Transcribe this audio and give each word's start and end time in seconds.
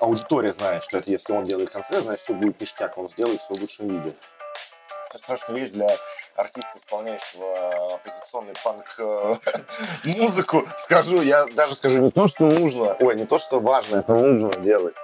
аудитория 0.00 0.52
знает, 0.52 0.82
что 0.82 0.98
это 0.98 1.10
если 1.10 1.32
он 1.32 1.46
делает 1.46 1.70
концерт, 1.70 2.02
значит, 2.02 2.24
все 2.24 2.34
будет 2.34 2.60
ништяк, 2.60 2.96
он 2.98 3.08
сделает 3.08 3.40
в 3.40 3.50
лучшем 3.50 3.88
виде. 3.88 4.14
Это 5.08 5.18
страшная 5.18 5.56
вещь 5.56 5.70
для 5.70 5.88
артиста, 6.36 6.70
исполняющего 6.76 7.94
оппозиционный 7.94 8.54
панк 8.62 8.94
э. 8.98 9.34
Скажу, 10.76 11.20
я 11.22 11.46
даже 11.46 11.74
скажу 11.74 12.00
не 12.00 12.10
то, 12.10 12.28
что 12.28 12.44
нужно, 12.44 12.94
ой, 13.00 13.16
не 13.16 13.26
то, 13.26 13.38
что 13.38 13.58
важно, 13.58 13.96
это 13.96 14.14
нужно 14.14 14.54
делать. 14.62 14.94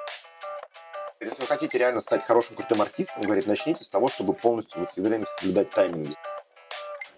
Если 1.21 1.43
вы 1.43 1.49
хотите 1.49 1.79
реально 1.79 2.01
стать 2.01 2.23
хорошим, 2.23 2.55
крутым 2.55 2.83
артистом, 2.83 3.23
говорит, 3.23 3.47
начните 3.47 3.83
с 3.83 3.89
того, 3.89 4.09
чтобы 4.09 4.35
полностью 4.35 4.81
вот 4.81 4.91
все 4.91 5.01
время 5.01 5.25
соблюдать 5.25 5.71
тайминги. 5.71 6.15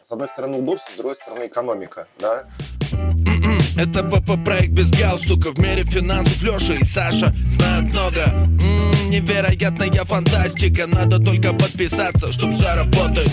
С 0.01 0.13
одной 0.13 0.29
стороны 0.29 0.59
удобство, 0.59 0.93
с 0.93 0.97
другой 0.97 1.17
стороны 1.17 1.47
экономика, 1.47 2.07
да. 2.19 2.47
Это 3.79 4.03
ПП 4.03 4.45
проект 4.45 4.73
без 4.73 4.91
галстука 4.91 5.53
В 5.53 5.59
мире 5.61 5.85
финансов 5.85 6.43
Леша 6.43 6.75
и 6.75 6.85
Саша 6.85 7.33
знают 7.57 7.93
много 7.93 8.23
М-м, 8.23 9.09
Невероятная 9.09 10.05
фантастика 10.05 10.89
Надо 10.89 11.25
только 11.25 11.53
подписаться, 11.53 12.33
чтоб 12.33 12.51
все 12.51 12.75
работает 12.75 13.31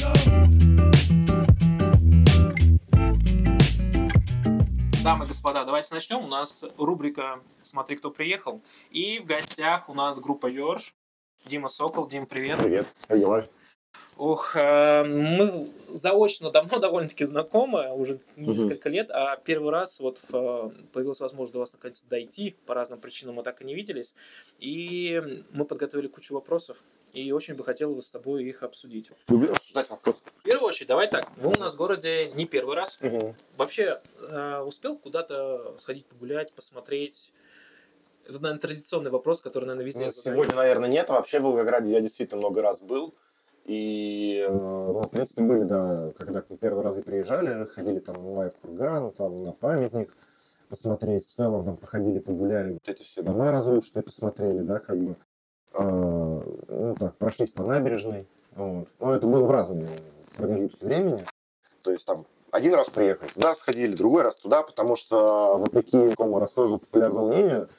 Дамы 5.04 5.26
и 5.26 5.28
господа, 5.28 5.66
давайте 5.66 5.94
начнем. 5.94 6.24
У 6.24 6.28
нас 6.28 6.66
рубрика 6.78 7.40
«Смотри, 7.62 7.96
кто 7.96 8.10
приехал». 8.10 8.62
И 8.90 9.20
в 9.20 9.26
гостях 9.26 9.88
у 9.88 9.94
нас 9.94 10.20
группа 10.20 10.48
Йорш. 10.48 10.96
Дима 11.48 11.70
Сокол. 11.70 12.08
Дим, 12.08 12.26
привет. 12.26 12.58
Привет, 12.58 12.88
как 13.08 13.20
дела? 13.20 13.48
Ох, 14.18 14.56
э, 14.56 15.04
мы 15.04 15.70
заочно 15.90 16.50
давно 16.50 16.80
довольно-таки 16.80 17.26
знакомы, 17.26 17.92
уже 17.92 18.20
несколько 18.38 18.88
лет, 18.90 19.12
а 19.12 19.36
первый 19.38 19.72
раз 19.72 20.00
вот 20.00 20.22
в, 20.30 20.72
появилась 20.94 21.20
возможность 21.20 21.54
до 21.54 21.60
вас 21.60 21.74
наконец 21.74 22.02
дойти, 22.10 22.56
по 22.66 22.74
разным 22.74 23.00
причинам 23.00 23.36
мы 23.36 23.44
так 23.44 23.62
и 23.62 23.66
не 23.66 23.76
виделись, 23.76 24.16
и 24.60 25.44
мы 25.52 25.66
подготовили 25.66 26.08
кучу 26.08 26.34
вопросов, 26.34 26.78
и 27.12 27.30
очень 27.34 27.56
бы 27.56 27.64
хотел 27.66 27.94
бы 27.94 28.02
с 28.02 28.10
тобой 28.12 28.46
их 28.46 28.64
обсудить. 28.64 29.12
Люблю 29.28 29.52
обсуждать 29.54 29.90
вопросы. 29.90 30.28
В 30.40 30.44
первую 30.44 30.70
очередь, 30.70 30.88
давай 30.88 31.10
так, 31.10 31.30
вы 31.38 31.50
у 31.52 31.60
нас 31.60 31.74
в 31.74 31.78
городе 31.78 32.30
не 32.36 32.46
первый 32.46 32.76
раз, 32.78 32.98
Мгм. 33.02 33.36
вообще 33.58 34.00
э, 34.30 34.60
успел 34.60 34.96
куда-то 34.98 35.76
сходить 35.82 36.06
погулять, 36.06 36.54
посмотреть? 36.54 37.34
Это, 38.28 38.40
наверное, 38.40 38.60
традиционный 38.62 39.12
вопрос, 39.12 39.42
который, 39.42 39.66
наверное, 39.66 39.86
везде 39.86 40.06
Ну, 40.06 40.12
задают. 40.12 40.36
сегодня, 40.36 40.56
наверное, 40.56 40.90
нет. 40.90 41.10
Вообще 41.10 41.40
в 41.40 41.44
Волгограде 41.44 41.92
я 41.92 42.02
действительно 42.02 42.40
много 42.40 42.62
раз 42.64 42.82
был. 42.82 43.14
И, 43.66 44.46
э, 44.48 44.52
ну, 44.52 45.02
в 45.02 45.10
принципе, 45.10 45.42
были, 45.42 45.64
да, 45.64 46.12
когда 46.18 46.44
мы 46.48 46.58
первые 46.58 46.84
разы 46.84 47.04
приезжали, 47.04 47.66
ходили 47.66 48.00
там 48.00 48.18
в 48.18 48.52
Курган, 48.62 49.12
там 49.12 49.44
на 49.44 49.52
памятник 49.54 50.16
посмотреть. 50.70 51.26
В 51.26 51.30
целом 51.30 51.66
там 51.66 51.78
походили, 51.78 52.20
погуляли. 52.20 52.74
Вот 52.74 52.88
эти 52.88 53.02
все 53.02 53.24
дома 53.24 53.52
разрушенные 53.52 54.04
посмотрели, 54.04 54.60
да, 54.60 54.80
как 54.80 54.98
бы. 55.00 55.16
Э, 55.74 56.42
ну, 56.68 56.96
так, 57.00 57.18
прошлись 57.18 57.52
по 57.52 57.64
набережной. 57.64 58.28
Вот. 58.56 58.88
Но 59.00 59.16
это 59.16 59.28
было 59.28 59.46
в 59.46 59.52
разном 59.52 59.90
промежутке 60.36 60.86
времени. 60.86 61.26
То 61.84 61.92
есть 61.92 62.06
там 62.06 62.26
один 62.52 62.74
раз 62.76 62.90
приехали, 62.90 63.30
туда 63.30 63.54
сходили, 63.54 63.96
другой 63.96 64.24
раз 64.24 64.38
туда, 64.38 64.64
потому 64.64 64.96
что, 64.96 65.58
вопреки 65.58 66.12
такому 66.12 66.40
расхожему 66.40 66.80
популярному 66.80 67.28
мнению, 67.28 67.70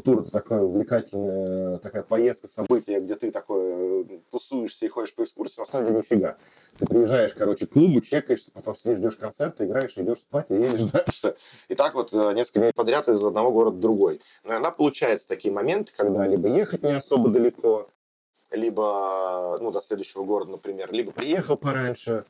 тур 0.00 0.20
это 0.20 0.30
такая 0.30 0.62
увлекательная 0.62 1.76
такая 1.78 2.02
поездка, 2.02 2.48
событие, 2.48 3.00
где 3.00 3.14
ты 3.16 3.30
такой 3.30 3.62
э, 3.64 4.04
тусуешься 4.30 4.86
и 4.86 4.88
ходишь 4.88 5.14
по 5.14 5.22
экскурсии, 5.22 5.60
на 5.60 5.66
самом 5.66 5.86
деле 5.86 5.98
нифига. 5.98 6.36
Ты 6.78 6.86
приезжаешь, 6.86 7.34
короче, 7.34 7.66
к 7.66 7.72
клубу, 7.72 8.00
чекаешься, 8.00 8.50
потом 8.52 8.76
сидишь, 8.76 8.98
ждешь 8.98 9.16
концерта, 9.16 9.64
играешь, 9.66 9.96
идешь 9.96 10.20
спать 10.20 10.46
и 10.50 10.54
едешь 10.54 10.90
дальше. 10.92 11.34
И 11.68 11.74
так 11.74 11.94
вот 11.94 12.12
э, 12.12 12.32
несколько 12.34 12.60
дней 12.60 12.72
подряд 12.74 13.08
из 13.08 13.24
одного 13.24 13.52
города 13.52 13.76
в 13.76 13.80
другой. 13.80 14.20
Но 14.44 14.52
иногда 14.52 14.70
получается 14.70 15.28
такие 15.28 15.52
моменты, 15.52 15.92
когда 15.96 16.26
либо 16.26 16.48
ехать 16.48 16.82
не 16.82 16.96
особо 16.96 17.30
далеко, 17.30 17.86
либо, 18.52 19.58
ну, 19.60 19.70
до 19.70 19.80
следующего 19.80 20.24
города, 20.24 20.52
например, 20.52 20.92
либо 20.92 21.12
приехал 21.12 21.56
пораньше, 21.56 22.24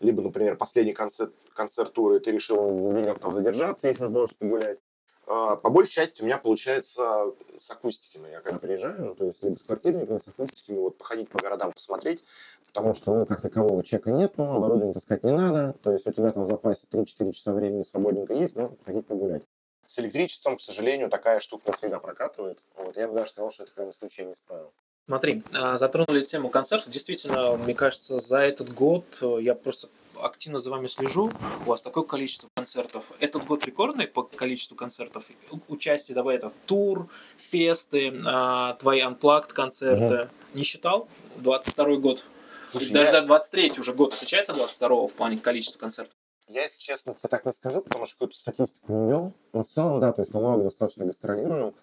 либо, 0.00 0.20
например, 0.22 0.56
последний 0.56 0.92
концерт, 0.92 1.32
концерт 1.54 1.92
тура, 1.92 2.18
ты 2.18 2.32
решил 2.32 2.92
денек 2.92 3.18
там 3.20 3.32
задержаться, 3.32 3.88
есть 3.88 4.00
возможность 4.00 4.38
погулять. 4.38 4.78
А, 5.26 5.56
По 5.56 5.70
большей 5.70 5.92
части 5.92 6.22
у 6.22 6.24
меня 6.24 6.38
получается 6.38 7.32
с 7.58 7.70
акустиками. 7.70 8.30
Я 8.30 8.40
когда 8.40 8.58
приезжаю, 8.58 9.14
то 9.14 9.24
есть 9.24 9.42
либо 9.44 9.56
с 9.56 9.62
квартирниками, 9.62 10.18
с 10.18 10.28
акустиками, 10.28 10.78
вот 10.78 10.98
походить 10.98 11.28
по 11.28 11.40
городам, 11.40 11.72
посмотреть, 11.72 12.24
потому 12.66 12.94
что, 12.94 13.14
ну, 13.14 13.26
как 13.26 13.40
такового 13.40 13.84
чека 13.84 14.10
нет, 14.10 14.34
ну, 14.36 14.54
оборудование 14.54 14.94
таскать 14.94 15.22
не 15.22 15.32
надо, 15.32 15.74
то 15.82 15.92
есть 15.92 16.06
у 16.06 16.12
тебя 16.12 16.32
там 16.32 16.44
в 16.44 16.46
запасе 16.46 16.86
3-4 16.90 17.32
часа 17.32 17.52
времени 17.52 17.82
свободненько 17.82 18.34
есть, 18.34 18.56
можно 18.56 18.76
походить 18.76 19.06
погулять. 19.06 19.42
С 19.86 19.98
электричеством, 19.98 20.56
к 20.56 20.60
сожалению, 20.60 21.10
такая 21.10 21.38
штука 21.38 21.64
не 21.66 21.72
всегда 21.74 21.98
прокатывает. 21.98 22.58
Вот, 22.76 22.96
я 22.96 23.08
бы 23.08 23.14
даже 23.14 23.30
сказал, 23.30 23.50
что 23.50 23.64
это 23.64 23.74
прям 23.74 23.90
исключение 23.90 24.32
из 24.32 24.40
правил. 24.40 24.72
Смотри, 25.06 25.42
а, 25.58 25.76
затронули 25.76 26.20
тему 26.20 26.48
концертов. 26.48 26.90
Действительно, 26.90 27.56
мне 27.56 27.74
кажется, 27.74 28.20
за 28.20 28.38
этот 28.38 28.72
год 28.72 29.04
э, 29.20 29.38
я 29.40 29.54
просто 29.54 29.88
активно 30.20 30.60
за 30.60 30.70
вами 30.70 30.86
слежу. 30.86 31.32
У 31.66 31.70
вас 31.70 31.82
такое 31.82 32.04
количество 32.04 32.48
концертов. 32.54 33.10
Этот 33.18 33.44
год 33.44 33.64
рекордный 33.64 34.06
по 34.06 34.22
количеству 34.22 34.76
концертов. 34.76 35.28
Участие, 35.68 36.14
давай 36.14 36.36
это, 36.36 36.52
тур, 36.66 37.08
фесты, 37.36 38.14
а, 38.24 38.74
твои 38.74 39.00
unplugged 39.02 39.52
концерты. 39.52 40.30
Не 40.54 40.62
считал? 40.62 41.08
22 41.38 41.96
год. 41.96 42.24
Слушай, 42.68 42.92
Даже 42.92 43.06
я- 43.06 43.20
за 43.20 43.26
23 43.26 43.80
уже 43.80 43.92
год 43.94 44.14
отличается 44.14 44.52
от 44.52 44.58
22 44.58 45.08
в 45.08 45.12
плане 45.14 45.36
количества 45.38 45.78
концертов. 45.80 46.14
Я, 46.46 46.62
если 46.62 46.78
честно, 46.78 47.14
тебе 47.14 47.28
так 47.28 47.44
не 47.44 47.52
скажу, 47.52 47.82
потому 47.82 48.06
что 48.06 48.14
какую-то 48.14 48.36
статистику 48.36 48.92
не 48.92 49.08
вел. 49.10 49.32
Но 49.52 49.62
в 49.62 49.66
целом, 49.66 50.00
да, 50.00 50.12
то 50.12 50.22
есть 50.22 50.32
мы 50.32 50.40
много 50.40 50.64
достаточно 50.64 51.04
гастролируем. 51.04 51.74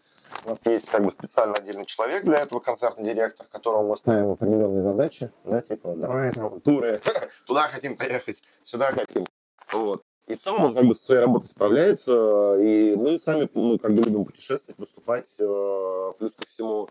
У 0.46 0.50
нас 0.50 0.66
есть 0.66 0.90
как 0.90 1.04
бы 1.04 1.12
специально 1.12 1.54
отдельный 1.54 1.86
человек 1.86 2.24
для 2.24 2.40
этого, 2.40 2.60
концертный 2.60 3.14
директор, 3.14 3.46
которому 3.52 3.90
мы 3.90 3.98
ставим 3.98 4.32
определенные 4.32 4.82
задачи, 4.82 5.32
да, 5.44 5.62
типа, 5.62 5.96
давай 5.96 6.32
там 6.32 6.62
туры, 6.62 7.02
туда 7.48 7.68
хотим 7.68 7.98
поехать, 7.98 8.44
сюда 8.64 8.92
хотим. 8.92 9.26
Вот. 9.72 10.04
И 10.30 10.36
в 10.36 10.40
целом 10.40 10.66
он 10.66 10.76
как 10.76 10.86
бы 10.86 10.94
со 10.94 11.06
своей 11.06 11.22
работой 11.22 11.48
справляется, 11.48 12.56
и 12.62 12.96
мы 12.96 13.18
сами, 13.18 13.50
ну, 13.56 13.80
как 13.80 13.96
бы 13.96 14.04
любим 14.04 14.26
путешествовать, 14.26 14.78
выступать, 14.78 15.36
э, 15.40 16.14
плюс 16.20 16.36
ко 16.36 16.46
всему, 16.46 16.88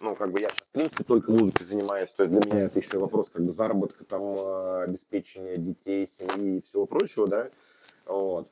ну, 0.00 0.14
как 0.14 0.32
бы 0.32 0.40
я 0.40 0.48
сейчас, 0.48 0.68
в 0.68 0.72
принципе, 0.72 1.04
только 1.04 1.30
музыкой 1.30 1.66
занимаюсь, 1.66 2.10
то 2.14 2.22
есть 2.22 2.32
для 2.32 2.50
меня 2.50 2.64
это 2.64 2.78
еще 2.78 2.96
и 2.96 3.00
вопрос, 3.00 3.28
как 3.28 3.44
бы, 3.44 3.52
заработка, 3.52 4.06
там, 4.06 4.34
э, 4.34 4.84
обеспечения 4.84 5.58
детей, 5.58 6.06
семьи 6.06 6.56
и 6.56 6.60
всего 6.62 6.86
прочего, 6.86 7.28
да, 7.28 7.50
вот. 8.06 8.48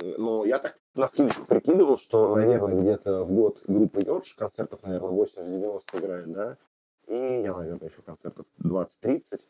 Ну, 0.00 0.44
я 0.44 0.58
так 0.58 0.76
на 0.98 1.06
скидочку 1.06 1.46
прикидывал, 1.46 1.96
что, 1.96 2.34
наверное, 2.34 2.80
где-то 2.80 3.24
в 3.24 3.32
год 3.32 3.62
группа 3.66 4.00
Йорш 4.00 4.34
концертов, 4.34 4.82
наверное, 4.82 5.10
80-90 5.10 5.80
играет, 5.92 6.32
да, 6.32 6.56
и 7.06 7.42
я, 7.42 7.54
наверное, 7.54 7.88
еще 7.88 8.02
концертов 8.02 8.46
20-30 8.62 9.46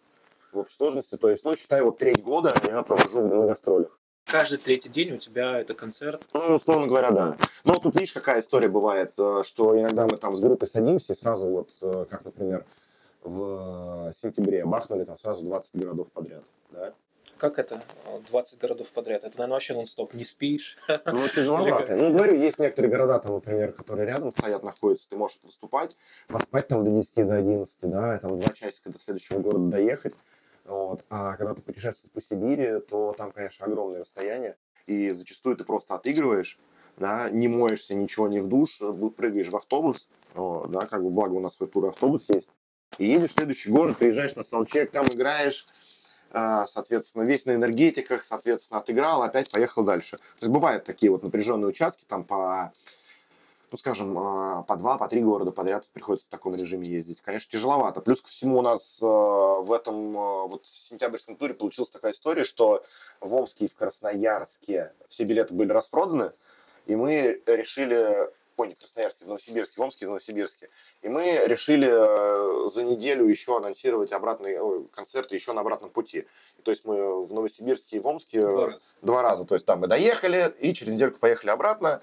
в 0.52 0.58
общей 0.58 0.76
сложности, 0.76 1.16
то 1.16 1.28
есть, 1.28 1.44
ну, 1.44 1.56
считай, 1.56 1.82
вот 1.82 1.98
треть 1.98 2.22
года 2.22 2.54
я 2.64 2.82
провожу 2.82 3.26
на 3.26 3.46
гастролях. 3.46 3.98
Каждый 4.26 4.58
третий 4.58 4.90
день 4.90 5.12
у 5.14 5.16
тебя 5.16 5.58
это 5.58 5.72
концерт. 5.72 6.28
Ну, 6.34 6.56
условно 6.56 6.86
говоря, 6.86 7.10
да. 7.12 7.38
Но 7.64 7.74
тут 7.76 7.96
видишь, 7.96 8.12
какая 8.12 8.40
история 8.40 8.68
бывает, 8.68 9.14
э, 9.18 9.42
что 9.42 9.78
иногда 9.78 10.04
мы 10.04 10.18
там 10.18 10.34
с 10.34 10.40
группой 10.40 10.68
садимся 10.68 11.14
и 11.14 11.16
сразу 11.16 11.46
вот, 11.46 11.70
э, 11.80 12.04
как, 12.10 12.26
например, 12.26 12.66
в 13.22 14.12
сентябре 14.12 14.66
бахнули 14.66 15.04
там 15.04 15.16
сразу 15.16 15.46
20 15.46 15.80
городов 15.80 16.12
подряд, 16.12 16.44
да. 16.70 16.92
Как 17.38 17.58
это? 17.58 17.82
20 18.26 18.58
городов 18.60 18.90
подряд. 18.92 19.22
Это, 19.24 19.38
наверное, 19.38 19.54
вообще 19.54 19.74
нон-стоп. 19.74 20.12
Не 20.14 20.24
спишь. 20.24 20.76
Ну, 21.06 21.28
тяжеловато. 21.28 21.96
Ну, 21.96 22.12
говорю, 22.12 22.34
есть 22.34 22.58
некоторые 22.58 22.90
города, 22.90 23.18
там, 23.20 23.34
например, 23.34 23.72
которые 23.72 24.06
рядом 24.06 24.32
стоят, 24.32 24.62
находятся, 24.64 25.08
ты 25.08 25.16
можешь 25.16 25.38
выступать, 25.42 25.96
поспать 26.26 26.68
там 26.68 26.84
до 26.84 26.90
10, 26.90 27.26
до 27.26 27.36
11, 27.36 27.90
да, 27.90 28.18
там 28.18 28.36
два 28.36 28.48
часика 28.48 28.90
до 28.90 28.98
следующего 28.98 29.38
города 29.38 29.70
доехать. 29.70 30.14
Вот. 30.64 31.04
А 31.10 31.36
когда 31.36 31.54
ты 31.54 31.62
путешествуешь 31.62 32.12
по 32.12 32.20
Сибири, 32.20 32.80
то 32.80 33.14
там, 33.16 33.32
конечно, 33.32 33.66
огромное 33.66 34.00
расстояние, 34.00 34.56
и 34.86 35.10
зачастую 35.10 35.56
ты 35.56 35.64
просто 35.64 35.94
отыгрываешь, 35.94 36.58
да, 36.96 37.30
не 37.30 37.48
моешься, 37.48 37.94
ничего 37.94 38.28
не 38.28 38.40
в 38.40 38.48
душ, 38.48 38.80
прыгаешь 39.16 39.48
в 39.48 39.56
автобус, 39.56 40.08
вот, 40.34 40.70
да, 40.70 40.86
как 40.86 41.02
бы, 41.04 41.10
благо 41.10 41.34
у 41.34 41.40
нас 41.40 41.54
свой 41.54 41.68
тур-автобус 41.68 42.28
есть, 42.28 42.50
и 42.98 43.06
едешь 43.06 43.30
в 43.30 43.34
следующий 43.34 43.70
город, 43.70 43.96
приезжаешь 43.98 44.34
на 44.34 44.42
саундчек, 44.42 44.90
там 44.90 45.06
играешь, 45.06 45.64
соответственно, 46.32 47.22
весь 47.24 47.46
на 47.46 47.52
энергетиках, 47.52 48.22
соответственно, 48.22 48.80
отыграл, 48.80 49.22
опять 49.22 49.50
поехал 49.50 49.84
дальше. 49.84 50.16
То 50.16 50.42
есть 50.42 50.52
бывают 50.52 50.84
такие 50.84 51.10
вот 51.10 51.22
напряженные 51.22 51.68
участки, 51.68 52.04
там 52.06 52.24
по, 52.24 52.72
ну, 53.70 53.76
скажем, 53.76 54.16
а, 54.18 54.62
по 54.62 54.76
два, 54.76 54.96
по 54.96 55.08
три 55.08 55.20
города 55.20 55.50
подряд 55.50 55.88
приходится 55.92 56.26
в 56.26 56.30
таком 56.30 56.54
режиме 56.54 56.86
ездить. 56.86 57.20
Конечно, 57.20 57.50
тяжеловато. 57.52 58.00
Плюс 58.00 58.22
ко 58.22 58.28
всему 58.28 58.58
у 58.58 58.62
нас 58.62 59.00
а, 59.02 59.06
в 59.06 59.72
этом 59.72 60.16
а, 60.16 60.46
вот 60.46 60.66
сентябрьском 60.66 61.36
туре 61.36 61.54
получилась 61.54 61.90
такая 61.90 62.12
история, 62.12 62.44
что 62.44 62.82
в 63.20 63.34
Омске 63.34 63.66
и 63.66 63.68
в 63.68 63.74
Красноярске 63.74 64.92
все 65.06 65.24
билеты 65.24 65.52
были 65.52 65.70
распроданы, 65.70 66.32
и 66.86 66.96
мы 66.96 67.42
решили 67.46 68.30
ой, 68.58 68.68
не 68.68 68.74
в 68.74 68.78
Красноярске, 68.78 69.24
в 69.24 69.28
Новосибирске, 69.28 69.80
в 69.80 69.84
Омске 69.84 70.06
в 70.06 70.08
Новосибирске. 70.08 70.68
И 71.02 71.08
мы 71.08 71.42
решили 71.46 71.88
э, 71.88 72.68
за 72.68 72.84
неделю 72.84 73.26
еще 73.26 73.56
анонсировать 73.56 74.12
обратные 74.12 74.60
ой, 74.60 74.86
концерты 74.92 75.34
еще 75.36 75.52
на 75.52 75.60
обратном 75.62 75.90
пути. 75.90 76.26
То 76.64 76.70
есть 76.70 76.84
мы 76.84 77.22
в 77.24 77.32
Новосибирске 77.32 77.96
и 77.96 78.00
в 78.00 78.06
Омске 78.06 78.40
Два 78.42 78.66
раза. 78.66 78.88
два 79.02 79.22
раза. 79.22 79.46
То 79.46 79.54
есть 79.54 79.64
там 79.64 79.80
мы 79.80 79.86
доехали 79.86 80.52
и 80.60 80.74
через 80.74 80.92
недельку 80.92 81.18
поехали 81.18 81.50
обратно. 81.50 82.00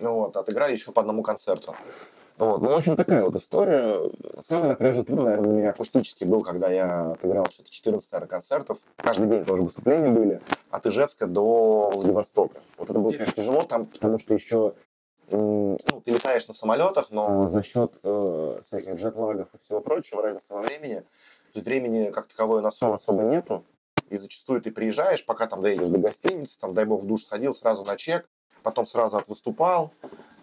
Ну 0.00 0.14
Вот, 0.14 0.36
отыграли 0.36 0.72
еще 0.72 0.92
по 0.92 1.00
одному 1.00 1.22
концерту. 1.22 1.74
Вот. 2.38 2.62
Ну, 2.62 2.68
в 2.68 2.72
общем, 2.76 2.94
такая 2.94 3.24
вот 3.24 3.34
история. 3.34 4.00
Самый 4.40 4.68
напряженный 4.68 5.04
тур, 5.04 5.22
наверное, 5.22 5.44
для 5.48 5.52
меня 5.58 5.70
акустический 5.70 6.24
был, 6.24 6.40
когда 6.42 6.70
я 6.70 7.10
отыграл 7.10 7.46
что-то 7.50 7.68
14, 7.68 8.12
наверное, 8.12 8.30
концертов. 8.30 8.78
Каждый 8.96 9.26
день 9.26 9.44
тоже 9.44 9.64
выступления 9.64 10.10
были. 10.10 10.40
От 10.70 10.86
Ижевска 10.86 11.26
до 11.26 11.90
Владивостока. 11.92 12.60
Вот 12.76 12.88
это 12.88 13.00
было, 13.00 13.10
конечно, 13.10 13.34
тяжело 13.34 13.64
там, 13.64 13.86
потому 13.86 14.20
что 14.20 14.34
еще 14.34 14.74
ну, 15.30 16.00
ты 16.04 16.12
летаешь 16.12 16.46
на 16.48 16.54
самолетах, 16.54 17.10
но 17.10 17.48
за 17.48 17.62
счет 17.62 17.98
э, 18.04 18.60
всяких 18.64 18.94
джетлагов 18.94 19.54
и 19.54 19.58
всего 19.58 19.80
прочего, 19.80 20.22
разницы 20.22 20.54
во 20.54 20.60
времени, 20.60 21.00
то 21.00 21.56
есть 21.56 21.66
времени 21.66 22.10
как 22.10 22.26
таковое 22.26 22.62
на 22.62 22.70
сон 22.70 22.92
особо 22.92 23.22
нету. 23.22 23.64
И 24.10 24.16
зачастую 24.16 24.62
ты 24.62 24.72
приезжаешь, 24.72 25.24
пока 25.24 25.46
там 25.46 25.60
доедешь 25.60 25.88
до 25.88 25.98
гостиницы, 25.98 26.58
там, 26.60 26.72
дай 26.72 26.86
бог, 26.86 27.02
в 27.02 27.06
душ 27.06 27.24
сходил, 27.24 27.52
сразу 27.52 27.84
на 27.84 27.96
чек, 27.96 28.26
потом 28.62 28.86
сразу 28.86 29.18
отвыступал, 29.18 29.90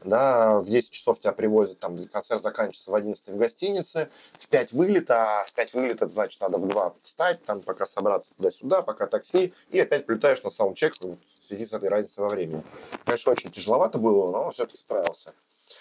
да, 0.05 0.59
в 0.59 0.65
10 0.65 0.91
часов 0.91 1.19
тебя 1.19 1.33
привозят, 1.33 1.79
там, 1.79 1.97
концерт 2.07 2.41
заканчивается 2.41 2.91
в 2.91 2.95
11 2.95 3.27
в 3.29 3.37
гостинице, 3.37 4.09
в 4.37 4.47
5 4.47 4.73
вылет, 4.73 5.11
а 5.11 5.45
в 5.47 5.53
5 5.53 5.73
вылет, 5.73 5.95
это 5.97 6.09
значит, 6.09 6.41
надо 6.41 6.57
в 6.57 6.67
2 6.67 6.93
встать, 7.01 7.43
там, 7.43 7.61
пока 7.61 7.85
собраться 7.85 8.33
туда-сюда, 8.35 8.81
пока 8.81 9.07
такси, 9.07 9.53
и 9.71 9.79
опять 9.79 10.05
прилетаешь 10.05 10.43
на 10.43 10.49
саундчек 10.49 10.95
в 11.01 11.43
связи 11.43 11.65
с 11.65 11.73
этой 11.73 11.89
разницей 11.89 12.23
во 12.23 12.29
времени. 12.29 12.63
Конечно, 13.05 13.31
очень 13.31 13.51
тяжеловато 13.51 13.99
было, 13.99 14.31
но 14.31 14.51
все-таки 14.51 14.77
справился. 14.77 15.33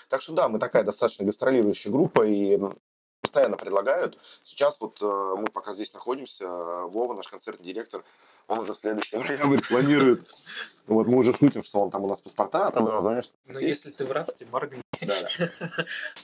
Так 0.08 0.20
что 0.20 0.32
да, 0.32 0.48
мы 0.48 0.58
такая 0.58 0.82
достаточно 0.82 1.24
гастролирующая 1.24 1.92
группа, 1.92 2.26
и 2.26 2.58
постоянно 3.20 3.56
предлагают. 3.56 4.18
Сейчас 4.42 4.80
вот 4.80 4.98
э, 5.00 5.34
мы 5.38 5.48
пока 5.48 5.72
здесь 5.72 5.94
находимся, 5.94 6.46
Вова, 6.86 7.14
наш 7.14 7.26
концертный 7.28 7.66
директор, 7.66 8.04
он 8.48 8.58
уже 8.60 8.74
следующий 8.74 9.16
ноябрь 9.18 9.60
планирует. 9.68 10.20
Вот 10.86 11.06
мы 11.06 11.16
уже 11.16 11.32
шутим, 11.34 11.62
что 11.62 11.80
он 11.80 11.90
там 11.90 12.04
у 12.04 12.08
нас 12.08 12.20
паспорта 12.20 12.68
отобрал, 12.68 13.00
знаешь. 13.00 13.30
Ну, 13.46 13.58
если 13.58 13.90
ты 13.90 14.04
в 14.04 14.12
рабстве, 14.12 14.46
моргни. 14.50 14.82
Да. 15.00 15.48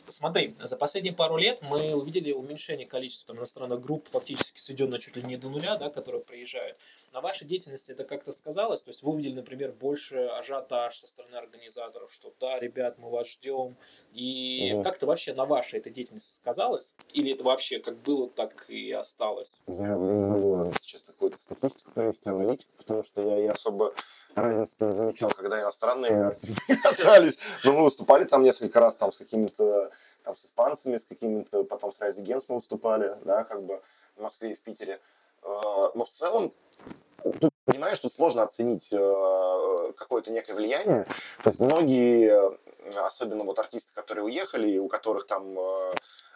Смотри, 0.09 0.55
за 0.59 0.77
последние 0.77 1.15
пару 1.15 1.37
лет 1.37 1.61
мы 1.63 1.95
увидели 1.95 2.33
уменьшение 2.33 2.87
количества 2.87 3.29
там, 3.29 3.39
иностранных 3.39 3.81
групп, 3.81 4.09
фактически 4.09 4.59
сведенное 4.59 4.99
чуть 4.99 5.17
ли 5.17 5.23
не 5.23 5.37
до 5.37 5.49
нуля, 5.49 5.77
да, 5.77 5.91
которые 5.91 6.23
приезжают. 6.23 6.77
На 7.13 7.21
вашей 7.21 7.47
деятельности 7.47 7.93
это 7.93 8.05
как-то 8.05 8.33
сказалось? 8.33 8.83
То 8.83 8.91
есть 8.91 9.03
вы 9.03 9.13
увидели, 9.13 9.35
например, 9.35 9.73
больше 9.73 10.17
ажиотаж 10.17 10.97
со 10.97 11.07
стороны 11.07 11.37
организаторов, 11.37 12.13
что 12.13 12.33
да, 12.41 12.59
ребят, 12.59 12.99
мы 12.99 13.11
вас 13.11 13.29
ждем. 13.29 13.77
И 14.13 14.73
угу. 14.75 14.83
как-то 14.83 15.07
вообще 15.07 15.35
на 15.35 15.45
вашей 15.45 15.81
этой 15.81 15.93
деятельности 15.93 16.37
сказалось? 16.37 16.95
Или 17.13 17.33
это 17.33 17.45
вообще 17.45 17.79
как 17.79 18.01
было, 18.03 18.29
так 18.29 18.69
и 18.69 18.93
осталось? 18.93 19.51
Я 19.67 19.97
не 19.97 20.27
могу 20.27 20.73
сейчас 20.81 21.05
какую-то 21.05 21.39
статистику 21.39 21.91
провести, 21.93 22.29
аналитику, 22.29 22.71
потому 22.77 23.03
что 23.03 23.23
я, 23.23 23.45
я 23.45 23.53
особо 23.53 23.93
разницы 24.35 24.77
не 24.81 24.93
замечал, 24.93 25.31
когда 25.31 25.61
иностранные 25.61 26.27
артисты 26.27 26.77
катались. 26.83 27.39
Но 27.65 27.73
мы 27.73 27.85
выступали 27.85 28.25
там 28.25 28.45
несколько 28.45 28.70
раз 28.77 28.97
там 28.97 29.13
с 29.13 29.19
какими-то, 29.19 29.91
там 30.23 30.37
с 30.37 30.47
испанцами, 30.47 30.97
с 30.97 31.07
какими-то, 31.07 31.65
потом 31.65 31.93
с 31.93 32.01
Резиденс 32.01 32.49
мы 32.49 32.57
выступали, 32.57 33.17
да, 33.25 33.45
как 33.45 33.63
бы 33.63 33.81
в 34.17 34.23
Москве 34.23 34.53
и 34.53 34.55
в 34.55 34.63
Питере. 34.63 35.01
А, 35.43 35.91
но 35.95 36.05
в 36.05 36.11
целом 36.11 36.53
тут, 37.41 37.51
понимаешь, 37.65 37.99
тут 38.01 38.13
сложно 38.13 38.43
оценить 38.43 38.93
э, 38.93 39.93
какое-то 39.97 40.31
некое 40.31 40.55
влияние. 40.55 41.05
То 41.43 41.51
есть 41.51 41.61
многие, 41.61 42.51
особенно 43.07 43.45
вот 43.45 43.59
артисты, 43.59 43.95
которые 43.95 44.25
уехали, 44.25 44.79
у 44.79 44.89
которых 44.89 45.27
там 45.27 45.59
э, 45.59 45.95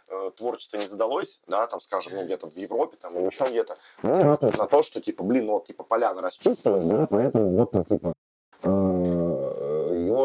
э, 0.09 0.31
творчество 0.37 0.77
не 0.77 0.87
задалось, 0.87 1.41
да, 1.47 1.67
там, 1.67 1.81
скажем, 1.81 2.15
ну, 2.15 2.25
где-то 2.25 2.49
в 2.49 2.57
Европе, 2.57 2.97
там, 3.01 3.19
или 3.19 3.27
еще 3.27 3.47
где-то, 3.47 3.77
ну, 4.03 4.23
ратуют 4.23 4.59
на 4.59 4.67
то, 4.67 4.83
что, 4.83 5.01
типа, 5.01 5.25
блин, 5.25 5.47
ну, 5.47 5.53
вот, 5.55 5.67
типа, 5.67 5.85
поляна 5.85 6.23
расчувствовалась, 6.23 6.87
да, 6.87 7.07
поэтому 7.11 7.57
вот, 7.57 7.71
там, 7.71 7.85
типа, 7.85 8.15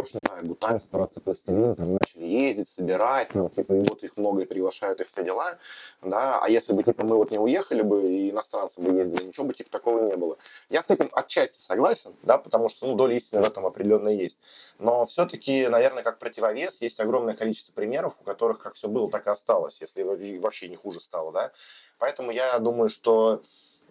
не 0.08 0.20
знаю, 0.24 0.46
Гутайм, 0.46 0.80
Спараться 0.80 1.22
Пластилин, 1.22 1.76
там 1.76 1.94
начали 1.94 2.26
ездить, 2.26 2.68
собирать, 2.68 3.36
ну, 3.36 3.50
типа, 3.50 3.74
и 3.74 3.80
вот 3.80 4.04
их 4.04 4.18
много 4.18 4.42
и 4.42 4.46
приглашают, 4.46 5.02
и 5.02 5.04
все 5.04 5.24
дела, 5.24 5.58
да, 6.02 6.40
а 6.42 6.50
если 6.50 6.74
бы, 6.74 6.84
типа, 6.84 7.04
мы 7.04 7.16
вот 7.16 7.32
не 7.32 7.40
уехали 7.40 7.82
бы, 7.82 8.02
и 8.02 8.32
иностранцы 8.32 8.82
бы 8.82 8.92
ездили, 8.98 9.26
ничего 9.26 9.46
бы, 9.46 9.54
типа, 9.54 9.70
такого 9.70 10.06
не 10.08 10.16
было. 10.16 10.38
Я 10.70 10.82
с 10.82 10.90
этим 10.90 11.10
отчасти 11.14 11.58
согласен, 11.58 12.14
да, 12.24 12.38
потому 12.38 12.70
что, 12.70 12.88
ну, 12.88 12.96
доля 12.96 13.16
истины 13.16 13.42
в 13.42 13.46
этом 13.46 13.66
определенно 13.66 14.10
есть. 14.10 14.40
Но 14.80 15.06
все-таки, 15.06 15.68
наверное, 15.68 16.04
как 16.04 16.20
противовес, 16.20 16.82
есть 16.82 17.00
огромное 17.00 17.36
количество 17.36 17.74
примеров, 17.74 18.18
у 18.22 18.24
которых 18.24 18.60
как 18.60 18.74
все 18.74 18.88
было, 18.88 19.10
так 19.10 19.28
и 19.28 19.30
осталось, 19.30 19.82
если 19.82 20.04
вообще 20.40 20.70
не 20.70 20.76
хуже 20.76 21.00
стало, 21.00 21.32
да. 21.32 21.52
Поэтому 21.98 22.32
я 22.32 22.58
думаю, 22.60 22.90
что 22.90 23.42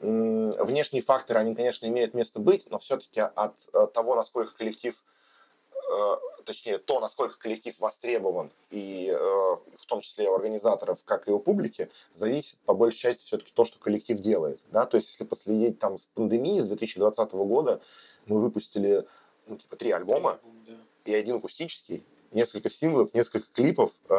внешние 0.00 1.02
факторы, 1.02 1.40
они, 1.40 1.56
конечно, 1.56 1.84
имеют 1.86 2.14
место 2.14 2.38
быть, 2.38 2.70
но 2.70 2.78
все-таки 2.78 3.20
от 3.20 3.58
того, 3.92 4.14
насколько 4.14 4.54
коллектив 4.54 4.94
точнее, 6.48 6.78
то, 6.78 6.98
насколько 6.98 7.38
коллектив 7.38 7.78
востребован, 7.78 8.50
и 8.70 9.10
э, 9.10 9.16
в 9.76 9.86
том 9.86 10.00
числе 10.00 10.28
у 10.30 10.34
организаторов, 10.34 11.04
как 11.04 11.28
и 11.28 11.30
у 11.30 11.38
публики, 11.38 11.90
зависит 12.14 12.58
по 12.60 12.72
большей 12.72 13.00
части 13.00 13.26
все-таки 13.26 13.52
то, 13.54 13.66
что 13.66 13.78
коллектив 13.78 14.18
делает. 14.18 14.58
Да? 14.72 14.86
То 14.86 14.96
есть, 14.96 15.10
если 15.10 15.24
последить 15.24 15.78
там 15.78 15.98
с 15.98 16.06
пандемии, 16.06 16.60
с 16.60 16.68
2020 16.68 17.32
года, 17.32 17.80
мы 18.26 18.40
выпустили 18.40 19.04
ну, 19.46 19.58
типа, 19.58 19.76
три 19.76 19.90
альбома 19.90 20.38
и 21.04 21.14
один 21.14 21.36
акустический, 21.36 22.04
несколько 22.32 22.70
синглов, 22.70 23.12
несколько 23.14 23.46
клипов, 23.52 23.92
э, 24.08 24.14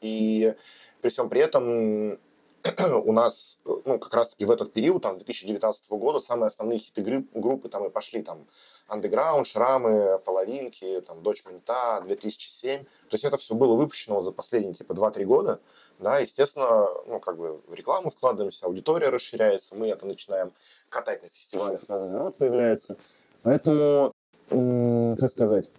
и 0.00 0.54
при 1.02 1.08
всем 1.08 1.28
при 1.28 1.40
этом 1.40 2.18
у 3.04 3.12
нас, 3.12 3.60
ну, 3.64 3.98
как 3.98 4.12
раз-таки 4.14 4.44
в 4.44 4.50
этот 4.50 4.72
период, 4.72 5.02
там, 5.02 5.14
с 5.14 5.18
2019 5.18 5.90
года, 5.92 6.20
самые 6.20 6.48
основные 6.48 6.78
хиты 6.78 7.24
группы 7.34 7.68
там 7.68 7.84
и 7.86 7.90
пошли, 7.90 8.22
там, 8.22 8.46
Underground, 8.88 9.44
Шрамы, 9.44 10.18
Половинки, 10.24 11.00
там, 11.06 11.22
Дочь 11.22 11.44
Монета, 11.44 12.00
2007. 12.04 12.82
То 12.82 12.86
есть 13.12 13.24
это 13.24 13.36
все 13.36 13.54
было 13.54 13.74
выпущено 13.76 14.20
за 14.20 14.32
последние, 14.32 14.74
типа, 14.74 14.92
2-3 14.92 15.24
года, 15.24 15.60
да, 15.98 16.18
естественно, 16.18 16.86
ну, 17.06 17.20
как 17.20 17.36
бы 17.36 17.60
в 17.66 17.74
рекламу 17.74 18.10
вкладываемся, 18.10 18.66
аудитория 18.66 19.08
расширяется, 19.08 19.76
мы 19.76 19.88
это 19.88 20.06
начинаем 20.06 20.52
катать 20.88 21.22
на 21.22 21.28
фестивалях, 21.28 21.88
народ 21.88 22.36
появляется. 22.36 22.96
Поэтому, 23.42 24.12
как 24.48 25.30
сказать, 25.30 25.70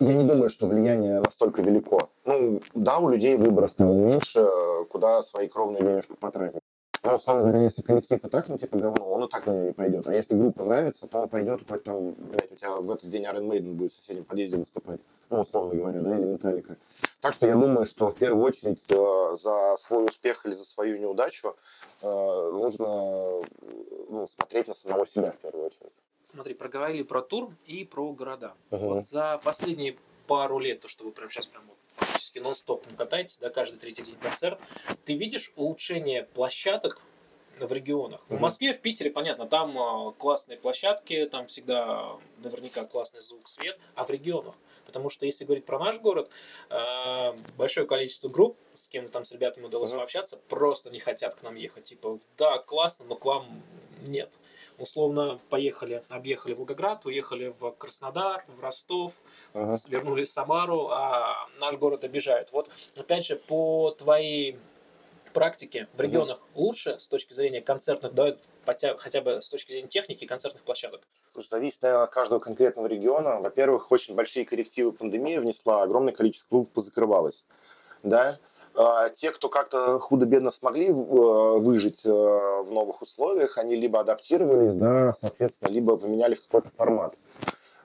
я 0.00 0.14
не 0.14 0.24
думаю, 0.24 0.48
что 0.48 0.66
влияние 0.66 1.20
настолько 1.20 1.62
велико. 1.62 2.08
Ну, 2.24 2.60
да, 2.74 2.98
у 2.98 3.08
людей 3.08 3.36
выбора 3.36 3.68
стало 3.68 3.92
меньше, 3.92 4.46
куда 4.88 5.22
свои 5.22 5.46
кровные 5.46 5.82
денежки 5.82 6.14
потратить. 6.18 6.60
Но, 7.02 7.16
условно 7.16 7.44
говоря, 7.44 7.62
если 7.62 7.80
коллектив 7.80 8.22
и 8.22 8.28
так, 8.28 8.48
ну, 8.48 8.58
типа, 8.58 8.76
говно, 8.76 9.10
он 9.10 9.24
и 9.24 9.28
так 9.28 9.46
на 9.46 9.52
нее 9.52 9.66
не 9.68 9.72
пойдет. 9.72 10.06
А 10.06 10.14
если 10.14 10.36
группа 10.36 10.64
нравится, 10.64 11.06
то 11.06 11.20
он 11.20 11.28
пойдет, 11.28 11.62
хоть 11.66 11.82
там, 11.82 12.12
блядь, 12.12 12.52
у 12.52 12.56
тебя 12.56 12.76
в 12.76 12.90
этот 12.90 13.08
день 13.08 13.24
Iron 13.24 13.48
Maiden 13.48 13.72
будет 13.72 13.92
в 13.92 13.94
соседнем 13.94 14.24
подъезде 14.24 14.58
выступать. 14.58 15.00
Ну, 15.30 15.40
условно 15.40 15.74
говоря, 15.74 16.00
да, 16.00 16.18
или 16.18 16.26
Металлика. 16.26 16.76
Так 17.22 17.32
что 17.32 17.46
я 17.46 17.54
думаю, 17.54 17.86
что 17.86 18.10
в 18.10 18.16
первую 18.16 18.44
очередь 18.44 18.84
э, 18.90 19.34
за 19.34 19.76
свой 19.78 20.04
успех 20.04 20.44
или 20.44 20.52
за 20.52 20.64
свою 20.64 20.98
неудачу 20.98 21.54
э, 22.02 22.50
нужно 22.52 23.40
ну, 24.10 24.26
смотреть 24.26 24.68
на 24.68 24.74
самого 24.74 25.06
себя 25.06 25.30
в 25.30 25.38
первую 25.38 25.66
очередь. 25.66 25.92
Смотри, 26.30 26.54
проговорили 26.54 27.02
про 27.02 27.22
тур 27.22 27.52
и 27.66 27.84
про 27.84 28.12
города. 28.12 28.54
Угу. 28.70 28.86
Вот 28.86 29.06
за 29.06 29.40
последние 29.42 29.96
пару 30.28 30.60
лет, 30.60 30.80
то, 30.80 30.86
что 30.86 31.04
вы 31.04 31.10
прямо 31.10 31.28
сейчас 31.28 31.48
прям 31.48 31.64
практически 31.96 32.38
нон-стопом 32.38 32.94
катаетесь, 32.94 33.38
да, 33.38 33.50
каждый 33.50 33.80
третий 33.80 34.02
день 34.02 34.16
концерт, 34.20 34.60
ты 35.04 35.14
видишь 35.14 35.52
улучшение 35.56 36.22
площадок 36.22 37.00
в 37.58 37.72
регионах. 37.72 38.20
Угу. 38.28 38.36
В 38.36 38.40
Москве, 38.40 38.72
в 38.72 38.80
Питере, 38.80 39.10
понятно, 39.10 39.46
там 39.46 39.76
э, 39.76 40.12
классные 40.18 40.56
площадки, 40.56 41.26
там 41.26 41.48
всегда 41.48 42.12
наверняка 42.38 42.84
классный 42.84 43.22
звук, 43.22 43.48
свет, 43.48 43.76
а 43.96 44.04
в 44.04 44.10
регионах. 44.10 44.54
Потому 44.86 45.10
что 45.10 45.26
если 45.26 45.44
говорить 45.44 45.64
про 45.64 45.80
наш 45.80 45.98
город, 45.98 46.30
э, 46.70 47.32
большое 47.58 47.88
количество 47.88 48.28
групп, 48.28 48.56
с 48.74 48.86
кем 48.86 49.08
там 49.08 49.24
с 49.24 49.32
ребятами 49.32 49.64
удалось 49.64 49.92
uh 49.92 49.96
пообщаться, 49.96 50.38
просто 50.48 50.90
не 50.90 51.00
хотят 51.00 51.34
к 51.34 51.42
нам 51.42 51.56
ехать. 51.56 51.84
Типа, 51.84 52.20
да, 52.38 52.58
классно, 52.58 53.06
но 53.08 53.16
к 53.16 53.24
вам 53.24 53.46
нет 54.06 54.30
условно 54.80 55.38
поехали, 55.50 56.02
объехали 56.08 56.54
Волгоград, 56.54 57.06
уехали 57.06 57.54
в 57.58 57.70
Краснодар, 57.72 58.44
в 58.48 58.60
Ростов, 58.62 59.14
ага. 59.54 59.76
вернулись 59.88 60.30
в 60.30 60.32
Самару, 60.32 60.88
а 60.90 61.48
наш 61.60 61.76
город 61.76 62.04
обижают. 62.04 62.50
Вот, 62.52 62.70
опять 62.96 63.26
же, 63.26 63.36
по 63.36 63.92
твоей 63.92 64.58
практике 65.32 65.86
в 65.94 66.00
регионах 66.00 66.38
угу. 66.54 66.66
лучше 66.66 66.98
с 66.98 67.08
точки 67.08 67.32
зрения 67.32 67.60
концертных, 67.60 68.14
да, 68.14 68.36
хотя 68.64 69.20
бы 69.20 69.40
с 69.42 69.48
точки 69.48 69.72
зрения 69.72 69.88
техники 69.88 70.26
концертных 70.26 70.62
площадок? 70.62 71.00
Слушай, 71.32 71.48
зависит, 71.50 71.82
наверное, 71.82 72.04
от 72.04 72.10
каждого 72.10 72.40
конкретного 72.40 72.86
региона. 72.86 73.40
Во-первых, 73.40 73.90
очень 73.92 74.14
большие 74.14 74.44
коррективы 74.44 74.92
пандемии 74.92 75.38
внесла, 75.38 75.82
огромное 75.82 76.12
количество 76.12 76.48
клубов 76.48 76.70
позакрывалось. 76.70 77.46
Да, 78.02 78.38
те, 79.12 79.30
кто 79.30 79.48
как-то 79.48 79.98
худо-бедно 79.98 80.50
смогли 80.50 80.88
э, 80.88 80.92
выжить 80.92 82.06
э, 82.06 82.10
в 82.10 82.70
новых 82.70 83.02
условиях, 83.02 83.58
они 83.58 83.76
либо 83.76 84.00
адаптировались, 84.00 84.74
да, 84.74 85.12
соответственно, 85.12 85.70
либо 85.70 85.96
поменяли 85.96 86.34
в 86.34 86.42
какой-то 86.42 86.70
формат. 86.70 87.14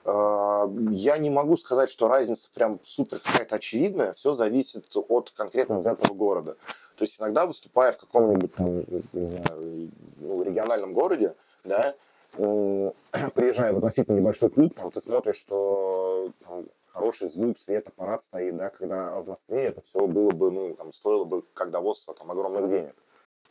А, 0.08 0.70
я 0.90 1.18
не 1.18 1.30
могу 1.30 1.56
сказать, 1.56 1.90
что 1.90 2.06
разница 2.06 2.50
прям 2.54 2.78
супер 2.84 3.18
какая-то 3.18 3.56
очевидная. 3.56 4.12
Все 4.12 4.32
зависит 4.32 4.86
от 4.94 5.32
конкретно 5.32 5.78
взятого 5.78 6.14
города. 6.14 6.54
То 6.96 7.04
есть 7.04 7.20
иногда 7.20 7.44
выступая 7.44 7.90
в 7.90 7.98
каком-нибудь 7.98 8.54
там, 8.54 8.78
не 9.12 9.26
знаю, 9.26 9.90
ну, 10.18 10.42
региональном 10.42 10.92
городе, 10.92 11.34
да, 11.64 11.94
приезжая 12.36 13.72
в 13.72 13.78
относительно 13.78 14.16
небольшой 14.16 14.50
клуб, 14.50 14.74
там, 14.74 14.90
ты 14.90 15.00
смотришь, 15.00 15.36
что 15.36 16.30
там, 16.46 16.66
хороший 16.96 17.28
звук, 17.28 17.58
свет, 17.58 17.86
аппарат 17.88 18.22
стоит, 18.22 18.56
да, 18.56 18.70
когда 18.70 19.20
в 19.20 19.28
Москве 19.28 19.64
это 19.64 19.82
все 19.82 20.06
было 20.06 20.30
бы, 20.30 20.50
ну, 20.50 20.74
там, 20.74 20.92
стоило 20.92 21.24
бы, 21.24 21.42
как 21.52 21.70
доводство, 21.70 22.14
там, 22.14 22.30
огромных 22.30 22.70
денег, 22.70 22.94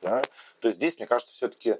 да. 0.02 0.24
То 0.60 0.68
есть 0.68 0.80
здесь, 0.80 0.98
мне 0.98 1.06
кажется, 1.06 1.34
все-таки, 1.34 1.76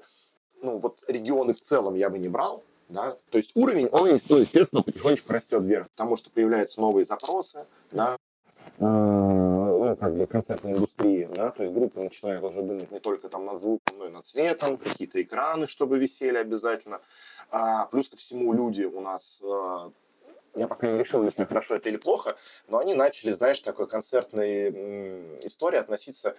ну, 0.62 0.78
вот 0.78 1.02
регионы 1.08 1.52
в 1.52 1.60
целом 1.60 1.96
я 1.96 2.08
бы 2.08 2.18
не 2.18 2.28
брал, 2.28 2.62
да, 2.88 3.16
то 3.30 3.38
есть 3.38 3.56
уровень, 3.56 3.88
он, 3.88 4.16
ну, 4.28 4.36
естественно, 4.38 4.82
потихонечку 4.82 5.32
растет 5.32 5.64
вверх, 5.64 5.90
потому 5.90 6.16
что 6.16 6.30
появляются 6.30 6.80
новые 6.80 7.04
запросы, 7.04 7.66
да, 7.90 8.16
ну, 8.78 9.96
как 9.98 10.14
бы 10.14 10.26
концертной 10.26 10.72
индустрии, 10.72 11.28
да, 11.34 11.50
то 11.50 11.62
есть 11.62 11.74
группа 11.74 11.98
начинает 11.98 12.44
уже 12.44 12.62
думать 12.62 12.92
не 12.92 13.00
только 13.00 13.28
там 13.28 13.44
над 13.44 13.60
звуком, 13.60 13.98
но 13.98 14.06
и 14.06 14.10
над 14.10 14.24
цветом, 14.24 14.76
какие-то 14.76 15.20
экраны, 15.20 15.66
чтобы 15.66 15.98
висели 15.98 16.36
обязательно. 16.36 17.00
А, 17.50 17.86
плюс 17.86 18.08
ко 18.08 18.16
всему 18.16 18.52
люди 18.52 18.84
у 18.84 19.00
нас 19.00 19.42
а, 19.44 19.90
я 20.56 20.68
пока 20.68 20.86
не 20.86 20.98
решил, 20.98 21.22
если 21.24 21.44
хорошо 21.44 21.76
это 21.76 21.88
или 21.88 21.96
плохо, 21.96 22.34
но 22.68 22.78
они 22.78 22.94
начали, 22.94 23.32
знаешь, 23.32 23.60
такой 23.60 23.86
концертной 23.86 24.70
истории 25.46 25.78
относиться 25.78 26.34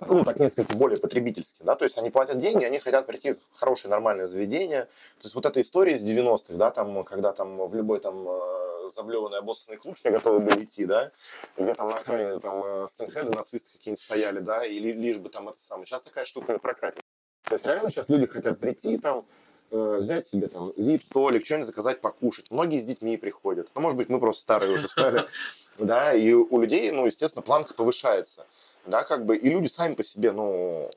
ну, 0.00 0.24
так 0.24 0.38
несколько 0.40 0.74
более 0.74 0.98
потребительски, 0.98 1.62
да, 1.62 1.76
то 1.76 1.84
есть 1.84 1.96
они 1.98 2.10
платят 2.10 2.38
деньги, 2.38 2.64
они 2.64 2.78
хотят 2.78 3.06
прийти 3.06 3.32
в 3.32 3.58
хорошее 3.58 3.90
нормальное 3.90 4.26
заведение, 4.26 4.82
то 4.84 5.24
есть 5.24 5.34
вот 5.34 5.46
эта 5.46 5.60
история 5.60 5.92
из 5.92 6.02
90-х, 6.02 6.54
да, 6.54 6.70
там, 6.70 7.04
когда 7.04 7.32
там 7.32 7.64
в 7.66 7.74
любой 7.74 8.00
там 8.00 8.26
э, 8.26 8.88
завлеванный 8.88 9.38
обоссанный 9.38 9.78
клуб 9.78 9.96
все 9.96 10.10
готовы 10.10 10.40
были 10.40 10.64
идти, 10.64 10.86
да, 10.86 11.10
где 11.56 11.74
там 11.74 11.90
на 11.90 11.98
охране 11.98 12.38
там 12.40 12.62
э, 12.64 12.88
стендхеды 12.88 13.30
нацисты 13.30 13.78
какие-нибудь 13.78 14.00
стояли, 14.00 14.40
да, 14.40 14.64
или 14.64 14.92
лишь 14.92 15.18
бы 15.18 15.28
там 15.28 15.48
это 15.48 15.60
самое. 15.60 15.86
Сейчас 15.86 16.02
такая 16.02 16.24
штука 16.24 16.52
не 16.52 16.58
прокатит. 16.58 17.02
То 17.44 17.54
есть 17.54 17.66
реально 17.66 17.90
сейчас 17.90 18.08
люди 18.08 18.26
хотят 18.26 18.58
прийти 18.58 18.98
там, 18.98 19.26
э, 19.72 19.96
взять 19.98 20.26
себе 20.26 20.46
там 20.46 20.70
вип-столик, 20.76 21.44
что-нибудь 21.44 21.66
заказать 21.66 22.00
покушать. 22.00 22.50
Многие 22.50 22.78
с 22.78 22.84
детьми 22.84 23.16
приходят. 23.16 23.68
Ну, 23.74 23.80
может 23.80 23.96
быть, 23.96 24.08
мы 24.08 24.20
просто 24.20 24.42
старые 24.42 24.72
уже 24.74 24.88
стали. 24.88 25.24
Да, 25.78 26.12
и 26.12 26.34
у 26.34 26.60
людей, 26.60 26.90
ну, 26.90 27.06
естественно, 27.06 27.42
планка 27.42 27.72
повышается 27.72 28.44
да, 28.86 29.04
как 29.04 29.24
бы, 29.24 29.36
и 29.36 29.48
люди 29.48 29.68
сами 29.68 29.94
по 29.94 30.02
себе, 30.02 30.32
ну, 30.32 30.88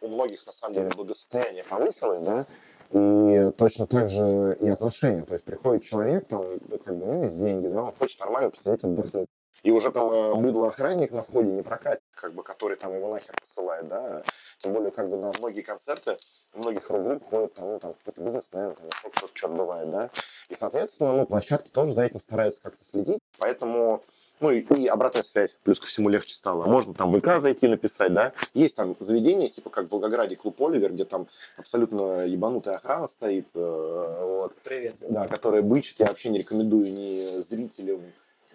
у 0.00 0.08
многих, 0.08 0.46
на 0.46 0.52
самом 0.52 0.74
деле, 0.74 0.90
благосостояние 0.90 1.64
повысилось, 1.64 2.22
да, 2.22 2.46
и 2.92 3.50
точно 3.56 3.86
так 3.86 4.08
же 4.08 4.56
и 4.60 4.68
отношения, 4.68 5.22
то 5.22 5.32
есть 5.32 5.44
приходит 5.44 5.82
человек, 5.82 6.26
там, 6.26 6.44
ну, 6.68 6.78
как 6.78 6.96
бы, 6.96 7.06
ну, 7.06 7.22
есть 7.24 7.38
деньги, 7.38 7.66
да, 7.66 7.82
он 7.82 7.92
хочет 7.92 8.20
нормально 8.20 8.50
посидеть, 8.50 8.84
отдохнуть, 8.84 9.28
и 9.62 9.70
уже 9.70 9.90
там 9.90 10.10
э, 10.10 10.34
быдло 10.34 10.68
охранник 10.68 11.12
на 11.12 11.22
входе 11.22 11.50
не 11.50 11.62
прокатит, 11.62 12.02
как 12.14 12.34
бы, 12.34 12.42
который 12.42 12.76
там 12.76 12.94
его 12.94 13.12
нахер 13.12 13.34
посылает, 13.40 13.88
да, 13.88 14.22
тем 14.58 14.72
более, 14.72 14.90
как 14.90 15.08
бы, 15.08 15.16
на 15.16 15.32
многие 15.38 15.62
концерты, 15.62 16.16
многих 16.54 16.88
рок-групп 16.90 17.24
ходят, 17.24 17.54
там, 17.54 17.68
ну, 17.68 17.78
там, 17.78 17.94
какой-то 17.94 18.20
бизнесмен, 18.20 18.74
там, 18.74 18.86
еще 18.86 19.10
кто-то 19.10 19.36
что-то 19.36 19.54
бывает, 19.54 19.90
да, 19.90 20.10
и, 20.48 20.54
соответственно, 20.54 21.12
ну, 21.12 21.26
площадки 21.26 21.70
тоже 21.70 21.92
за 21.92 22.04
этим 22.04 22.20
стараются 22.20 22.62
как-то 22.62 22.84
следить, 22.84 23.20
поэтому 23.38 24.02
ну 24.40 24.50
и, 24.50 24.60
и 24.60 24.88
обратная 24.88 25.22
связь, 25.22 25.58
плюс 25.62 25.78
ко 25.78 25.86
всему 25.86 26.08
легче 26.08 26.34
стало. 26.34 26.66
Можно 26.66 26.92
там 26.92 27.18
ВК 27.18 27.40
зайти 27.40 27.68
написать, 27.68 28.12
да. 28.12 28.32
Есть 28.52 28.76
там 28.76 28.96
заведения, 28.98 29.48
типа 29.48 29.70
как 29.70 29.86
в 29.86 29.92
Волгограде 29.92 30.36
клуб 30.36 30.60
Оливер, 30.60 30.92
где 30.92 31.04
там 31.04 31.26
абсолютно 31.56 32.26
ебанутая 32.26 32.76
охрана 32.76 33.06
стоит. 33.06 33.46
Э, 33.54 34.38
вот, 34.40 34.54
Привет. 34.64 34.96
Да, 35.08 35.28
которая 35.28 35.62
бычит. 35.62 36.00
Я 36.00 36.06
вообще 36.06 36.30
не 36.30 36.38
рекомендую 36.40 36.92
ни 36.92 37.40
зрителям, 37.40 38.02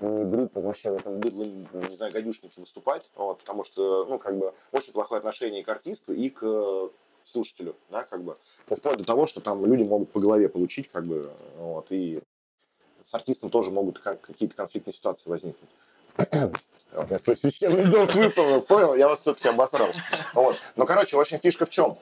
ни 0.02 0.24
группам 0.24 0.64
вообще 0.64 0.92
в 0.92 0.96
этом 0.96 1.20
быдло, 1.20 1.44
не 1.44 1.96
знаю, 1.96 2.14
гадюшники 2.14 2.60
выступать, 2.60 3.10
вот, 3.16 3.40
потому 3.40 3.64
что, 3.64 4.06
ну, 4.06 4.20
как 4.20 4.38
бы, 4.38 4.54
очень 4.72 4.94
плохое 4.94 5.20
отношение 5.20 5.64
к 5.64 5.70
артисту, 5.70 6.14
и 6.14 6.30
к 6.30 6.90
слушателю, 7.24 7.76
да, 7.90 8.04
как 8.04 8.24
бы. 8.24 8.38
Вплоть 8.66 8.98
до 8.98 9.04
того, 9.04 9.28
что 9.28 9.42
там 9.42 9.66
люди 9.66 9.84
могут 9.84 10.12
по 10.12 10.20
голове 10.20 10.50
получить, 10.50 10.90
как 10.90 11.06
бы, 11.06 11.32
вот, 11.58 11.88
и 11.92 12.22
с 13.02 13.14
артистом 13.14 13.50
тоже 13.50 13.72
могут 13.72 14.00
какие-то 14.00 14.56
конфликтные 14.56 14.94
ситуации 14.94 15.30
возникнуть. 15.30 15.70
Я 17.10 17.20
свой 17.20 17.36
священный 17.36 17.86
долг 17.86 18.14
выполнил, 18.16 18.62
понял? 18.62 18.96
Я 18.96 19.08
вас 19.08 19.20
все-таки 19.20 19.48
обосрал. 19.48 19.90
Вот. 20.34 20.56
Но, 20.76 20.86
короче, 20.86 21.18
очень 21.18 21.38
фишка 21.38 21.66
в 21.66 21.70
чем? 21.70 21.98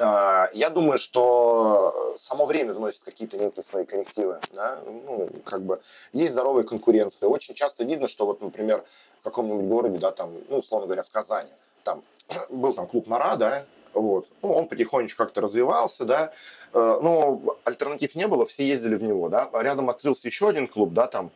А, 0.00 0.48
я 0.52 0.70
думаю, 0.70 0.98
что 0.98 2.14
само 2.16 2.46
время 2.46 2.72
вносит 2.72 3.04
какие-то 3.04 3.38
некоторые 3.38 3.64
свои 3.64 3.84
коррективы. 3.84 4.40
Да? 4.52 4.78
Ну, 4.84 5.28
как 5.44 5.62
бы 5.62 5.80
есть 6.12 6.32
здоровая 6.32 6.64
конкуренция. 6.64 7.28
Очень 7.28 7.54
часто 7.54 7.84
видно, 7.84 8.08
что 8.08 8.26
вот, 8.26 8.42
например, 8.42 8.84
в 9.20 9.24
каком-нибудь 9.24 9.66
городе, 9.66 9.98
да, 9.98 10.10
там, 10.10 10.30
ну, 10.48 10.58
условно 10.58 10.86
говоря, 10.86 11.02
в 11.02 11.10
Казани, 11.10 11.50
там 11.82 12.02
был 12.50 12.72
там 12.72 12.86
клуб 12.86 13.06
Нара, 13.06 13.36
да, 13.36 13.64
вот. 13.94 14.26
Ну, 14.42 14.52
он 14.52 14.68
потихонечку 14.68 15.22
как-то 15.24 15.40
развивался, 15.40 16.04
да. 16.04 16.32
Э, 16.72 16.98
но 17.00 17.40
альтернатив 17.64 18.14
не 18.16 18.26
было, 18.26 18.44
все 18.44 18.66
ездили 18.66 18.96
в 18.96 19.02
него, 19.02 19.28
да. 19.28 19.48
Рядом 19.54 19.88
открылся 19.88 20.26
еще 20.26 20.48
один 20.48 20.66
клуб, 20.66 20.92
да, 20.92 21.06
там, 21.06 21.30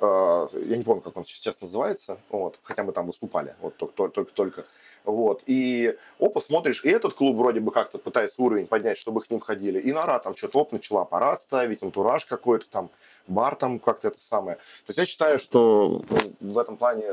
я 0.00 0.76
не 0.76 0.82
помню, 0.82 1.00
как 1.00 1.16
он 1.16 1.24
сейчас 1.24 1.60
называется, 1.60 2.18
вот, 2.28 2.58
хотя 2.62 2.82
мы 2.82 2.92
там 2.92 3.06
выступали, 3.06 3.54
вот, 3.60 3.76
только-только. 3.76 4.64
Вот, 5.04 5.42
и 5.46 5.96
опа, 6.18 6.40
смотришь, 6.40 6.84
и 6.84 6.88
этот 6.88 7.12
клуб 7.12 7.36
вроде 7.36 7.60
бы 7.60 7.70
как-то 7.70 7.98
пытается 7.98 8.42
уровень 8.42 8.66
поднять, 8.66 8.96
чтобы 8.96 9.20
к 9.20 9.30
ним 9.30 9.38
ходили. 9.38 9.78
И 9.78 9.92
Нора 9.92 10.18
там 10.18 10.34
что-то 10.34 10.60
оп, 10.60 10.72
начала 10.72 11.02
аппарат 11.02 11.40
ставить, 11.40 11.82
антураж 11.82 12.24
какой-то 12.24 12.68
там, 12.70 12.90
бар 13.26 13.54
там 13.54 13.78
как-то 13.78 14.08
это 14.08 14.18
самое. 14.18 14.56
То 14.56 14.88
есть 14.88 14.98
я 14.98 15.06
считаю, 15.06 15.38
что 15.38 16.02
ну, 16.08 16.18
в 16.40 16.58
этом 16.58 16.76
плане 16.78 17.04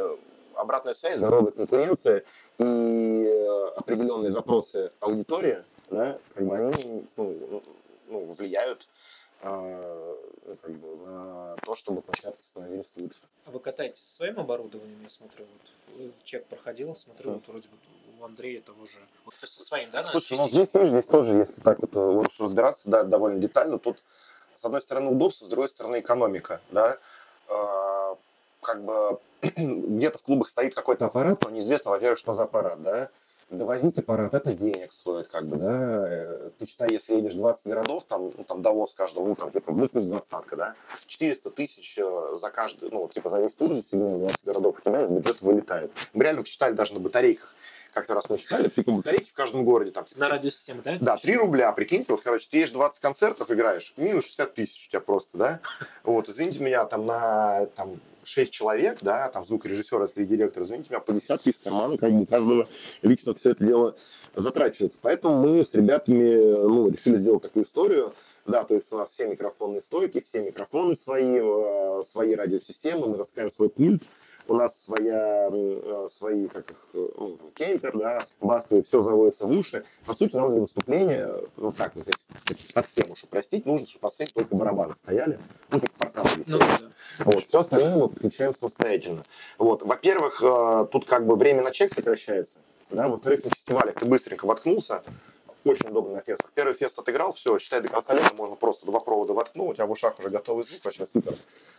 обратная 0.56 0.94
связь, 0.94 1.18
здоровая 1.18 1.52
конкуренция 1.52 2.24
и 2.60 2.64
э, 2.64 3.68
определенные 3.76 4.32
запросы 4.32 4.92
аудитории, 5.02 5.58
да, 5.90 6.18
как 6.34 6.48
бы 6.48 6.58
они 6.58 7.06
ну, 7.18 7.64
ну, 8.08 8.26
влияют 8.28 8.88
а, 8.88 8.88
ну, 9.44 10.18
как 10.62 10.72
бы, 10.72 10.96
на 11.06 11.56
то, 11.64 11.76
чтобы 11.76 12.02
площадки 12.02 12.44
становились 12.44 12.92
лучше. 12.96 13.20
А 13.46 13.52
вы 13.52 13.60
катаетесь 13.60 14.04
своим 14.04 14.40
оборудованием, 14.40 15.02
я 15.04 15.10
смотрю, 15.10 15.46
вот 15.98 16.14
чек 16.24 16.46
проходил, 16.46 16.96
смотрю, 16.96 17.34
вот 17.34 17.48
вроде 17.48 17.68
бы 17.70 17.78
у 18.20 18.26
Андрея 18.26 18.62
того 18.62 18.86
же. 18.86 19.00
Вот 19.26 19.34
со 19.34 19.64
своим, 19.64 19.90
да? 19.90 20.06
Слушай, 20.06 20.38
ну 20.38 20.48
здесь 20.48 20.70
тоже, 20.70 20.92
здесь 20.92 21.08
тоже, 21.08 21.38
если 21.38 21.62
так 21.62 21.80
вот 21.80 21.96
лучше 21.96 22.44
разбираться, 22.44 22.90
да, 22.90 23.04
довольно 23.04 23.40
детально, 23.40 23.80
тут 23.80 24.00
с 24.00 24.66
одной 24.66 24.82
стороны 24.82 25.12
удобство, 25.12 25.46
с 25.46 25.50
другой 25.50 25.70
стороны 25.70 26.00
экономика, 26.00 26.62
да. 26.70 26.98
Как 28.62 28.84
бы 28.84 29.20
где-то 29.42 30.20
в 30.20 30.24
клубах 30.24 30.50
стоит 30.50 30.76
какой-то 30.76 31.08
аппарат, 31.08 31.42
но 31.42 31.50
неизвестно, 31.50 31.92
во-первых, 31.92 32.20
что 32.20 32.34
за 32.34 32.44
аппарат, 32.44 32.82
да. 32.82 33.10
Довозить 33.52 33.98
аппарат, 33.98 34.34
это 34.34 34.54
денег 34.54 34.94
стоит, 34.94 35.28
как 35.28 35.46
бы, 35.46 35.58
да. 35.58 36.08
Э, 36.08 36.50
ты 36.58 36.66
считай, 36.66 36.90
если 36.90 37.16
едешь 37.16 37.34
20 37.34 37.68
городов, 37.68 38.06
там, 38.06 38.32
ну, 38.38 38.44
там 38.46 38.62
довоз 38.62 38.94
каждого, 38.94 39.28
ну, 39.28 39.36
там, 39.36 39.52
типа, 39.52 39.74
ну, 39.74 39.90
плюс 39.90 40.06
двадцатка, 40.06 40.56
да, 40.56 40.76
400 41.08 41.52
тысяч 41.52 41.98
э, 41.98 42.36
за 42.36 42.50
каждый, 42.50 42.90
ну, 42.90 43.10
типа, 43.10 43.28
за 43.28 43.42
весь 43.42 43.56
тур, 43.56 43.74
если 43.74 43.98
20 43.98 44.46
городов, 44.46 44.80
у 44.80 44.82
тебя 44.82 45.02
из 45.02 45.10
бюджета 45.10 45.46
вылетает. 45.46 45.92
Мы 46.14 46.24
реально 46.24 46.44
посчитали 46.44 46.74
даже 46.74 46.94
на 46.94 47.02
батарейках 47.02 47.54
как-то 47.94 48.14
раз 48.14 48.30
мы 48.30 48.38
считали, 48.38 48.70
типа 48.70 48.92
батарейки 48.92 49.30
в 49.30 49.34
каждом 49.34 49.66
городе. 49.66 49.92
Там, 49.92 50.06
на 50.16 50.30
радиосистеме, 50.30 50.82
да? 50.82 50.98
Да, 51.02 51.18
3 51.18 51.36
рубля, 51.36 51.72
прикиньте, 51.74 52.12
вот, 52.12 52.22
короче, 52.22 52.48
ты 52.50 52.60
едешь 52.60 52.72
20 52.72 53.02
концертов, 53.02 53.52
играешь, 53.52 53.94
минус 53.98 54.26
60 54.26 54.54
тысяч 54.54 54.88
у 54.88 54.92
тебя 54.92 55.02
просто, 55.02 55.38
да? 55.38 55.60
Вот, 56.04 56.30
извините 56.30 56.64
меня, 56.64 56.86
там 56.86 57.06
на 57.06 57.66
там, 57.76 58.00
6 58.32 58.52
человек, 58.52 59.00
да, 59.02 59.30
там 59.30 59.46
звукорежиссер, 59.46 60.02
если 60.02 60.26
директор, 60.26 60.64
извините 60.64 60.90
меня, 60.92 61.00
по 61.02 61.14
десятке 61.14 61.50
из 61.50 61.60
кармана, 61.60 61.98
как 61.98 62.12
бы 62.12 62.26
каждого 62.26 62.68
лично 63.02 63.34
все 63.34 63.52
это 63.52 63.66
дело 63.66 63.96
затрачивается. 64.36 65.00
Поэтому 65.02 65.42
мы 65.42 65.64
с 65.64 65.74
ребятами, 65.74 66.36
ну, 66.36 66.90
решили 66.90 67.18
сделать 67.18 67.44
такую 67.44 67.64
историю, 67.64 68.14
да, 68.46 68.64
то 68.64 68.74
есть 68.74 68.92
у 68.92 68.98
нас 68.98 69.10
все 69.10 69.28
микрофонные 69.28 69.82
стойки, 69.82 70.20
все 70.20 70.42
микрофоны 70.42 70.96
свои, 70.96 71.40
э, 71.40 72.02
свои 72.04 72.36
радиосистемы, 72.36 73.08
мы 73.08 73.18
таскаем 73.18 73.52
свой 73.52 73.70
пульт, 73.70 74.04
у 74.48 74.56
нас 74.56 74.82
своя, 74.82 75.50
э, 75.52 76.08
свои, 76.10 76.48
как 76.48 76.72
их, 76.72 76.78
э, 76.94 77.08
ну, 77.18 77.40
кемпер, 77.54 77.98
да, 77.98 78.24
басовые, 78.40 78.84
все 78.84 79.02
заводится 79.02 79.46
в 79.46 79.52
уши. 79.52 79.86
По 80.06 80.14
сути, 80.14 80.36
нам 80.36 80.52
для 80.52 80.62
выступления, 80.62 81.30
ну 81.58 81.72
так, 81.72 81.96
вот 81.96 82.06
здесь 82.06 82.16
схему, 82.88 83.16
чтобы 83.16 83.32
простить, 83.32 83.66
нужно, 83.66 83.86
чтобы 83.86 84.02
под 84.02 84.14
сцене 84.14 84.32
только 84.34 84.56
барабаны 84.56 84.96
стояли, 84.96 85.40
ну, 85.70 85.80
как 85.80 85.92
порталы 85.92 86.30
висели. 86.38 86.54
Ну, 86.54 86.60
да. 86.60 87.26
вот, 87.26 87.44
все 87.44 87.60
остальное 87.60 87.96
мы 87.96 88.10
подключаем 88.10 88.54
самостоятельно. 88.54 89.22
Вот, 89.60 89.84
во-первых, 89.84 90.40
тут 90.92 91.06
как 91.06 91.28
бы 91.28 91.36
время 91.36 91.62
на 91.62 91.72
чек 91.72 91.94
сокращается, 91.94 92.60
да, 92.90 93.08
во-вторых, 93.08 93.44
на 93.44 93.52
фестивалях 93.52 93.96
ты 93.96 94.06
быстренько 94.06 94.46
воткнулся, 94.46 95.04
очень 95.64 95.90
удобно 95.90 96.16
на 96.16 96.22
фестах. 96.22 96.52
Первый 96.54 96.74
фест 96.74 96.98
отыграл, 97.00 97.32
все, 97.32 97.58
считай, 97.60 97.82
до 97.82 97.90
конца 97.90 98.14
лета 98.14 98.36
можно 98.36 98.56
просто 98.56 98.86
два 98.86 99.00
провода 99.00 99.34
воткнуть, 99.34 99.70
у 99.70 99.74
тебя 99.74 99.86
в 99.86 99.92
ушах 99.92 100.20
уже 100.20 100.30
готовый 100.30 100.64
звук, 100.64 100.84
вообще 100.84 101.06
супер. 101.06 101.38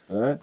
Да? 0.08 0.38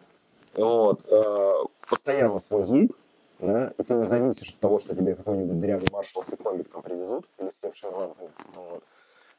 Вот. 0.53 1.01
Э, 1.07 1.53
постоянно 1.89 2.39
свой 2.39 2.63
звук, 2.63 2.91
да, 3.39 3.73
и 3.77 3.83
ты 3.83 3.93
не 3.93 4.05
зависишь 4.05 4.49
от 4.49 4.59
того, 4.59 4.79
что 4.79 4.95
тебе 4.95 5.15
какой-нибудь 5.15 5.59
дрянный 5.59 5.87
маршалский 5.91 6.37
комбик 6.37 6.69
там 6.69 6.81
привезут, 6.81 7.25
или 7.37 7.49
севшие 7.49 7.91
лампы. 7.91 8.29
Вот. 8.55 8.83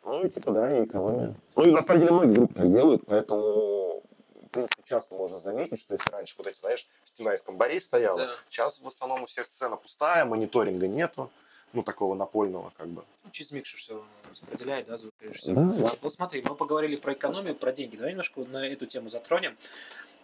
Ну, 0.04 0.24
и 0.24 0.30
типа, 0.30 0.52
да, 0.52 0.78
и 0.78 0.84
экономия. 0.84 1.34
Ну, 1.56 1.64
и 1.64 1.70
на 1.70 1.82
самом 1.82 2.00
деле 2.00 2.12
многие 2.12 2.34
группы 2.34 2.54
так 2.54 2.72
делают, 2.72 3.02
поэтому 3.06 4.02
в 4.50 4.52
принципе, 4.52 4.82
часто 4.82 5.14
можно 5.14 5.38
заметить, 5.38 5.78
что 5.78 5.94
если 5.94 6.10
раньше, 6.10 6.34
вот 6.38 6.48
эти, 6.48 6.58
знаешь, 6.58 6.88
стена 7.04 7.34
из 7.34 7.42
комбарей 7.42 7.80
стояла, 7.80 8.18
да. 8.18 8.32
сейчас 8.48 8.80
в 8.80 8.88
основном 8.88 9.22
у 9.22 9.26
всех 9.26 9.46
сцена 9.46 9.76
пустая, 9.76 10.24
мониторинга 10.24 10.88
нету 10.88 11.30
ну, 11.72 11.82
такого 11.82 12.14
напольного, 12.14 12.72
как 12.76 12.88
бы. 12.88 13.04
Ну, 13.24 13.30
через 13.30 13.52
микшер 13.52 13.78
все 13.78 14.04
распределяет, 14.28 14.86
да, 14.86 14.96
звукорежиссер. 14.96 15.54
Да, 15.54 15.64
да. 15.64 15.92
Вот 16.02 16.12
смотри, 16.12 16.42
мы 16.42 16.54
поговорили 16.54 16.96
про 16.96 17.12
экономию, 17.12 17.54
про 17.54 17.72
деньги. 17.72 17.96
Давай 17.96 18.12
немножко 18.12 18.40
на 18.40 18.66
эту 18.66 18.86
тему 18.86 19.08
затронем. 19.08 19.56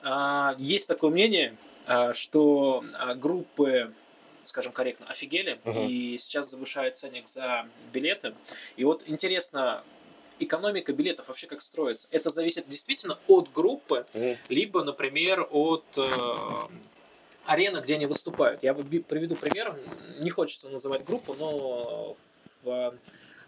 А, 0.03 0.55
есть 0.59 0.89
такое 0.89 1.11
мнение, 1.11 1.57
а, 1.87 2.15
что 2.15 2.85
а, 2.99 3.15
группы 3.15 3.93
скажем 4.45 4.73
корректно, 4.73 5.07
офигели, 5.07 5.59
Мгм. 5.65 5.89
и 5.89 6.19
сейчас 6.19 6.51
завышают 6.51 6.97
ценник 6.97 7.27
за 7.27 7.69
билеты. 7.93 8.33
И 8.77 8.85
вот 8.85 9.03
интересно, 9.07 9.83
экономика 10.39 10.93
билетов 10.93 11.29
вообще 11.29 11.47
как 11.49 11.63
строится? 11.63 12.09
Это 12.13 12.31
зависит 12.31 12.69
действительно 12.69 13.19
от 13.27 13.51
группы, 13.53 14.07
Мгм. 14.15 14.37
либо, 14.49 14.85
например, 14.85 15.47
от 15.51 15.85
э, 15.97 16.69
арены, 17.47 17.79
где 17.79 17.95
они 17.95 18.07
выступают. 18.07 18.63
Я 18.63 18.75
приведу 18.75 19.37
пример. 19.37 19.77
Не 20.19 20.31
хочется 20.31 20.69
называть 20.69 21.05
группу, 21.05 21.35
но 21.35 22.17
в- 22.63 22.95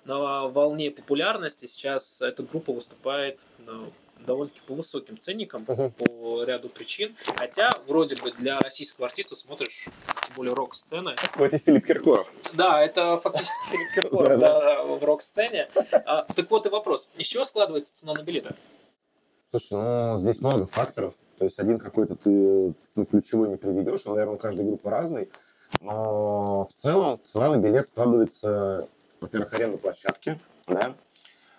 на 0.05 0.47
волне 0.49 0.90
популярности 0.90 1.67
сейчас 1.67 2.23
эта 2.23 2.43
группа 2.43 2.73
выступает 2.73 3.45
ну, 3.67 3.85
довольно-таки 4.21 4.62
по 4.67 4.75
высоким 4.75 5.19
ценникам 5.19 5.64
Мгм. 5.69 5.90
по 5.93 6.43
ряду 6.45 6.69
причин. 6.69 7.14
Хотя, 7.37 7.75
вроде 7.87 8.17
бы, 8.17 8.31
для 8.33 8.59
российского 8.61 9.07
артиста 9.07 9.37
смотришь, 9.37 9.85
тем 10.26 10.35
более 10.37 10.55
рок-сцены, 10.55 11.14
Ну, 11.37 11.45
это 11.45 11.59
Филипп 11.59 11.87
Киркоров. 11.87 12.28
да, 12.55 12.83
это 12.83 13.19
фактически 13.19 13.71
Филипп 13.71 13.95
Киркоров 13.95 14.31
в 15.00 15.05
рок-сцене. 15.05 15.69
А, 16.07 16.23
так 16.35 16.50
вот 16.50 16.67
и 16.67 16.69
вопрос. 16.69 17.09
Из 17.19 17.26
чего 17.28 17.45
складывается 17.45 17.95
цена 17.95 18.14
на 18.14 18.23
билеты? 18.23 18.55
Слушай, 19.50 19.75
ну, 19.75 20.19
здесь 20.19 20.40
много 20.40 20.67
факторов. 20.67 21.14
То 21.38 21.45
есть 21.45 21.59
один 21.59 21.78
какой-то 21.78 22.17
ты 22.17 22.75
ну, 22.97 23.05
ключевой 23.07 23.49
не 23.49 23.57
приведешь, 23.57 24.05
и, 24.05 24.09
наверное, 24.09 24.35
у 24.35 24.38
каждой 24.38 24.67
группы 24.67 24.90
разный. 24.90 25.31
Но 25.81 26.64
в 26.64 26.73
целом 26.73 27.19
цена 27.25 27.50
на 27.50 27.57
билет 27.57 27.87
складывается, 27.87 28.88
во-первых, 29.21 29.52
аренда 29.55 29.78
площадки, 29.78 30.38
да. 30.67 30.95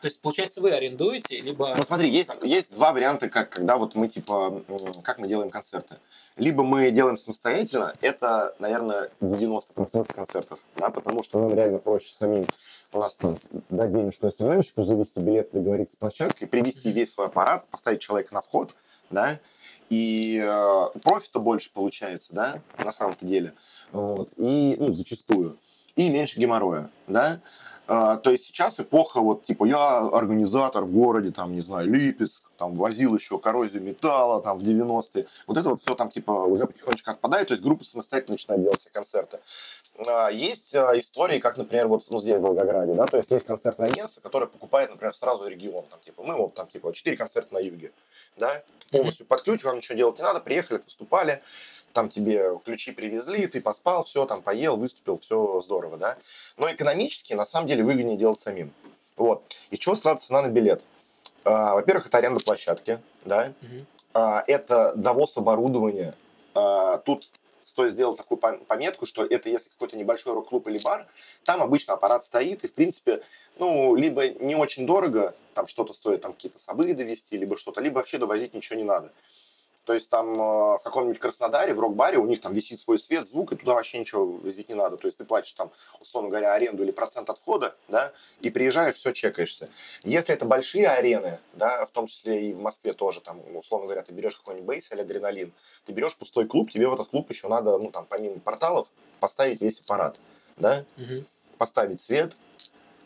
То 0.01 0.07
есть, 0.07 0.21
получается, 0.21 0.61
вы 0.61 0.71
арендуете, 0.71 1.41
либо... 1.41 1.75
Ну 1.75 1.83
смотри, 1.83 2.09
есть, 2.09 2.31
есть 2.43 2.73
два 2.73 2.93
варианта, 2.93 3.29
как, 3.29 3.49
когда 3.49 3.77
вот 3.77 3.95
мы 3.95 4.07
типа, 4.07 4.63
как 5.03 5.19
мы 5.19 5.27
делаем 5.27 5.49
концерты. 5.49 5.95
Либо 6.37 6.63
мы 6.63 6.89
делаем 6.91 7.17
самостоятельно, 7.17 7.93
это, 8.01 8.55
наверное, 8.59 9.09
90% 9.19 10.13
концертов, 10.13 10.59
да, 10.77 10.89
потому 10.89 11.21
что 11.21 11.39
нам 11.39 11.53
реально 11.53 11.79
проще 11.79 12.13
самим 12.13 12.47
у 12.93 12.99
нас 12.99 13.15
там 13.17 13.37
дать 13.69 13.91
денежку 13.91 14.31
СММщику, 14.31 14.83
завести 14.83 15.19
билет, 15.19 15.49
договориться 15.51 15.95
с 15.95 15.99
площадкой, 15.99 16.45
привести 16.45 16.91
весь 16.91 17.11
свой 17.11 17.27
аппарат, 17.27 17.67
поставить 17.69 18.01
человека 18.01 18.33
на 18.33 18.41
вход, 18.41 18.71
да, 19.09 19.39
и 19.89 20.41
э, 20.43 20.99
профита 20.99 21.39
больше 21.39 21.71
получается, 21.73 22.33
да, 22.33 22.61
на 22.77 22.91
самом-то 22.91 23.25
деле, 23.25 23.53
вот, 23.91 24.29
и, 24.37 24.75
ну, 24.79 24.91
зачастую, 24.93 25.57
и 25.95 26.09
меньше 26.09 26.39
геморроя, 26.39 26.89
да, 27.07 27.41
а, 27.91 28.17
то 28.17 28.29
есть 28.29 28.45
сейчас 28.45 28.79
эпоха, 28.79 29.19
вот, 29.19 29.45
типа, 29.45 29.65
я 29.65 29.97
организатор 29.97 30.83
в 30.83 30.91
городе, 30.91 31.31
там, 31.31 31.53
не 31.53 31.61
знаю, 31.61 31.89
Липецк, 31.89 32.51
там, 32.59 32.75
возил 32.75 33.15
еще 33.15 33.39
коррозию 33.39 33.81
металла, 33.81 34.43
там, 34.43 34.59
в 34.59 34.61
90-е. 34.61 35.25
Вот 35.47 35.57
это 35.57 35.69
вот 35.69 35.81
все 35.81 35.95
там, 35.95 36.11
типа, 36.11 36.31
уже 36.31 36.67
потихонечку 36.67 37.09
отпадает, 37.09 37.47
то 37.47 37.53
есть 37.53 37.63
группа 37.63 37.83
самостоятельно 37.83 38.33
начинает 38.33 38.61
делать 38.61 38.79
все 38.79 38.91
концерты. 38.91 39.39
А, 40.07 40.29
Есть 40.29 40.75
а, 40.75 40.97
истории, 40.99 41.39
как, 41.39 41.57
например, 41.57 41.87
вот 41.87 42.03
ну, 42.11 42.19
здесь, 42.19 42.37
в 42.37 42.41
Волгограде, 42.41 42.93
да, 42.93 43.07
то 43.07 43.17
есть 43.17 43.31
есть 43.31 43.47
концертное 43.47 43.89
агентство, 43.89 44.21
которое 44.21 44.45
покупает, 44.45 44.91
например, 44.91 45.15
сразу 45.15 45.47
регион, 45.47 45.83
там, 45.89 45.99
типа, 46.05 46.21
мы 46.21 46.35
вот 46.35 46.53
там, 46.53 46.67
типа, 46.67 46.93
4 46.93 47.17
концерта 47.17 47.55
на 47.55 47.57
юге, 47.57 47.91
да, 48.37 48.61
полностью 48.91 49.25
под 49.25 49.41
ключ, 49.41 49.63
вам 49.63 49.77
ничего 49.77 49.97
делать 49.97 50.19
не 50.19 50.23
надо, 50.23 50.41
приехали, 50.41 50.77
выступали, 50.77 51.41
там 51.93 52.09
тебе 52.09 52.57
ключи 52.65 52.91
привезли, 52.91 53.47
ты 53.47 53.61
поспал, 53.61 54.03
все, 54.03 54.25
там 54.25 54.41
поел, 54.41 54.77
выступил, 54.77 55.17
все 55.17 55.59
здорово, 55.61 55.97
да. 55.97 56.17
Но 56.57 56.71
экономически, 56.71 57.33
на 57.33 57.45
самом 57.45 57.67
деле, 57.67 57.83
выгоднее 57.83 58.17
делать 58.17 58.39
самим. 58.39 58.71
Вот. 59.17 59.43
Из 59.69 59.79
чего 59.79 59.95
складывается 59.95 60.27
цена 60.27 60.41
на 60.43 60.47
билет? 60.47 60.83
А, 61.43 61.75
во-первых, 61.75 62.07
это 62.07 62.17
аренда 62.17 62.39
площадки, 62.39 62.99
да. 63.25 63.53
Мгм. 63.61 63.87
А, 64.13 64.43
это 64.47 64.93
довоз 64.95 65.37
оборудования. 65.37 66.15
А, 66.55 66.97
тут 66.99 67.25
стоит 67.63 67.91
сделать 67.91 68.17
такую 68.17 68.39
пом- 68.39 68.65
пометку, 68.65 69.05
что 69.05 69.23
это 69.23 69.49
если 69.49 69.69
какой-то 69.69 69.97
небольшой 69.97 70.33
рок-клуб 70.33 70.67
или 70.67 70.79
бар, 70.79 71.07
там 71.43 71.61
обычно 71.61 71.93
аппарат 71.93 72.23
стоит, 72.23 72.63
и, 72.63 72.67
в 72.67 72.73
принципе, 72.73 73.21
ну, 73.57 73.95
либо 73.95 74.27
не 74.27 74.55
очень 74.55 74.85
дорого, 74.85 75.35
там 75.53 75.67
что-то 75.67 75.93
стоит, 75.93 76.21
там 76.21 76.33
какие-то 76.33 76.57
собы 76.57 76.93
довести, 76.93 77.37
либо 77.37 77.57
что-то, 77.57 77.81
либо 77.81 77.95
вообще 77.95 78.17
довозить 78.17 78.53
ничего 78.53 78.77
не 78.77 78.85
надо. 78.85 79.11
То 79.89 79.95
есть 79.95 80.11
там 80.11 80.33
э, 80.33 80.77
в 80.77 80.81
каком-нибудь 80.83 81.17
Краснодаре, 81.17 81.73
в 81.73 81.79
рок-баре, 81.79 82.19
у 82.19 82.27
них 82.27 82.41
там 82.41 82.53
висит 82.53 82.79
свой 82.79 82.99
свет, 82.99 83.25
звук, 83.25 83.53
и 83.53 83.55
туда 83.55 83.73
вообще 83.73 83.97
ничего 83.97 84.23
возить 84.23 84.69
не 84.69 84.75
надо. 84.75 84.97
То 84.97 85.07
есть 85.07 85.17
ты 85.17 85.25
платишь 85.25 85.53
там, 85.53 85.71
условно 85.99 86.29
говоря, 86.29 86.53
аренду 86.53 86.83
или 86.83 86.91
процент 86.91 87.27
от 87.31 87.39
входа, 87.39 87.75
да, 87.87 88.11
и 88.41 88.51
приезжаешь, 88.51 88.93
все 88.93 89.13
чекаешься. 89.13 89.67
Если 90.03 90.31
это 90.31 90.45
большие 90.45 90.87
арены, 90.87 91.39
да, 91.53 91.83
в 91.85 91.89
том 91.89 92.05
числе 92.05 92.51
и 92.51 92.53
в 92.53 92.59
Москве 92.59 92.93
тоже, 92.93 93.19
там, 93.21 93.41
условно 93.55 93.87
говоря, 93.87 94.03
ты 94.03 94.13
берешь 94.13 94.35
какой-нибудь 94.35 94.67
бейс 94.67 94.91
или 94.91 95.01
адреналин, 95.01 95.51
ты 95.85 95.91
берешь 95.91 96.15
пустой 96.15 96.45
клуб, 96.45 96.69
тебе 96.69 96.87
в 96.87 96.93
этот 96.93 97.07
клуб 97.07 97.27
еще 97.31 97.47
надо, 97.47 97.79
ну, 97.79 97.89
там, 97.89 98.05
помимо 98.07 98.39
порталов, 98.41 98.91
поставить 99.19 99.59
весь 99.59 99.79
аппарат, 99.79 100.17
да, 100.57 100.85
Мгм. 100.97 101.25
поставить 101.57 101.99
свет, 101.99 102.37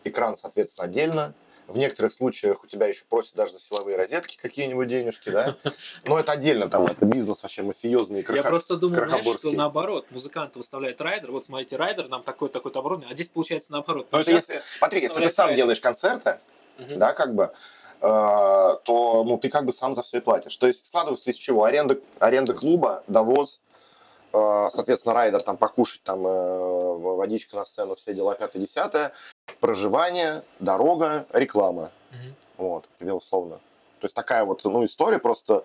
экран, 0.04 0.36
соответственно, 0.36 0.88
отдельно. 0.88 1.34
В 1.68 1.78
некоторых 1.78 2.12
случаях 2.12 2.64
у 2.64 2.68
тебя 2.68 2.88
еще 2.88 3.04
просят 3.10 3.36
даже 3.36 3.54
за 3.54 3.60
силовые 3.60 3.96
розетки 3.98 4.38
какие-нибудь 4.42 4.88
денежки, 4.88 5.30
да? 5.30 5.56
Но 6.06 6.20
это 6.20 6.34
отдельно 6.34 6.70
там, 6.70 6.86
это 6.86 7.06
бизнес 7.06 7.42
вообще 7.42 7.64
мафиозный, 7.64 8.20
Я 8.20 8.24
краха- 8.26 8.50
просто 8.50 8.76
думаю, 8.78 9.08
знаешь, 9.08 9.26
что 9.40 9.52
наоборот, 9.52 10.06
музыкант 10.12 10.56
выставляет 10.56 11.00
райдер, 11.02 11.32
вот 11.32 11.46
смотрите, 11.46 11.78
райдер, 11.78 12.10
нам 12.10 12.22
такое-такое 12.24 12.72
оборудование, 12.74 13.12
а 13.12 13.16
здесь 13.16 13.30
получается 13.30 13.72
наоборот. 13.72 14.08
Но 14.12 14.18
Ну, 14.18 14.22
это 14.22 14.32
если, 14.32 14.62
смотри, 14.78 15.02
если 15.02 15.24
ты 15.24 15.30
сам 15.30 15.56
делаешь 15.56 15.80
концерты, 15.80 16.38
да, 16.78 17.14
как 17.14 17.34
бы, 17.34 17.44
э, 17.46 17.50
то, 18.02 19.24
ну, 19.26 19.38
ты 19.38 19.50
как 19.50 19.64
бы 19.66 19.72
сам 19.72 19.94
за 19.96 20.02
все 20.02 20.18
и 20.18 20.22
платишь. 20.22 20.58
То 20.58 20.68
есть 20.68 20.86
складывается 20.86 21.32
из 21.32 21.38
чего? 21.38 21.64
Аренда, 21.64 21.98
аренда 22.20 22.54
клуба, 22.54 23.04
довоз, 23.08 23.62
э, 24.34 24.68
соответственно, 24.70 25.14
райдер 25.16 25.42
там 25.42 25.56
покушать, 25.58 26.04
там 26.04 26.26
э, 26.26 26.98
водичка 27.16 27.56
на 27.56 27.64
сцену, 27.66 27.96
все 27.96 28.14
дела, 28.14 28.36
пятое, 28.36 28.62
десятое, 28.62 29.14
проживание, 29.60 30.44
дорога, 30.60 31.26
реклама. 31.34 31.92
Мгм. 32.12 32.36
Вот, 32.58 32.90
тебе 33.00 33.14
условно. 33.14 33.56
То 34.00 34.06
есть 34.06 34.16
такая 34.16 34.44
вот, 34.44 34.64
ну, 34.64 34.84
история 34.84 35.20
просто... 35.20 35.64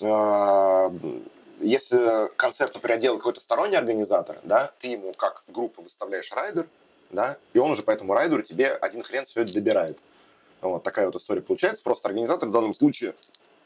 э, 0.00 0.90
если 1.60 2.28
концерт, 2.36 2.74
например, 2.74 3.00
делает 3.00 3.20
какой-то 3.20 3.40
сторонний 3.40 3.78
организатор, 3.78 4.38
да, 4.44 4.70
ты 4.78 4.88
ему 4.88 5.12
как 5.14 5.42
группа 5.48 5.80
выставляешь 5.80 6.30
райдер, 6.32 6.68
да, 7.10 7.36
и 7.54 7.58
он 7.58 7.70
уже 7.70 7.82
по 7.82 7.90
этому 7.90 8.14
райдеру 8.14 8.42
тебе 8.42 8.68
один 8.68 9.02
хрен 9.02 9.24
все 9.24 9.42
это 9.42 9.52
добирает. 9.52 9.98
Вот 10.60 10.82
такая 10.82 11.06
вот 11.06 11.16
история 11.16 11.42
получается. 11.42 11.82
Просто 11.82 12.08
организатор 12.08 12.48
в 12.48 12.52
данном 12.52 12.74
случае, 12.74 13.14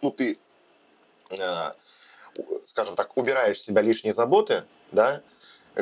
ну, 0.03 0.11
ты, 0.11 0.39
э, 1.31 1.73
скажем 2.65 2.97
так, 2.97 3.17
убираешь 3.17 3.61
с 3.61 3.65
себя 3.65 3.83
лишние 3.83 4.13
заботы, 4.13 4.65
да, 4.93 5.21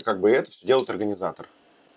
как 0.04 0.20
бы 0.20 0.30
это 0.30 0.50
все 0.50 0.66
делает 0.66 0.88
организатор. 0.90 1.48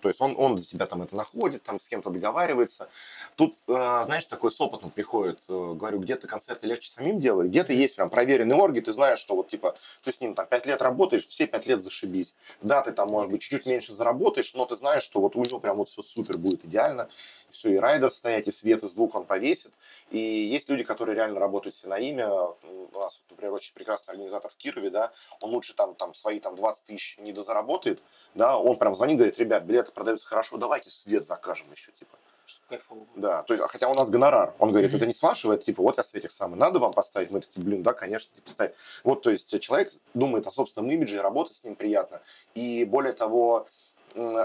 То 0.02 0.10
есть 0.10 0.22
он, 0.22 0.36
он 0.38 0.56
для 0.56 0.66
тебя 0.66 0.86
там 0.86 1.02
это 1.02 1.16
находит, 1.16 1.64
там 1.64 1.80
с 1.80 1.88
кем-то 1.88 2.10
договаривается. 2.10 2.90
Тут, 3.36 3.54
э, 3.68 4.04
знаешь, 4.06 4.26
такой 4.26 4.52
с 4.52 4.60
опытом 4.60 4.90
приходит. 4.90 5.44
э, 5.50 5.74
Говорю, 5.74 6.00
где-то 6.00 6.28
концерты 6.28 6.68
легче 6.68 6.90
самим 6.90 7.20
делать, 7.20 7.48
где-то 7.48 7.74
есть 7.74 7.96
прям 7.96 8.10
проверенный 8.10 8.56
орги, 8.56 8.80
ты 8.80 8.92
знаешь, 8.92 9.20
что 9.20 9.36
вот 9.36 9.50
типа 9.50 9.74
ты 10.04 10.12
с 10.12 10.20
ним 10.22 10.34
там 10.34 10.46
пять 10.48 10.66
лет 10.66 10.82
работаешь, 10.82 11.26
все 11.26 11.48
пять 11.48 11.68
лет 11.68 11.82
зашибись. 11.82 12.36
Да, 12.62 12.82
ты 12.82 12.92
там, 12.92 13.10
может 13.10 13.32
быть, 13.32 13.42
чуть-чуть 13.42 13.66
меньше 13.66 13.94
заработаешь, 13.94 14.54
но 14.54 14.66
ты 14.66 14.76
знаешь, 14.76 15.04
что 15.04 15.22
вот 15.22 15.36
у 15.36 15.44
него 15.44 15.60
прям 15.60 15.78
вот 15.78 15.88
все 15.88 16.02
супер 16.02 16.38
будет 16.38 16.66
идеально. 16.66 17.08
Все, 17.50 17.74
и 17.74 17.78
райдер 17.78 18.10
стоять, 18.12 18.48
и 18.48 18.52
свет, 18.52 18.84
и 18.84 18.88
звук 18.88 19.16
он 19.16 19.26
повесит. 19.26 19.74
И 20.10 20.18
есть 20.18 20.70
люди, 20.70 20.84
которые 20.84 21.16
реально 21.16 21.40
работают 21.40 21.76
все 21.76 21.88
на 21.88 21.98
имя. 21.98 22.30
У 22.32 23.00
нас, 23.00 23.22
например, 23.30 23.54
очень 23.54 23.74
прекрасный 23.74 24.12
организатор 24.12 24.50
в 24.50 24.58
Кирове, 24.58 24.90
да, 24.90 25.12
он 25.40 25.52
лучше 25.52 25.74
там, 25.74 25.94
там 25.96 26.14
свои 26.14 26.40
там 26.40 26.56
20 26.56 26.86
тысяч 26.86 27.18
не 27.20 27.34
дозаработает, 27.34 28.00
да, 28.36 28.58
он 28.58 28.78
прям 28.78 28.96
звонит, 28.96 29.18
говорит, 29.18 29.40
ребят, 29.40 29.66
билеты 29.91 29.93
продаются 29.93 30.27
хорошо, 30.27 30.58
давайте 30.58 30.89
свет 30.89 31.25
закажем 31.25 31.67
еще, 31.71 31.91
типа. 31.91 32.17
Чтобы 32.45 32.67
кайфово 32.69 32.99
было. 32.99 33.08
Да, 33.15 33.43
то 33.43 33.54
есть, 33.54 33.63
а 33.63 33.67
хотя 33.67 33.88
у 33.88 33.93
нас 33.93 34.10
гонорар. 34.10 34.54
Он 34.60 34.71
говорит, 34.71 34.93
это 34.93 35.06
не 35.06 35.13
с 35.13 35.21
вашего, 35.21 35.54
это 35.54 35.63
типа, 35.63 35.84
вот 35.84 35.97
я 35.97 36.04
с 36.04 36.15
этих 36.15 36.32
самых, 36.32 36.60
надо 36.60 36.80
вам 36.80 36.91
поставить? 36.91 37.32
Мы 37.32 37.41
такие, 37.41 37.63
блин, 37.63 37.84
да, 37.84 37.93
конечно, 37.93 38.30
типа, 38.36 38.49
ставь. 38.49 38.71
Вот, 39.04 39.21
то 39.21 39.30
есть, 39.30 39.60
человек 39.62 39.89
думает 40.13 40.47
о 40.47 40.51
собственном 40.51 40.91
имидже, 40.91 41.21
работать 41.21 41.54
с 41.54 41.63
ним 41.63 41.75
приятно. 41.75 42.19
И 42.56 42.84
более 42.86 43.13
того, 43.13 43.67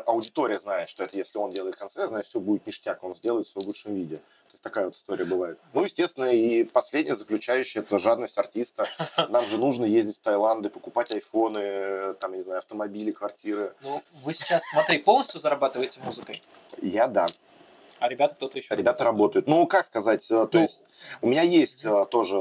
аудитория 0.07 0.59
знает, 0.59 0.89
что 0.89 1.05
это 1.05 1.17
если 1.17 1.39
он 1.39 1.53
делает 1.53 1.77
концерт, 1.77 2.09
значит, 2.09 2.29
все 2.29 2.41
будет 2.41 2.67
ништяк, 2.67 3.03
он 3.05 3.15
сделает 3.15 3.47
все 3.47 3.61
в 3.61 3.67
лучшем 3.67 3.95
виде. 3.95 4.17
То 4.17 4.53
есть, 4.53 4.63
такая 4.63 4.85
вот 4.87 4.95
история 4.95 5.25
бывает. 5.25 5.59
Ну, 5.75 5.85
естественно, 5.85 6.27
и 6.27 6.65
последнее 6.65 7.15
заключающее, 7.15 7.83
это 7.83 7.99
жадность 7.99 8.39
артиста. 8.39 8.87
Нам 9.29 9.45
же 9.45 9.59
нужно 9.59 9.85
ездить 9.85 10.17
в 10.17 10.21
Таиланды, 10.21 10.71
покупать 10.71 11.11
айфоны, 11.11 12.15
там, 12.15 12.31
я 12.33 12.37
не 12.39 12.43
знаю, 12.43 12.59
автомобили, 12.59 13.11
квартиры. 13.13 13.73
Ну, 13.83 14.01
вы 14.25 14.35
сейчас, 14.35 14.65
смотри, 14.71 14.99
полностью 14.99 15.41
зарабатываете 15.41 16.01
музыкой, 16.01 16.41
Я, 16.81 17.07
да. 17.09 17.27
а 17.99 18.09
ребята 18.09 18.35
кто-то 18.35 18.59
еще. 18.59 18.75
Ребята 18.77 19.05
работают. 19.05 19.47
Ну, 19.47 19.67
как 19.67 19.85
сказать, 19.85 20.25
э, 20.31 20.47
то 20.47 20.49
Ну. 20.53 20.61
есть 20.61 20.85
у 21.23 21.27
меня 21.29 21.43
есть 21.43 21.85
э, 21.85 22.07
тоже, 22.11 22.37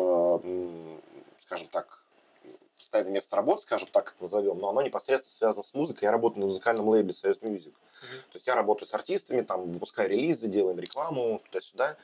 скажем 1.39 1.67
так, 1.71 1.87
постоянное 2.95 3.13
место 3.13 3.35
работы, 3.35 3.61
скажем 3.63 3.89
так 3.91 4.13
это 4.15 4.23
назовем, 4.23 4.57
но 4.57 4.69
оно 4.69 4.81
непосредственно 4.81 5.37
связано 5.37 5.63
с 5.63 5.73
музыкой. 5.73 6.05
Я 6.05 6.11
работаю 6.11 6.41
на 6.41 6.45
музыкальном 6.45 6.87
лейбле 6.87 7.13
Союз 7.13 7.41
Music. 7.41 7.73
То 7.73 8.35
есть 8.35 8.47
я 8.47 8.55
работаю 8.55 8.87
с 8.87 8.93
артистами, 8.93 9.41
там, 9.41 9.69
выпускаю 9.69 10.09
релизы, 10.09 10.47
делаем 10.47 10.79
рекламу, 10.79 11.41
туда-сюда. 11.45 11.97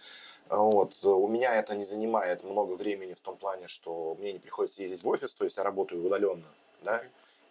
Вот. 0.50 1.02
У 1.04 1.28
меня 1.30 1.56
это 1.56 1.76
не 1.76 1.84
занимает 1.84 2.44
много 2.44 2.74
времени 2.74 3.14
в 3.14 3.22
том 3.22 3.38
плане, 3.38 3.68
что 3.68 4.18
мне 4.20 4.34
не 4.34 4.40
приходится 4.40 4.82
ездить 4.82 5.04
в 5.04 5.08
офис, 5.08 5.34
то 5.34 5.46
есть 5.46 5.56
я 5.56 5.64
работаю 5.64 6.06
удаленно, 6.06 6.48
да, 6.82 7.02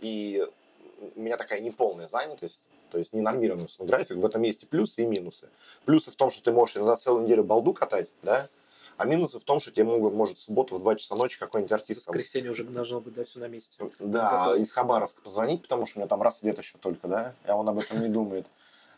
и 0.00 0.46
у 1.16 1.20
меня 1.20 1.38
такая 1.38 1.61
неполная 1.61 2.07
занятость, 2.07 2.68
то 2.90 2.98
есть 2.98 3.14
не 3.14 3.22
нормированный 3.22 3.68
график. 3.81 4.18
В 4.18 4.26
этом 4.26 4.42
есть 4.42 4.64
и 4.64 4.66
плюсы, 4.66 5.05
и 5.05 5.07
минусы. 5.07 5.48
Плюсы 5.87 6.11
в 6.11 6.16
том, 6.16 6.31
что 6.31 6.42
ты 6.42 6.53
можешь 6.53 6.76
иногда 6.76 6.96
целую 6.96 7.24
неделю 7.24 7.44
балду 7.44 7.72
катать, 7.72 8.12
да, 8.22 8.46
а 9.00 9.06
минусы 9.06 9.38
в 9.38 9.44
том, 9.44 9.60
что 9.60 9.70
тебе 9.70 9.84
могут, 9.84 10.12
может 10.12 10.36
в 10.36 10.40
субботу 10.42 10.76
в 10.76 10.80
2 10.80 10.96
часа 10.96 11.14
ночи 11.14 11.38
какой-нибудь 11.38 11.72
артист... 11.72 12.02
В 12.02 12.08
воскресенье 12.08 12.50
уже 12.50 12.64
должно 12.64 13.00
быть, 13.00 13.14
да, 13.14 13.24
все 13.24 13.38
на 13.38 13.48
месте. 13.48 13.82
Да, 13.98 14.54
из 14.58 14.72
Хабаровска 14.72 15.22
позвонить, 15.22 15.62
потому 15.62 15.86
что 15.86 15.98
у 15.98 16.00
меня 16.00 16.06
там 16.06 16.20
рассвет 16.20 16.58
еще 16.58 16.76
только, 16.76 17.08
да, 17.08 17.34
и 17.48 17.50
он 17.50 17.66
об 17.66 17.78
этом 17.78 18.02
не 18.02 18.10
думает. 18.10 18.46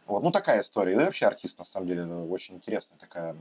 Вот. 0.06 0.24
Ну, 0.24 0.32
такая 0.32 0.62
история. 0.62 0.96
Да 0.96 1.02
и 1.02 1.04
вообще 1.04 1.26
артист, 1.26 1.56
на 1.60 1.64
самом 1.64 1.86
деле, 1.86 2.04
очень 2.04 2.56
интересная 2.56 2.98
такая, 2.98 3.36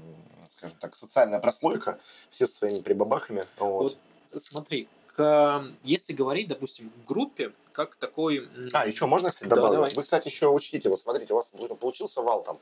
скажем 0.49 0.77
так, 0.79 0.95
социальная 0.95 1.39
прослойка, 1.39 1.97
все 2.29 2.45
со 2.45 2.57
своими 2.57 2.81
прибабахами. 2.81 3.43
Вот. 3.57 3.97
вот 4.31 4.41
смотри, 4.43 4.87
к, 5.15 5.63
если 5.83 6.13
говорить, 6.13 6.47
допустим, 6.47 6.91
группе, 7.07 7.53
как 7.71 7.95
такой... 7.95 8.47
А, 8.73 8.85
еще 8.85 9.07
можно, 9.07 9.31
кстати, 9.31 9.49
добавить? 9.49 9.95
Да, 9.95 9.95
Вы, 9.95 10.03
кстати, 10.03 10.27
еще 10.27 10.49
учтите, 10.49 10.89
вот 10.89 10.99
смотрите, 10.99 11.33
у 11.33 11.37
вас 11.37 11.51
получился 11.79 12.21
вал 12.21 12.43
там, 12.43 12.59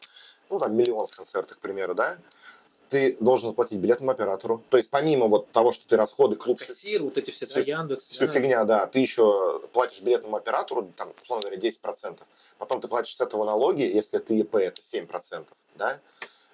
ну, 0.49 0.57
там, 0.57 0.73
миллион 0.73 1.05
с 1.05 1.15
концертов, 1.15 1.57
к 1.57 1.59
примеру, 1.59 1.95
да? 1.95 2.17
Ты 2.89 3.15
должен 3.19 3.49
заплатить 3.49 3.79
билетному 3.79 4.11
оператору. 4.11 4.63
То 4.69 4.77
есть 4.77 4.89
помимо 4.89 5.27
вот 5.27 5.51
того, 5.51 5.71
что 5.71 5.87
ты 5.87 5.95
расходы, 5.95 6.35
клуб... 6.35 6.59
Кассир, 6.59 7.03
вот 7.03 7.17
эти 7.17 7.31
все, 7.31 7.45
все 7.45 7.61
Яндекс. 7.61 8.07
Всю 8.09 8.27
да. 8.27 8.33
фигня, 8.33 8.63
да. 8.63 8.87
Ты 8.87 8.99
еще 8.99 9.61
платишь 9.71 10.01
билетному 10.01 10.35
оператору, 10.35 10.91
там, 10.95 11.13
условно 11.21 11.47
говоря, 11.47 11.61
10%. 11.61 12.17
Потом 12.57 12.81
ты 12.81 12.87
платишь 12.87 13.15
с 13.15 13.21
этого 13.21 13.45
налоги, 13.45 13.83
если 13.83 14.17
ты 14.17 14.39
ИП, 14.39 14.55
это 14.55 14.81
7%, 14.81 15.45
да? 15.75 15.99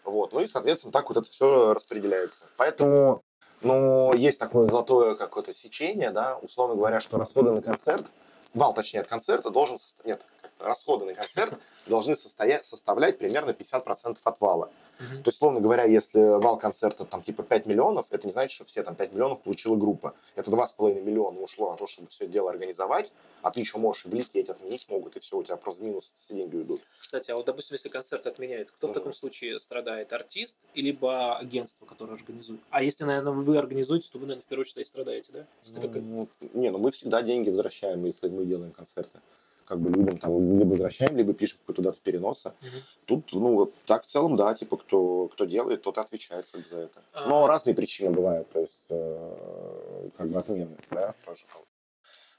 Вот. 0.04 0.34
Ну 0.34 0.42
и, 0.42 0.48
соответственно, 0.48 0.92
так 0.92 1.10
вот 1.10 1.18
это 1.18 1.28
все 1.28 1.74
распределяется. 1.74 2.44
Поэтому, 2.58 3.24
ну, 3.62 4.14
есть 4.14 4.40
такое 4.40 4.68
золотое 4.68 5.16
какое-то 5.16 5.54
сечение, 5.54 6.12
да, 6.12 6.38
условно 6.42 6.76
говоря, 6.76 7.00
что 7.00 7.18
расходы 7.18 7.52
на 7.52 7.62
концерт, 7.62 8.06
вал, 8.54 8.74
точнее, 8.74 9.02
от 9.02 9.08
концерта 9.08 9.50
должен... 9.50 9.78
Нет, 10.06 10.22
расходы 10.60 11.06
на 11.06 11.14
концерт 11.14 11.60
должны 11.88 12.16
состоять, 12.16 12.66
составлять 12.66 13.18
примерно 13.18 13.52
50% 13.52 14.18
от 14.24 14.42
вала. 14.42 14.72
Uh-huh. 14.98 15.24
То 15.24 15.28
есть, 15.28 15.38
словно 15.38 15.60
говоря, 15.60 15.84
если 15.84 16.40
вал 16.40 16.58
концерта 16.58 17.06
там 17.06 17.22
типа 17.22 17.44
5 17.44 17.66
миллионов, 17.66 18.08
это 18.12 18.26
не 18.26 18.34
значит, 18.34 18.52
что 18.52 18.64
все 18.64 18.82
там 18.82 18.96
5 18.96 19.14
миллионов 19.14 19.42
получила 19.42 19.76
группа. 19.76 20.16
Это 20.36 20.50
2,5 20.50 21.02
миллиона 21.02 21.40
ушло 21.40 21.72
на 21.72 21.78
то, 21.78 21.86
чтобы 21.86 22.08
все 22.08 22.28
дело 22.28 22.50
организовать, 22.50 23.12
а 23.42 23.52
ты 23.52 23.60
еще 23.60 23.78
можешь 23.78 24.06
влететь, 24.06 24.50
отменить 24.50 24.90
могут, 24.90 25.16
и 25.16 25.20
все, 25.20 25.38
у 25.38 25.44
тебя 25.44 25.58
просто 25.58 25.82
в 25.82 25.86
минус 25.86 26.14
все 26.16 26.34
деньги 26.34 26.56
уйдут. 26.56 26.82
Кстати, 27.00 27.30
а 27.32 27.36
вот, 27.36 27.46
допустим, 27.46 27.76
если 27.76 27.90
концерт 27.90 28.26
отменяют, 28.26 28.72
кто 28.72 28.88
uh-huh. 28.88 28.92
в 28.92 28.94
таком 28.94 29.14
случае 29.14 29.60
страдает? 29.60 30.12
Артист, 30.14 30.60
либо 30.74 31.38
агентство, 31.38 31.86
которое 31.86 32.14
организует? 32.14 32.62
А 32.70 32.82
если, 32.82 33.04
наверное, 33.04 33.34
вы 33.34 33.58
организуете, 33.58 34.10
то 34.12 34.18
вы, 34.18 34.28
наверное, 34.28 34.44
в 34.44 34.48
первую 34.48 34.64
очередь 34.64 34.88
и 34.88 34.90
страдаете, 34.90 35.32
да? 35.34 35.46
Если 35.64 35.76
ну, 35.76 36.28
как... 36.40 36.54
Не, 36.54 36.72
ну 36.72 36.78
мы 36.78 36.92
всегда 36.92 37.22
деньги 37.22 37.50
возвращаем, 37.50 38.04
если 38.06 38.30
мы 38.30 38.46
делаем 38.46 38.72
концерты 38.72 39.20
как 39.66 39.80
бы 39.80 39.90
людям 39.90 40.18
там 40.18 40.60
либо 40.60 40.70
возвращаем, 40.70 41.18
либо 41.18 41.34
пишем 41.34 41.60
какую-то 41.60 41.82
дату 41.82 42.00
переноса. 42.04 42.50
Угу. 42.50 42.68
Тут, 43.06 43.34
ну, 43.34 43.72
так 43.86 44.04
в 44.04 44.06
целом, 44.06 44.36
да, 44.36 44.54
типа, 44.54 44.78
кто, 44.78 45.28
кто 45.28 45.46
делает, 45.46 45.82
тот 45.82 45.98
отвечает 45.98 46.46
как 46.52 46.62
бы, 46.62 46.68
за 46.68 46.78
это. 46.78 47.02
А... 47.14 47.28
Но 47.28 47.48
разные 47.48 47.76
причины 47.76 48.12
бывают, 48.12 48.50
то 48.52 48.60
есть, 48.60 48.86
э, 48.90 50.10
как 50.18 50.30
бы 50.30 50.40
отмены, 50.40 50.78
да, 50.92 51.14
тоже. 51.26 51.44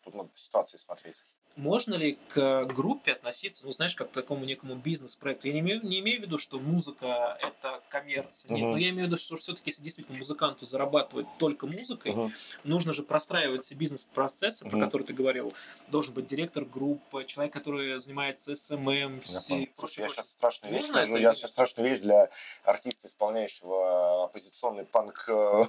Тут 0.05 0.15
надо 0.15 0.31
в 0.33 0.39
ситуации 0.39 0.79
смотреть 0.79 1.17
можно 1.57 1.95
ли 1.95 2.19
к 2.29 2.65
группе 2.67 3.13
относиться, 3.13 3.65
ну, 3.65 3.73
знаешь, 3.73 3.95
как 3.97 4.11
к 4.11 4.13
такому 4.13 4.45
некому 4.45 4.75
бизнес-проекту? 4.75 5.49
Я 5.49 5.55
не 5.55 5.61
имею, 5.61 5.81
не 5.83 6.01
имею 6.01 6.21
в 6.21 6.23
виду, 6.23 6.39
что 6.39 6.59
музыка– 6.59 7.39
это 7.43 7.81
коммерция. 7.89 8.53
Нет, 8.53 8.63
uh-huh. 8.63 8.73
но 8.73 8.77
я 8.77 8.91
имею 8.91 9.05
в 9.05 9.09
виду, 9.09 9.19
что 9.19 9.37
все-таки, 9.37 9.71
если 9.71 9.83
действительно 9.83 10.19
музыканту 10.19 10.67
зарабатывать 10.67 11.27
только 11.39 11.67
музыкой, 11.67 12.13
uh-huh. 12.13 12.31
нужно 12.65 12.93
же 12.93 13.03
простраивать 13.03 13.65
все 13.65 13.75
бизнес-процессы, 13.75 14.67
uh-huh. 14.67 14.71
про 14.71 14.81
которые 14.81 15.07
ты 15.07 15.15
говорил. 15.15 15.53
Должен 15.89 16.15
быть 16.15 16.27
директор 16.27 16.65
группы, 16.65 17.25
человек, 17.25 17.55
который 17.55 17.99
занимается 18.01 18.55
SMM. 18.55 19.21
Все, 19.23 19.57
я, 19.57 19.67
Слушай, 19.75 20.01
я 20.01 20.09
сейчас 20.09 20.29
страшную 20.31 20.75
вещь 20.75 20.87
скажу. 20.87 21.15
Это? 21.15 21.23
Я 21.23 21.33
сейчас 21.33 21.51
страшную 21.51 21.89
вещь 21.89 22.01
для 22.01 22.29
артиста, 22.65 23.09
исполняющего 23.09 24.25
оппозиционный 24.25 24.85
панк 24.85 25.25
э, 25.29 25.63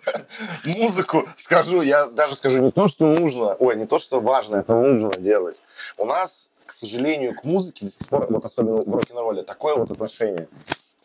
музыку 0.66 1.24
скажу. 1.38 1.82
Я 1.82 2.08
даже 2.08 2.36
скажу 2.36 2.62
не 2.62 2.72
то, 2.72 2.90
что 2.90 3.06
нужно, 3.06 3.56
ой, 3.56 3.78
не 3.78 3.86
то, 3.86 4.00
что 4.00 4.20
важно, 4.20 4.58
это 4.58 4.76
нужно 4.76 5.16
делать. 5.16 5.62
У 5.98 6.06
нас, 6.06 6.52
к 6.66 6.72
сожалению, 6.72 7.36
к 7.36 7.44
музыке 7.44 7.86
до 7.86 7.92
сих 7.92 8.08
пор, 8.08 8.28
вот 8.30 8.46
особенно 8.46 8.84
в 8.84 8.96
рок-н-ролле, 8.96 9.44
такое 9.44 9.76
вот 9.76 9.92
отношение. 9.92 10.48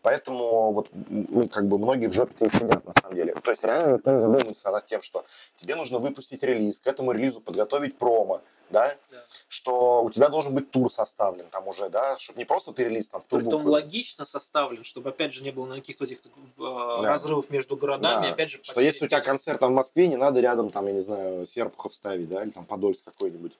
Поэтому 0.03 0.73
вот, 0.73 0.91
ну, 0.93 1.49
как 1.49 1.69
бы 1.69 1.79
многие 1.79 2.09
в 2.09 2.13
жопе 2.13 2.51
сидят, 2.51 2.85
на 2.85 2.93
самом 3.01 3.15
деле. 3.15 3.35
То 3.35 3.53
есть 3.53 3.63
реально 3.63 3.95
никто 3.95 4.11
не 4.11 4.19
задумывается 4.19 4.71
над 4.71 4.85
тем, 4.87 5.01
что 5.01 5.25
тебе 5.57 5.77
нужно 5.77 5.99
выпустить 5.99 6.43
релиз, 6.43 6.81
к 6.81 6.89
этому 6.89 7.13
релизу 7.13 7.41
подготовить 7.41 7.97
промо, 7.97 8.41
да, 8.71 8.93
да. 9.11 9.19
что 9.49 10.03
у 10.03 10.11
тебя 10.11 10.29
должен 10.29 10.55
быть 10.55 10.71
тур 10.73 10.91
составлен 10.91 11.45
там 11.51 11.69
уже, 11.69 11.89
да, 11.89 12.19
чтобы 12.19 12.41
не 12.41 12.45
просто 12.45 12.73
ты 12.73 12.85
релиз 12.85 13.09
там 13.09 13.21
в 13.21 13.29
турбуку. 13.29 13.59
Притом 13.59 13.71
логично 13.71 14.25
составлен, 14.25 14.83
чтобы 14.83 15.11
опять 15.11 15.33
же 15.33 15.45
не 15.45 15.53
было 15.53 15.73
никаких 15.73 16.03
этих 16.03 16.19
э, 16.19 16.23
да. 16.59 17.03
разрывов 17.03 17.51
между 17.51 17.77
городами, 17.77 18.27
да. 18.27 18.33
опять 18.33 18.51
же. 18.51 18.59
Что 18.61 18.81
если 18.81 19.05
у 19.05 19.09
тебя 19.09 19.21
концерт 19.21 19.61
там 19.61 19.71
в 19.71 19.77
Москве, 19.77 20.09
не 20.09 20.17
надо 20.17 20.41
рядом 20.41 20.71
там, 20.71 20.87
я 20.87 20.93
не 20.93 21.01
знаю, 21.01 21.47
Серпухов 21.47 21.93
ставить, 21.95 22.29
да, 22.29 22.43
или 22.43 22.51
там 22.51 22.65
Подольск 22.65 23.05
какой-нибудь 23.05 23.57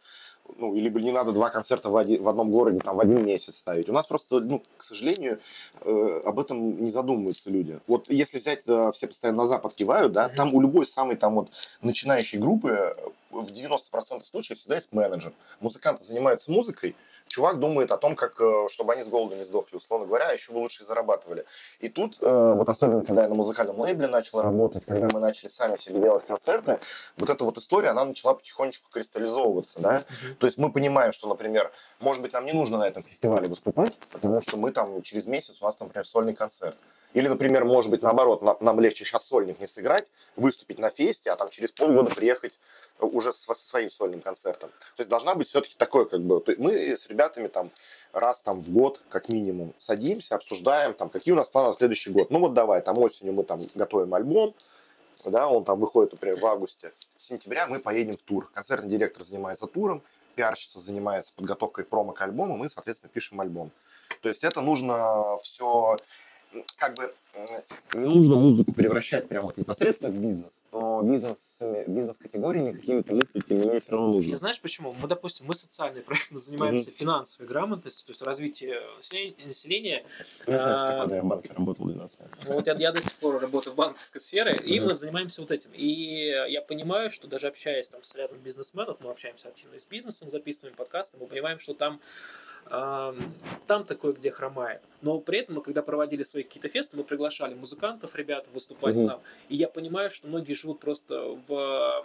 ну, 0.59 0.75
либо 0.75 1.01
не 1.01 1.13
надо 1.13 1.33
два 1.33 1.51
концерта 1.51 1.91
в, 1.91 1.97
один, 1.97 2.23
в 2.23 2.29
одном 2.29 2.51
городе 2.51 2.79
там 2.79 2.97
в 2.97 3.01
один 3.01 3.25
месяц 3.25 3.57
ставить. 3.57 3.89
У 3.89 3.93
нас 3.93 4.07
просто, 4.07 4.41
ну, 4.41 4.63
к 4.77 4.83
сожалению, 4.83 5.39
э, 5.83 6.21
об 6.25 6.39
этом 6.39 6.83
не 6.83 6.91
задумываются 6.91 7.51
люди. 7.51 7.79
Вот 7.87 8.11
если 8.11 8.39
взять, 8.39 8.69
э, 8.69 8.91
все 8.93 9.07
постоянно 9.07 9.39
на 9.39 9.45
Запад 9.45 9.75
кивают, 9.75 10.13
да, 10.13 10.27
mm-hmm. 10.27 10.35
там 10.35 10.55
у 10.55 10.61
любой 10.61 10.87
самой 10.87 11.17
там 11.17 11.35
вот 11.35 11.49
начинающей 11.81 12.39
группы 12.39 12.97
в 13.33 13.51
90% 13.51 14.21
случаев 14.23 14.59
всегда 14.59 14.77
есть 14.77 14.93
менеджер. 14.93 15.33
Музыканты 15.61 16.05
занимаются 16.05 16.51
музыкой, 16.51 16.95
чувак 17.29 17.59
думает 17.59 17.91
о 17.91 17.97
том, 17.97 18.15
как, 18.15 18.41
э, 18.41 18.69
чтобы 18.69 18.93
они 18.93 19.03
с 19.03 19.09
голоду 19.09 19.35
не 19.37 19.45
сдохли, 19.45 19.77
условно 19.77 20.07
говоря, 20.07 20.27
а 20.29 20.33
еще 20.33 20.53
бы 20.53 20.59
лучше 20.59 20.85
зарабатывали. 20.85 21.45
И 21.81 21.89
тут, 21.89 22.19
э, 22.23 22.55
вот 22.55 22.69
особенно, 22.69 23.03
когда 23.03 23.23
я 23.23 23.29
на 23.29 23.35
музыкальном 23.35 23.81
лейбле 23.81 24.07
начал 24.07 24.43
работать, 24.43 24.85
когда 24.85 25.09
мы 25.13 25.21
начали 25.21 25.49
сами 25.49 25.77
себе 25.77 26.01
делать 26.01 26.27
концерты, 26.27 26.79
вот 27.17 27.31
эта 27.31 27.45
вот 27.45 27.59
история, 27.59 27.89
она 27.89 28.05
начала 28.05 28.35
потихонечку 28.35 28.91
кристаллизовываться, 28.91 29.81
да. 29.81 29.99
Mm-hmm. 29.99 30.35
То 30.35 30.47
есть 30.47 30.59
мы 30.59 30.71
понимаем, 30.71 31.13
что, 31.13 31.29
например, 31.29 31.73
может 32.01 32.23
быть, 32.23 32.33
нам 32.33 32.45
не 32.45 32.53
нужно 32.53 32.79
на 32.79 32.87
этом 32.87 33.03
фестивале 33.03 33.49
выступать, 33.49 33.97
потому 34.11 34.41
что 34.43 34.57
мы 34.57 34.71
там 34.71 35.03
через 35.03 35.27
месяц, 35.27 35.63
у 35.63 35.65
нас 35.65 35.81
например, 35.81 36.05
сольный 36.05 36.35
концерт. 36.35 36.77
Или, 37.15 37.29
например, 37.29 37.65
может 37.65 37.91
быть, 37.91 38.03
наоборот, 38.03 38.43
нам 38.61 38.81
легче 38.81 39.05
сейчас 39.05 39.27
сольник 39.27 39.61
не 39.61 39.67
сыграть, 39.67 40.11
выступить 40.37 40.79
на 40.79 40.89
фесте, 40.89 41.31
а 41.31 41.37
там 41.37 41.49
через 41.51 41.73
полгода 41.73 42.15
приехать 42.15 42.59
уже 42.99 43.33
со 43.33 43.55
своим 43.55 43.91
сольным 43.91 44.21
концертом. 44.21 44.71
То 44.71 45.01
есть 45.01 45.11
должна 45.11 45.35
быть 45.35 45.47
все-таки 45.47 45.75
такое, 45.77 46.07
как 46.07 46.21
бы, 46.23 46.43
мы 46.59 46.97
с 46.97 47.09
ребятами 47.09 47.49
там 47.49 47.71
раз 48.13 48.41
там 48.43 48.61
в 48.61 48.71
год, 48.71 49.03
как 49.09 49.29
минимум, 49.29 49.75
садимся, 49.79 50.37
обсуждаем, 50.37 50.95
там, 50.95 51.11
какие 51.11 51.33
у 51.33 51.37
нас 51.37 51.49
планы 51.51 51.69
на 51.69 51.75
следующий 51.75 52.11
год. 52.11 52.31
Ну 52.31 52.39
вот 52.39 52.55
давай, 52.55 52.81
там 52.81 52.99
осенью 52.99 53.35
мы 53.35 53.45
там 53.45 53.67
готовим 53.75 54.15
альбом, 54.15 54.55
да, 55.25 55.49
он 55.49 55.65
там 55.65 55.79
выходит, 55.79 56.13
например, 56.13 56.39
в 56.39 56.47
августе. 56.47 56.93
С 57.17 57.27
сентября 57.27 57.67
мы 57.67 57.79
поедем 57.79 58.17
в 58.17 58.23
тур. 58.23 58.51
Концертный 58.53 58.89
директор 58.89 59.23
занимается 59.23 59.67
туром, 59.67 60.03
пиарщица 60.35 60.81
занимается 60.81 61.33
подготовкой 61.35 61.85
промо 61.85 62.13
к 62.13 62.23
альбому, 62.23 62.57
мы, 62.57 62.69
соответственно, 62.69 63.11
пишем 63.13 63.41
альбом. 63.41 63.71
То 64.21 64.29
есть 64.29 64.45
это 64.45 64.61
нужно 64.61 65.39
все 65.43 65.97
как 66.77 66.95
бы 66.97 67.13
не 67.95 68.05
нужно 68.05 68.37
музыку 68.37 68.73
превращать 68.73 69.29
прямо 69.29 69.47
вот 69.47 69.57
непосредственно 69.57 70.11
в 70.11 70.17
бизнес, 70.17 70.65
но 70.71 71.03
бизнес, 71.03 71.63
бизнес-категориями 71.87 72.73
какими-то 72.73 73.15
мысли, 73.15 73.41
тем 73.41 73.59
не 73.59 73.65
менее, 73.65 73.81
все 73.81 73.93
равно 73.93 74.09
нужно. 74.09 74.37
Знаешь 74.37 74.61
почему? 74.61 74.95
Мы, 75.01 75.09
допустим, 75.09 75.47
мы 75.47 75.55
социальный 75.55 76.03
проект, 76.03 76.31
мы 76.31 76.39
занимаемся 76.39 76.91
mm-hmm. 76.91 76.95
финансовой 76.95 77.49
грамотностью, 77.49 78.07
то 78.07 78.11
есть 78.11 78.23
развитие 78.23 78.81
населения. 79.47 80.05
Я 80.47 80.59
знаю, 80.59 80.79
что 80.79 80.99
когда 81.01 81.17
я 81.17 81.23
в 81.23 81.27
банке 81.27 81.53
работал 81.55 81.87
12 81.87 82.21
лет. 82.21 82.31
Ну, 82.47 82.53
вот 82.55 82.67
я, 82.67 82.75
я 82.75 82.93
до 82.93 83.01
сих 83.01 83.15
пор 83.15 83.41
работаю 83.41 83.73
в 83.73 83.77
банковской 83.77 84.21
сфере, 84.21 84.57
и 84.57 84.79
mm-hmm. 84.79 84.85
мы 84.85 84.95
занимаемся 84.95 85.41
вот 85.41 85.51
этим. 85.51 85.71
И 85.73 86.27
я 86.49 86.61
понимаю, 86.61 87.11
что 87.11 87.29
даже 87.29 87.47
общаясь 87.47 87.89
там 87.89 88.03
с 88.03 88.15
рядом 88.15 88.39
бизнесменов, 88.39 88.99
мы 89.01 89.11
общаемся 89.11 89.49
активно 89.49 89.81
с 89.81 89.87
бизнесом, 89.87 90.29
записываем 90.29 90.77
подкасты, 90.77 91.17
мы 91.19 91.27
понимаем, 91.27 91.59
что 91.59 91.73
там 91.73 92.01
там 92.69 93.85
такое, 93.87 94.13
где 94.13 94.31
хромает. 94.31 94.81
Но 95.03 95.19
при 95.19 95.39
этом 95.41 95.57
мы, 95.57 95.63
когда 95.63 95.83
проводили 95.83 96.23
свои 96.23 96.43
какие-то 96.43 96.69
фесты, 96.69 96.97
мы 96.97 97.05
приглашали 97.05 97.55
музыкантов, 97.55 98.15
ребят, 98.17 98.47
выступать 98.53 98.97
угу. 98.97 99.07
нам. 99.07 99.21
И 99.49 99.57
я 99.57 99.69
понимаю, 99.69 100.11
что 100.11 100.27
многие 100.29 100.55
живут 100.55 100.81
просто 100.81 101.39
в 101.47 102.05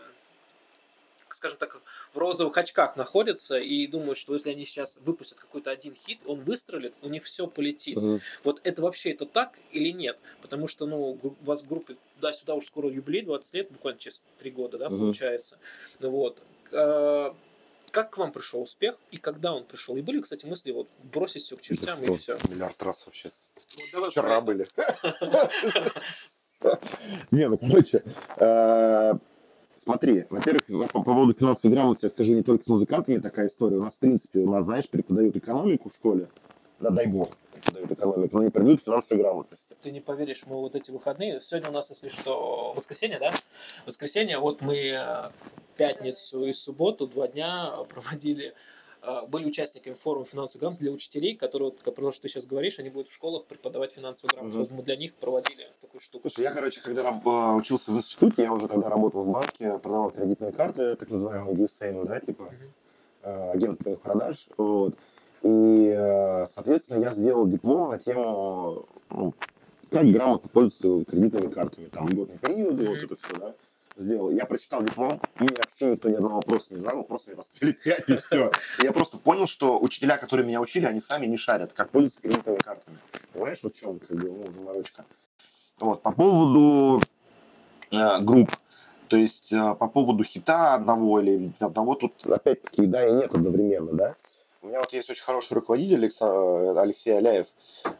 скажем 1.29 1.57
так, 1.57 1.81
в 2.13 2.17
розовых 2.17 2.57
очках 2.57 2.95
находятся 2.95 3.57
и 3.57 3.87
думают, 3.87 4.17
что 4.17 4.33
если 4.33 4.51
они 4.51 4.65
сейчас 4.65 4.99
выпустят 5.03 5.39
какой-то 5.39 5.71
один 5.71 5.93
хит, 5.93 6.19
он 6.25 6.39
выстрелит, 6.39 6.93
у 7.01 7.09
них 7.09 7.23
все 7.23 7.47
полетит. 7.47 7.97
Uh-huh. 7.97 8.19
Вот 8.43 8.59
это 8.63 8.81
вообще 8.81 9.11
это 9.11 9.25
так 9.25 9.57
или 9.71 9.91
нет? 9.91 10.17
Потому 10.41 10.67
что, 10.67 10.85
ну, 10.85 11.19
у 11.21 11.35
вас 11.45 11.63
в 11.63 11.67
группе 11.67 11.95
да-сюда 12.21 12.55
уже 12.55 12.67
скоро 12.67 12.89
юбилей, 12.89 13.21
20 13.21 13.53
лет, 13.53 13.71
буквально 13.71 13.99
через 13.99 14.23
3 14.39 14.51
года, 14.51 14.77
да, 14.77 14.87
uh-huh. 14.87 14.97
получается. 14.97 15.57
Вот. 15.99 16.41
Как 17.97 18.11
к 18.11 18.19
вам 18.19 18.31
пришел 18.31 18.61
успех 18.61 18.93
и 19.09 19.17
когда 19.17 19.55
он 19.55 19.63
пришел? 19.63 19.97
И 19.97 20.03
были, 20.03 20.21
кстати, 20.21 20.45
мысли 20.45 20.71
вот 20.71 20.87
бросить 21.11 21.41
все 21.41 21.57
к 21.57 21.61
чертям 21.61 21.99
да 21.99 22.05
и 22.05 22.15
все. 22.15 22.37
Миллиард 22.47 22.83
раз 22.83 23.07
вообще. 23.07 23.31
Ну, 23.75 23.83
давай 23.91 24.11
Вчера 24.11 24.39
были. 24.39 24.67
Не, 27.31 27.49
ну, 27.49 27.57
короче, 27.57 28.03
э, 28.37 29.13
смотри, 29.77 30.25
во-первых, 30.29 30.91
по 30.91 31.01
поводу 31.01 31.33
финансовой 31.33 31.73
грамотности 31.75 32.05
я 32.05 32.09
скажу 32.11 32.33
не 32.35 32.43
только 32.43 32.63
с 32.63 32.67
музыкантами 32.67 33.17
такая 33.17 33.47
история. 33.47 33.77
У 33.77 33.83
нас, 33.83 33.95
в 33.95 33.99
принципе, 33.99 34.41
у 34.41 34.51
нас, 34.51 34.65
знаешь, 34.65 34.87
преподают 34.87 35.35
экономику 35.35 35.89
в 35.89 35.95
школе. 35.95 36.29
Да 36.79 36.91
дай 36.91 37.07
бог, 37.07 37.35
преподают 37.57 37.91
экономику, 37.91 38.37
но 38.37 38.43
не 38.43 38.49
преподают 38.49 38.81
финансовой 38.83 39.23
грамотности. 39.23 39.75
Ты 39.81 39.91
не 39.91 39.99
поверишь, 39.99 40.45
мы 40.45 40.55
вот 40.57 40.75
эти 40.75 40.91
выходные, 40.91 41.41
сегодня 41.41 41.69
у 41.69 41.73
нас, 41.73 41.89
если 41.89 42.09
что, 42.09 42.73
воскресенье, 42.75 43.19
да? 43.19 43.33
Воскресенье, 43.85 44.39
вот 44.39 44.61
мы 44.61 44.75
э, 44.75 45.29
пятницу 45.77 46.45
и 46.45 46.53
субботу 46.53 47.07
два 47.07 47.27
дня 47.27 47.71
проводили 47.89 48.53
а, 49.07 49.25
были 49.25 49.45
участниками 49.45 49.93
форума 49.93 50.25
финансовой 50.25 50.61
грамотности 50.61 50.83
для 50.83 50.91
учителей, 50.91 51.35
которые, 51.35 51.69
вот, 51.69 51.81
про 51.81 51.91
то, 51.91 52.11
что 52.11 52.23
ты 52.23 52.29
сейчас 52.29 52.45
говоришь, 52.45 52.79
они 52.79 52.89
будут 52.89 53.07
в 53.07 53.13
школах 53.13 53.45
преподавать 53.45 53.93
финансовую 53.93 54.35
грамотность. 54.35 54.69
Угу. 54.69 54.75
Вот 54.75 54.79
мы 54.79 54.83
для 54.83 54.97
них 54.97 55.13
проводили 55.13 55.65
такую 55.79 56.01
штуку. 56.01 56.29
Слушай, 56.29 56.43
я, 56.43 56.51
короче, 56.51 56.81
когда 56.81 57.17
а, 57.25 57.55
учился 57.55 57.91
в 57.91 57.95
институте, 57.95 58.43
я 58.43 58.51
уже 58.51 58.67
тогда 58.67 58.89
работал 58.89 59.23
в 59.23 59.29
банке, 59.29 59.77
продавал 59.77 60.11
кредитные 60.11 60.51
карты, 60.51 60.95
так 60.95 61.09
называемые 61.09 61.55
DSM, 61.55 62.05
да, 62.05 62.19
типа 62.19 62.43
угу. 62.43 63.51
агент 63.51 63.79
продаж. 64.01 64.49
Вот. 64.57 64.95
И, 65.43 66.43
соответственно, 66.45 67.03
я 67.03 67.11
сделал 67.11 67.47
диплом 67.47 67.91
на 67.91 67.99
тему, 67.99 68.85
ну, 69.09 69.33
как 69.91 70.05
грамотно 70.05 70.49
пользоваться 70.49 71.09
кредитными 71.09 71.51
картами, 71.51 71.85
там, 71.85 72.09
льготные 72.09 72.39
периоды, 72.39 72.83
mm-hmm. 72.83 72.89
вот 72.89 73.03
это 73.03 73.15
все, 73.15 73.33
да 73.37 73.53
сделал. 73.97 74.29
Я 74.31 74.45
прочитал 74.45 74.83
диплом, 74.83 75.21
мне 75.39 75.49
вообще 75.57 75.91
никто 75.91 76.09
ни 76.09 76.13
одного 76.13 76.35
вопроса 76.35 76.73
не 76.73 76.79
задал, 76.79 77.03
просто 77.03 77.31
мне 77.31 77.37
поставили 77.37 77.73
5 77.83 78.09
и 78.09 78.17
все. 78.17 78.51
И 78.81 78.83
я 78.83 78.93
просто 78.93 79.17
понял, 79.17 79.47
что 79.47 79.79
учителя, 79.79 80.17
которые 80.17 80.45
меня 80.45 80.61
учили, 80.61 80.85
они 80.85 80.99
сами 80.99 81.25
не 81.25 81.37
шарят, 81.37 81.73
как 81.73 81.89
пользоваться 81.89 82.21
кредитными 82.21 82.57
картами. 82.57 82.97
Понимаешь, 83.33 83.59
вот 83.63 83.75
в 83.75 83.79
чем 83.79 83.99
как 83.99 84.17
бы, 84.17 84.31
ну, 84.31 84.51
заморочка. 84.51 85.05
Вот, 85.79 86.01
по 86.01 86.11
поводу 86.11 87.01
э, 87.91 88.19
групп, 88.21 88.51
то 89.09 89.17
есть 89.17 89.53
э, 89.53 89.75
по 89.75 89.87
поводу 89.87 90.23
хита 90.23 90.73
одного 90.73 91.19
или 91.19 91.51
одного 91.59 91.95
тут 91.95 92.25
опять-таки 92.25 92.87
да 92.87 93.05
и 93.07 93.13
нет 93.13 93.33
одновременно, 93.33 93.93
да. 93.93 94.15
У 94.67 94.69
меня 94.69 94.81
вот 94.81 94.91
есть 94.91 95.09
очень 95.09 95.23
хороший 95.23 95.53
руководитель 95.53 96.03
э, 96.03 96.77
Алексей 96.77 97.17
Аляев, 97.17 97.47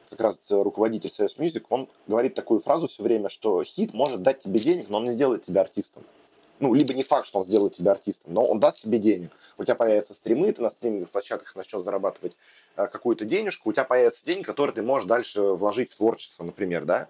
как 0.10 0.20
раз 0.20 0.52
руководитель 0.52 1.10
Союз 1.10 1.38
Music, 1.38 1.64
он 1.70 1.88
говорит 2.08 2.36
такую 2.36 2.60
фразу 2.60 2.88
все 2.88 3.04
время, 3.04 3.30
что 3.30 3.64
хит 3.64 3.94
может 3.94 4.22
дать 4.22 4.42
тебе 4.42 4.60
денег, 4.60 4.90
но 4.90 4.98
он 4.98 5.06
не 5.06 5.12
сделает 5.12 5.44
тебя 5.44 5.62
артистом. 5.62 6.04
Ну, 6.60 6.74
либо 6.74 6.94
не 6.94 7.04
факт, 7.04 7.26
что 7.26 7.40
он 7.40 7.46
сделает 7.46 7.76
тебя 7.76 7.94
артистом, 7.94 8.34
но 8.34 8.46
он 8.46 8.60
даст 8.60 8.82
тебе 8.82 9.00
денег. 9.00 9.32
У 9.58 9.64
тебя 9.64 9.76
появятся 9.76 10.14
стримы, 10.14 10.52
ты 10.52 10.62
на 10.62 10.70
стриминговых 10.70 11.10
площадках 11.10 11.56
начнешь 11.56 11.84
зарабатывать 11.84 12.38
э, 12.76 12.86
какую-то 12.88 13.24
денежку, 13.24 13.70
у 13.70 13.72
тебя 13.72 13.86
появятся 13.86 14.26
деньги, 14.26 14.44
которые 14.44 14.76
ты 14.76 14.82
можешь 14.82 15.08
дальше 15.08 15.42
вложить 15.42 15.90
в 15.90 15.96
творчество, 15.96 16.44
например, 16.44 16.84
да. 16.84 17.08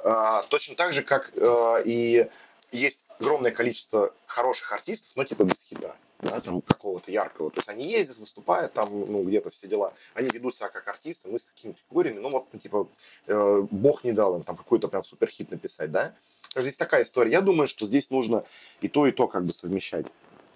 Э, 0.00 0.42
точно 0.50 0.76
так 0.76 0.92
же, 0.92 1.00
как 1.02 1.32
э, 1.34 1.82
и 1.86 2.28
есть 2.72 3.06
огромное 3.18 3.52
количество 3.52 4.12
хороших 4.26 4.70
артистов, 4.70 5.16
но 5.16 5.24
типа 5.24 5.44
без 5.44 5.62
хита 5.62 5.96
да, 6.22 6.40
там 6.40 6.62
какого-то 6.62 7.10
яркого. 7.10 7.50
То 7.50 7.58
есть 7.58 7.68
они 7.68 7.90
ездят, 7.90 8.18
выступают 8.18 8.72
там, 8.72 8.88
ну, 8.90 9.24
где-то 9.24 9.50
все 9.50 9.66
дела. 9.66 9.92
Они 10.14 10.30
ведут 10.30 10.54
себя 10.54 10.68
как 10.68 10.86
артисты, 10.86 11.28
мы 11.28 11.38
с 11.38 11.46
такими 11.46 11.72
категориями, 11.72 12.20
ну, 12.20 12.30
вот, 12.30 12.46
типа, 12.62 12.88
э, 13.26 13.62
бог 13.70 14.04
не 14.04 14.12
дал 14.12 14.36
им 14.36 14.44
там 14.44 14.56
какой-то 14.56 14.88
прям 14.88 15.02
суперхит 15.02 15.50
написать, 15.50 15.90
да. 15.90 16.14
Здесь 16.54 16.76
такая 16.76 17.02
история. 17.02 17.32
Я 17.32 17.40
думаю, 17.40 17.66
что 17.66 17.86
здесь 17.86 18.10
нужно 18.10 18.44
и 18.80 18.88
то, 18.88 19.06
и 19.06 19.10
то 19.10 19.26
как 19.26 19.44
бы 19.44 19.50
совмещать. 19.50 20.06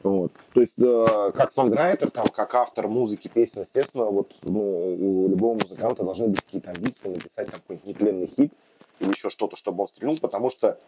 Вот. 0.05 0.33
То 0.55 0.61
есть, 0.61 0.79
э, 0.79 1.33
как 1.35 1.51
сонграйтер, 1.51 2.11
там, 2.13 2.29
как 2.29 2.55
автор 2.55 2.87
музыки, 2.87 3.27
песен, 3.27 3.63
естественно, 3.63 4.05
вот, 4.05 4.31
ну, 4.43 5.25
у 5.25 5.29
любого 5.29 5.55
музыканта 5.55 6.05
должны 6.05 6.29
быть 6.29 6.45
какие-то 6.45 6.71
амбиции 6.71 7.09
написать 7.09 7.51
там 7.51 7.61
какой-нибудь 7.61 7.89
нетленный 7.89 8.27
хит 8.29 8.53
или 9.01 9.11
еще 9.11 9.31
что-то, 9.31 9.57
чтобы 9.57 9.83
он 9.83 9.89
стрельнул, 9.89 10.17
потому 10.19 10.49
что, 10.49 10.79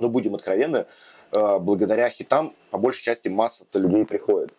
ну, 0.00 0.08
будем 0.08 0.34
откровенны, 0.34 0.86
благодаря 1.32 2.08
хитам 2.10 2.54
по 2.70 2.78
большей 2.78 3.02
части 3.02 3.28
масса-то 3.28 3.78
людей 3.78 4.04
приходит. 4.06 4.52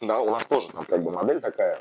Да, 0.00 0.20
у 0.20 0.30
нас 0.30 0.46
тоже 0.46 0.68
там 0.72 0.84
как 0.84 1.02
бы 1.02 1.10
модель 1.10 1.40
такая, 1.40 1.78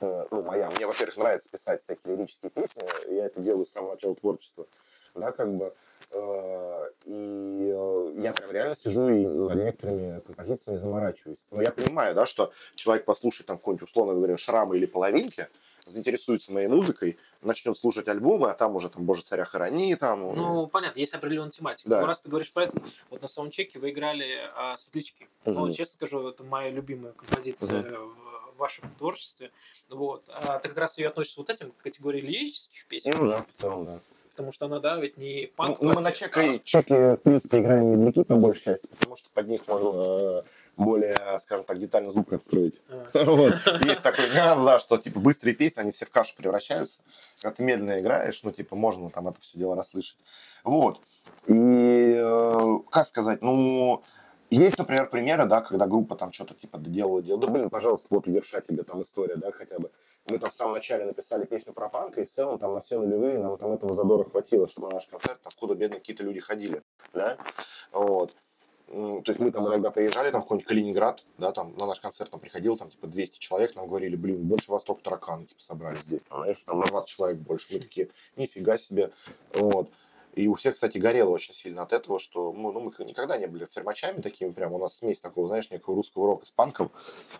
э, 0.00 0.26
ну, 0.30 0.42
моя. 0.42 0.70
Мне, 0.70 0.86
во-первых, 0.86 1.16
нравится 1.16 1.50
писать 1.50 1.80
всякие 1.80 2.16
лирические 2.16 2.50
песни, 2.50 2.84
я 3.14 3.26
это 3.26 3.40
делаю 3.40 3.64
с 3.64 3.70
самого 3.70 3.92
начала 3.92 4.14
творчества, 4.14 4.66
да, 5.14 5.32
как 5.32 5.54
бы, 5.54 5.66
э, 5.66 5.70
и 6.12 7.74
я 8.18 8.32
прям 8.32 8.50
реально 8.50 8.74
сижу 8.74 9.08
и 9.08 9.24
над 9.26 9.56
некоторыми 9.56 10.20
композициями 10.20 10.76
заморачиваюсь. 10.76 11.46
Но 11.50 11.62
я 11.62 11.72
понимаю, 11.72 12.14
да, 12.14 12.26
что 12.26 12.52
человек 12.74 13.04
послушает 13.04 13.46
там 13.46 13.58
какой-нибудь, 13.58 13.88
условно 13.88 14.14
говоря, 14.14 14.36
шрамы 14.36 14.76
или 14.76 14.86
половинки, 14.86 15.48
заинтересуется 15.86 16.52
моей 16.52 16.68
музыкой, 16.68 17.18
начнет 17.42 17.76
слушать 17.76 18.08
альбомы, 18.08 18.50
а 18.50 18.54
там 18.54 18.76
уже 18.76 18.88
там 18.88 19.04
«Боже, 19.04 19.22
царя 19.22 19.44
храни», 19.44 19.94
там... 19.96 20.20
Ну, 20.20 20.34
ну 20.34 20.66
понятно, 20.66 21.00
есть 21.00 21.14
определенная 21.14 21.50
тематика. 21.50 21.88
Да. 21.88 22.00
Ну, 22.02 22.06
раз 22.06 22.22
ты 22.22 22.28
говоришь 22.28 22.52
про 22.52 22.64
это, 22.64 22.78
вот 23.08 23.22
на 23.22 23.28
саундчеке 23.28 23.78
вы 23.78 23.90
играли 23.90 24.38
а, 24.56 24.76
«Светлячки». 24.76 25.26
Угу. 25.44 25.54
Ну, 25.54 25.72
честно 25.72 25.96
скажу, 25.96 26.28
это 26.28 26.44
моя 26.44 26.70
любимая 26.70 27.12
композиция 27.12 27.80
угу. 27.80 28.12
в 28.54 28.58
вашем 28.58 28.90
творчестве. 28.98 29.50
Вот. 29.88 30.24
А 30.28 30.58
ты 30.58 30.68
как 30.68 30.78
раз 30.78 30.98
ее 30.98 31.08
относишь 31.08 31.36
вот 31.36 31.50
этим 31.50 31.72
к 31.72 31.78
категории 31.78 32.20
лирических 32.20 32.86
песен? 32.86 33.16
Ну 33.16 33.26
да, 33.26 33.42
в 33.42 33.60
целом, 33.60 33.86
да 33.86 34.00
потому 34.30 34.52
что 34.52 34.66
она, 34.66 34.78
да, 34.78 34.96
ведь 34.96 35.16
не 35.16 35.50
панк. 35.56 35.80
Ну, 35.80 35.92
мы 35.92 36.00
на 36.00 36.12
чеке, 36.12 36.60
чеке, 36.64 37.16
в 37.16 37.22
принципе, 37.22 37.58
играем 37.60 37.86
медляки 37.86 38.24
по 38.24 38.36
большей 38.36 38.64
части, 38.64 38.88
потому 38.88 39.16
что 39.16 39.28
под 39.34 39.48
них 39.48 39.66
можно 39.68 39.90
э, 39.90 40.42
более, 40.76 41.16
скажем 41.40 41.64
так, 41.64 41.78
детально 41.78 42.10
звук 42.10 42.32
отстроить. 42.32 42.80
А. 42.88 43.10
Есть 43.84 44.02
такой 44.02 44.24
нюанс, 44.34 44.64
да, 44.64 44.78
что, 44.78 44.98
типа, 44.98 45.20
быстрые 45.20 45.54
песни, 45.54 45.80
они 45.80 45.90
все 45.90 46.06
в 46.06 46.10
кашу 46.10 46.34
превращаются. 46.36 47.00
Когда 47.40 47.56
ты 47.56 47.62
медленно 47.62 48.00
играешь, 48.00 48.40
ну, 48.42 48.50
типа, 48.50 48.76
можно 48.76 49.10
там 49.10 49.28
это 49.28 49.40
все 49.40 49.58
дело 49.58 49.76
расслышать. 49.76 50.18
Вот. 50.64 51.00
И, 51.46 52.14
э, 52.16 52.78
как 52.90 53.06
сказать, 53.06 53.42
ну, 53.42 54.02
есть, 54.56 54.78
например, 54.78 55.08
примеры, 55.08 55.46
да, 55.46 55.60
когда 55.60 55.86
группа 55.86 56.16
там 56.16 56.32
что-то 56.32 56.54
типа 56.54 56.78
доделала, 56.78 57.22
делала. 57.22 57.42
Да, 57.42 57.48
блин, 57.52 57.70
пожалуйста, 57.70 58.08
вот 58.10 58.26
Верша 58.26 58.60
тебе 58.60 58.82
там 58.82 59.02
история, 59.02 59.36
да, 59.36 59.52
хотя 59.52 59.78
бы. 59.78 59.90
Мы 60.26 60.38
там 60.38 60.50
в 60.50 60.54
самом 60.54 60.74
начале 60.74 61.04
написали 61.04 61.44
песню 61.44 61.72
про 61.72 61.88
панк, 61.88 62.18
и 62.18 62.24
в 62.24 62.30
целом 62.30 62.58
там 62.58 62.74
на 62.74 62.80
все 62.80 62.98
нулевые 62.98 63.38
нам 63.38 63.56
там 63.56 63.72
этого 63.72 63.94
задора 63.94 64.28
хватило, 64.28 64.66
чтобы 64.66 64.88
на 64.88 64.94
наш 64.94 65.06
концерт 65.06 65.40
худо 65.56 65.74
бедно 65.74 65.98
какие-то 65.98 66.24
люди 66.24 66.40
ходили, 66.40 66.82
да. 67.12 67.36
Вот. 67.92 68.34
То 68.88 69.22
есть 69.24 69.38
мы 69.38 69.52
там 69.52 69.68
иногда 69.68 69.92
приезжали 69.92 70.32
там 70.32 70.40
в 70.40 70.44
какой-нибудь 70.44 70.66
Калининград, 70.66 71.24
да, 71.38 71.52
там 71.52 71.76
на 71.76 71.86
наш 71.86 72.00
концерт 72.00 72.28
там 72.30 72.40
приходил 72.40 72.76
там 72.76 72.90
типа 72.90 73.06
200 73.06 73.38
человек, 73.38 73.76
нам 73.76 73.86
говорили, 73.86 74.16
блин, 74.16 74.42
больше 74.42 74.72
вас 74.72 74.82
только 74.82 75.00
тараканы 75.02 75.46
типа 75.46 75.62
собрали 75.62 76.00
здесь, 76.00 76.24
там, 76.24 76.38
знаешь, 76.38 76.64
там 76.66 76.80
на 76.80 76.86
20 76.86 77.08
человек 77.08 77.38
больше. 77.38 77.72
Мы 77.72 77.78
такие, 77.78 78.08
нифига 78.36 78.76
себе, 78.76 79.12
вот. 79.54 79.90
И 80.34 80.46
у 80.46 80.54
всех, 80.54 80.74
кстати, 80.74 80.98
горело 80.98 81.30
очень 81.30 81.52
сильно 81.52 81.82
от 81.82 81.92
этого, 81.92 82.18
что 82.18 82.52
ну, 82.52 82.70
ну, 82.72 82.80
мы 82.80 82.92
никогда 83.04 83.36
не 83.36 83.46
были 83.46 83.66
фермачами 83.66 84.20
такими, 84.20 84.52
прям 84.52 84.72
у 84.72 84.78
нас 84.78 84.96
смесь 84.96 85.20
такого, 85.20 85.48
знаешь, 85.48 85.70
некого 85.70 85.96
русского 85.96 86.26
рока 86.26 86.46
с 86.46 86.52
панком. 86.52 86.90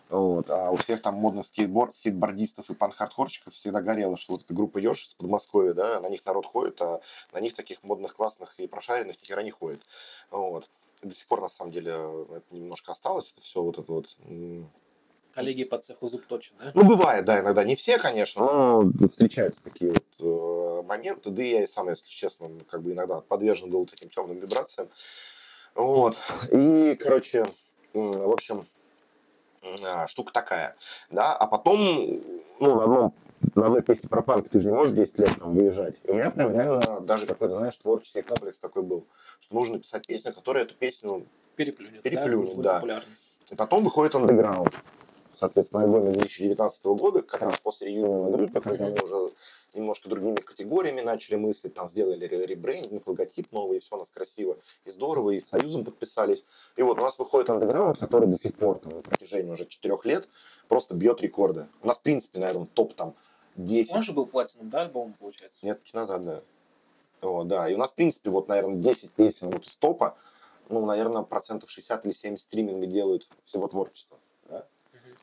Вот. 0.09 0.51
А 0.51 0.71
у 0.71 0.77
всех 0.77 1.01
там 1.01 1.15
модных 1.15 1.47
скейтборд, 1.47 1.95
скейтбордистов 1.95 2.69
и 2.71 2.75
панк-хардкорщиков 2.75 3.53
всегда 3.53 3.81
горело, 3.81 4.17
что 4.17 4.33
вот 4.33 4.43
эта 4.43 4.55
группа 4.55 4.79
Ёж 4.79 5.07
из 5.07 5.15
Подмосковья, 5.15 5.73
да, 5.73 6.01
на 6.01 6.09
них 6.09 6.25
народ 6.27 6.47
ходит, 6.47 6.81
а 6.83 7.01
на 7.33 7.41
них 7.41 7.55
таких 7.55 7.85
модных, 7.85 8.15
классных 8.15 8.59
и 8.59 8.67
прошаренных 8.67 9.21
ни 9.23 9.27
хера 9.27 9.43
не 9.43 9.51
ходит. 9.51 9.81
Вот. 10.31 10.69
До 11.03 11.15
сих 11.15 11.29
пор, 11.29 11.41
на 11.41 11.49
самом 11.49 11.73
деле, 11.73 11.93
это 11.93 12.55
немножко 12.55 12.93
осталось, 12.93 13.33
это 13.33 13.41
все 13.41 13.63
вот 13.63 13.79
это 13.79 13.93
вот 13.93 14.17
Коллеги 15.33 15.65
по 15.65 15.79
цеху 15.79 16.09
зуб 16.09 16.27
точно, 16.27 16.57
да? 16.65 16.73
Ну, 16.75 16.85
бывает, 16.85 17.25
да, 17.25 17.41
иногда. 17.41 17.65
Не 17.65 17.77
все, 17.77 17.99
конечно, 17.99 18.45
но 18.45 19.09
встречаются 19.09 19.65
такие 19.65 19.93
вот 19.93 20.05
э, 20.19 20.87
моменты. 20.87 21.31
Да 21.31 21.43
и 21.43 21.51
я 21.51 21.63
и 21.63 21.67
сам, 21.67 21.89
если 21.89 22.09
честно, 22.09 22.49
как 22.69 22.83
бы 22.83 22.93
иногда 22.93 23.21
подвержен 23.21 23.71
был 23.71 23.87
таким 23.87 24.09
темным 24.09 24.39
вибрациям. 24.39 24.89
Вот. 25.75 26.17
И, 26.51 26.97
короче, 27.01 27.47
в 27.93 28.33
общем, 28.33 28.65
а, 29.85 30.07
штука 30.07 30.33
такая, 30.33 30.75
да, 31.11 31.37
а 31.37 31.47
потом, 31.47 31.79
ну, 32.61 32.77
на 32.77 32.85
одном 32.85 33.15
на 33.55 33.67
одной 33.67 33.83
песне 33.83 34.09
про 34.09 34.23
панк 34.23 34.49
ты 34.49 34.61
же 34.61 34.69
не 34.69 34.75
можешь 34.75 34.95
10 34.95 35.19
лет 35.19 35.39
там 35.39 35.55
выезжать. 35.55 35.97
И 36.05 36.11
у 36.11 36.15
меня 36.15 36.31
прям 36.31 36.53
реально 36.53 37.01
даже 37.01 37.27
какой-то, 37.27 37.55
знаешь, 37.55 37.77
творческий 37.77 38.23
комплекс 38.23 38.61
такой 38.61 38.83
был, 38.83 39.07
что 39.41 39.55
нужно 39.55 39.79
писать 39.79 40.07
песню, 40.07 40.33
которая 40.33 40.65
эту 40.65 40.75
песню 40.75 41.27
переплюнет, 41.57 42.03
переплюнет 42.03 42.61
да. 42.61 42.81
да. 42.81 43.01
И 43.51 43.57
потом 43.57 43.83
выходит 43.83 44.15
андеграунд 44.15 44.75
соответственно, 45.37 45.85
альбоме 45.85 46.13
2019 46.13 46.85
года, 46.87 47.23
как 47.23 47.43
раз 47.43 47.61
после 47.61 47.95
юного 47.95 48.31
группы, 48.31 48.61
когда 48.61 48.89
мы 48.89 49.03
уже 49.03 49.35
немножко 49.75 50.09
другими 50.09 50.37
категориями 50.37 51.01
начали 51.01 51.37
мыслить, 51.37 51.75
там 51.75 51.89
сделали 51.89 52.27
ребрендинг, 52.27 53.07
логотип 53.07 53.53
новый, 53.53 53.79
и 53.79 53.81
все 53.81 53.97
у 53.97 53.99
нас 53.99 54.11
красиво 54.11 54.57
и 54.85 54.91
здорово, 54.91 55.31
и 55.31 55.41
с 55.41 55.49
Союзом 55.49 55.85
подписались. 55.85 56.45
И 56.77 56.83
вот 56.83 56.99
у 56.99 57.03
нас 57.03 57.19
выходит 57.19 57.51
андеграунд, 57.51 57.99
который 57.99 58.29
до 58.29 58.39
сих 58.39 58.55
пор 58.57 58.79
там, 58.79 58.95
на 58.95 59.03
протяжении 59.03 59.51
уже 59.51 59.67
четырех 59.67 60.05
лет 60.05 60.29
просто 60.69 60.95
бьет 60.95 61.21
рекорды. 61.21 61.67
У 61.83 61.87
нас, 61.89 61.99
в 61.99 62.03
принципе, 62.03 62.39
наверное, 62.39 62.67
топ 62.67 62.95
там 62.95 63.15
10. 63.57 63.95
Он 63.97 64.03
же 64.03 64.13
был 64.13 64.27
платином, 64.27 64.71
да, 64.71 64.83
альбом, 64.83 65.15
получается? 65.19 65.67
Нет, 65.67 65.81
назад, 65.93 66.25
да. 66.25 66.41
О, 67.23 67.45
да, 67.45 67.69
и 67.69 67.75
у 67.75 67.79
нас, 67.79 67.93
в 67.93 67.97
принципе, 67.97 68.31
вот, 68.31 68.49
наверное, 68.49 68.77
10 68.77 69.11
песен 69.13 69.51
вот 69.51 69.67
из 69.67 69.77
топа, 69.77 70.17
ну, 70.69 70.87
наверное, 70.87 71.23
процентов 71.23 71.69
60 71.69 72.07
или 72.07 72.13
70 72.13 72.43
стриминга 72.43 72.87
делают 72.87 73.29
всего 73.45 73.69
творчества. 73.69 74.17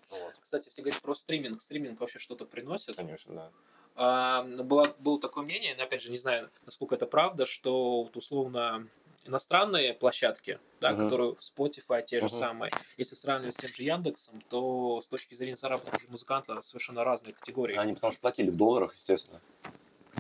Вот. 0.10 0.34
Кстати, 0.42 0.68
если 0.68 0.82
говорить 0.82 1.02
про 1.02 1.14
стриминг, 1.14 1.62
стриминг 1.62 2.00
вообще 2.00 2.20
что-то 2.20 2.46
приносит? 2.46 2.96
Конечно, 2.96 3.36
да. 3.36 3.52
А, 3.96 4.44
было, 4.44 4.88
было 5.04 5.20
такое 5.20 5.44
мнение, 5.44 5.76
но 5.76 5.84
опять 5.84 6.02
же 6.04 6.12
не 6.12 6.18
знаю, 6.18 6.50
насколько 6.66 6.96
это 6.96 7.08
правда, 7.08 7.46
что 7.46 8.04
вот 8.04 8.16
условно 8.16 8.88
иностранные 9.26 9.94
площадки, 9.94 10.60
да, 10.80 10.94
Мгм. 10.94 11.04
которые 11.04 11.36
Spotify 11.42 12.04
те 12.06 12.20
же 12.20 12.28
Мгм. 12.28 12.36
самые, 12.36 12.72
если 12.98 13.16
сравнивать 13.16 13.56
с 13.56 13.58
тем 13.58 13.70
же 13.70 13.84
Яндексом, 13.84 14.40
то 14.50 15.02
с 15.02 15.08
точки 15.08 15.34
зрения 15.34 15.56
заработка 15.56 15.98
для 15.98 16.10
музыканта 16.10 16.62
совершенно 16.62 17.04
разные 17.04 17.34
категории. 17.34 17.76
Они 17.76 17.94
потому 17.96 18.12
что 18.14 18.22
платили 18.22 18.50
в 18.50 18.56
долларах, 18.56 18.94
естественно. 18.94 19.42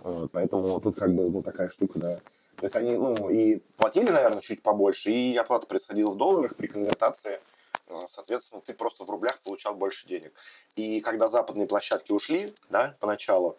Вот, 0.03 0.31
Поэтому 0.31 0.79
тут 0.81 0.97
как 0.97 1.13
бы 1.13 1.29
ну, 1.29 1.43
такая 1.43 1.69
штука, 1.69 1.99
да. 1.99 2.21
То 2.57 2.63
есть 2.63 2.75
они, 2.75 2.93
ну, 2.93 3.29
и 3.29 3.57
платили, 3.77 4.09
наверное, 4.09 4.41
чуть 4.41 4.63
побольше, 4.63 5.11
и 5.11 5.37
оплата 5.37 5.67
происходила 5.67 6.09
в 6.09 6.17
долларах 6.17 6.55
при 6.55 6.67
конвертации. 6.67 7.39
Э, 7.87 7.99
Соответственно, 8.07 8.61
ты 8.65 8.73
просто 8.73 9.03
в 9.03 9.09
рублях 9.09 9.39
получал 9.41 9.75
больше 9.75 10.07
денег. 10.07 10.33
И 10.75 10.99
когда 11.01 11.27
западные 11.27 11.67
площадки 11.67 12.11
ушли, 12.11 12.51
да, 12.69 12.95
поначалу, 12.99 13.57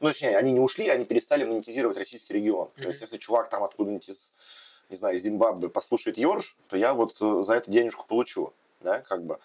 ну, 0.00 0.08
точнее, 0.08 0.38
они 0.38 0.52
не 0.52 0.60
ушли, 0.60 0.88
они 0.88 1.04
перестали 1.04 1.44
монетизировать 1.44 1.98
российский 1.98 2.32
регион. 2.34 2.70
То 2.80 2.88
есть, 2.88 3.02
если 3.02 3.18
чувак 3.18 3.50
там 3.50 3.62
откуда-нибудь 3.64 4.08
из, 4.08 4.32
не 4.88 4.96
знаю, 4.96 5.16
из 5.16 5.22
Зимбабве 5.24 5.68
послушает 5.68 6.16
Йорш, 6.16 6.56
то 6.68 6.76
я 6.76 6.94
вот 6.94 7.20
э, 7.20 7.42
за 7.42 7.54
это 7.54 7.70
денежку 7.70 8.06
получу, 8.06 8.54
да, 8.80 9.00
как 9.00 9.24
бы. 9.24 9.38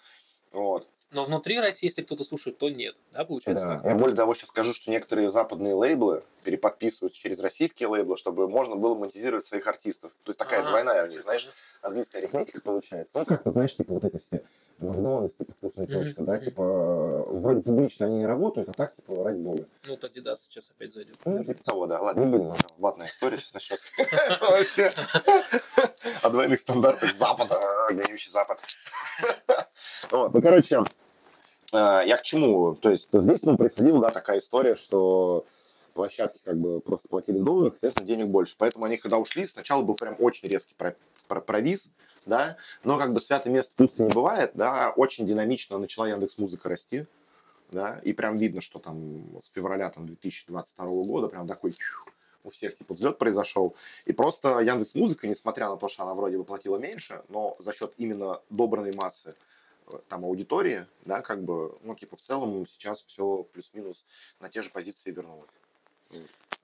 Вот. 0.54 0.86
Но 1.10 1.22
внутри 1.24 1.60
России, 1.60 1.86
если 1.86 2.02
кто-то 2.02 2.24
слушает, 2.24 2.58
то 2.58 2.68
нет, 2.68 2.96
да, 3.12 3.24
получается 3.24 3.66
Да. 3.68 3.74
так? 3.76 3.84
Я 3.84 3.94
более 3.96 4.16
того 4.16 4.34
сейчас 4.34 4.48
скажу, 4.48 4.72
что 4.72 4.90
некоторые 4.90 5.28
западные 5.28 5.74
лейблы 5.74 6.22
переподписываются 6.42 7.20
через 7.20 7.40
российские 7.40 7.88
лейблы, 7.88 8.16
чтобы 8.16 8.48
можно 8.48 8.76
было 8.76 8.94
монетизировать 8.96 9.44
своих 9.44 9.66
артистов. 9.66 10.12
То 10.24 10.30
есть 10.30 10.38
такая 10.38 10.62
А, 10.62 10.66
двойная 10.68 11.04
у 11.04 11.08
них, 11.08 11.22
знаешь, 11.22 11.48
английская 11.82 12.18
арифметика 12.18 12.60
получается. 12.62 13.18
Ну, 13.18 13.26
как-то, 13.26 13.52
знаешь, 13.52 13.76
типа 13.76 13.94
вот 13.94 14.04
эти 14.04 14.16
все 14.16 14.42
Макдональдс, 14.78 15.36
типа 15.36 15.52
вкусная 15.52 15.86
точка, 15.86 16.22
да, 16.22 16.38
типа 16.38 16.62
э, 16.62 17.32
вроде 17.32 17.60
публично 17.62 18.06
они 18.06 18.18
не 18.18 18.26
работают, 18.26 18.68
а 18.68 18.72
так, 18.72 18.94
типа, 18.94 19.24
ради 19.24 19.38
бога. 19.38 19.66
Ну, 19.86 19.90
вот 19.90 20.04
Adidas 20.04 20.36
сейчас 20.36 20.70
опять 20.70 20.92
зайдет. 20.94 21.16
Ну, 21.24 21.44
типа 21.44 21.62
того, 21.62 21.86
да. 21.86 22.00
Ладно, 22.00 22.24
не 22.24 22.26
будем. 22.26 22.56
Ватная 22.78 23.08
история 23.08 23.36
сейчас 23.38 23.54
начнется. 23.54 23.86
Вообще. 24.40 24.92
О 26.22 26.30
двойных 26.30 26.60
стандартах 26.60 27.14
Запада, 27.14 27.58
гниющий 27.90 28.30
Запад. 28.30 28.60
Вот, 30.10 30.34
Ну, 30.34 30.42
короче, 30.42 30.84
э, 31.72 32.02
я 32.06 32.16
к 32.16 32.22
чему? 32.22 32.74
То 32.76 32.90
есть 32.90 33.08
здесь, 33.12 33.42
ну, 33.42 33.56
происходила, 33.56 34.00
да, 34.00 34.10
такая 34.10 34.38
история, 34.38 34.74
что 34.74 35.44
площадки 35.94 36.40
как 36.44 36.58
бы 36.58 36.80
просто 36.80 37.08
платили 37.08 37.38
в 37.38 37.44
долларах, 37.44 37.74
соответственно, 37.74 38.06
денег 38.06 38.26
больше. 38.26 38.56
Поэтому 38.58 38.84
они, 38.84 38.96
когда 38.96 39.18
ушли, 39.18 39.46
сначала 39.46 39.82
был 39.82 39.94
прям 39.94 40.16
очень 40.18 40.48
резкий 40.48 40.74
про- 40.74 40.96
про- 41.28 41.40
провис, 41.40 41.92
да, 42.26 42.56
но 42.82 42.98
как 42.98 43.12
бы 43.14 43.20
святое 43.20 43.52
место 43.52 43.74
пусто 43.76 44.02
не 44.02 44.10
бывает, 44.10 44.52
да, 44.54 44.92
очень 44.96 45.26
динамично 45.26 45.78
начала 45.78 46.08
Яндекс 46.08 46.38
Музыка 46.38 46.68
расти, 46.68 47.06
да, 47.70 48.00
и 48.02 48.12
прям 48.12 48.36
видно, 48.38 48.60
что 48.60 48.78
там 48.78 49.22
с 49.40 49.50
февраля 49.50 49.90
там, 49.90 50.06
2022 50.06 50.86
года 51.04 51.28
прям 51.28 51.46
такой 51.46 51.76
у 52.44 52.50
всех 52.50 52.76
типа 52.76 52.94
взлет 52.94 53.18
произошел. 53.18 53.74
И 54.04 54.12
просто 54.12 54.60
Яндекс 54.60 54.94
Музыка, 54.94 55.26
несмотря 55.26 55.68
на 55.68 55.76
то, 55.76 55.88
что 55.88 56.04
она 56.04 56.14
вроде 56.14 56.38
бы 56.38 56.44
платила 56.44 56.76
меньше, 56.76 57.22
но 57.28 57.56
за 57.58 57.72
счет 57.72 57.92
именно 57.96 58.40
добранной 58.50 58.92
массы 58.92 59.34
э, 59.88 59.98
там 60.08 60.24
аудитории, 60.24 60.86
да, 61.04 61.22
как 61.22 61.42
бы, 61.42 61.76
ну, 61.82 61.94
типа, 61.94 62.16
в 62.16 62.20
целом 62.20 62.66
сейчас 62.66 63.02
все 63.02 63.42
плюс-минус 63.52 64.06
на 64.40 64.48
те 64.48 64.62
же 64.62 64.70
позиции 64.70 65.10
вернулось. 65.10 65.50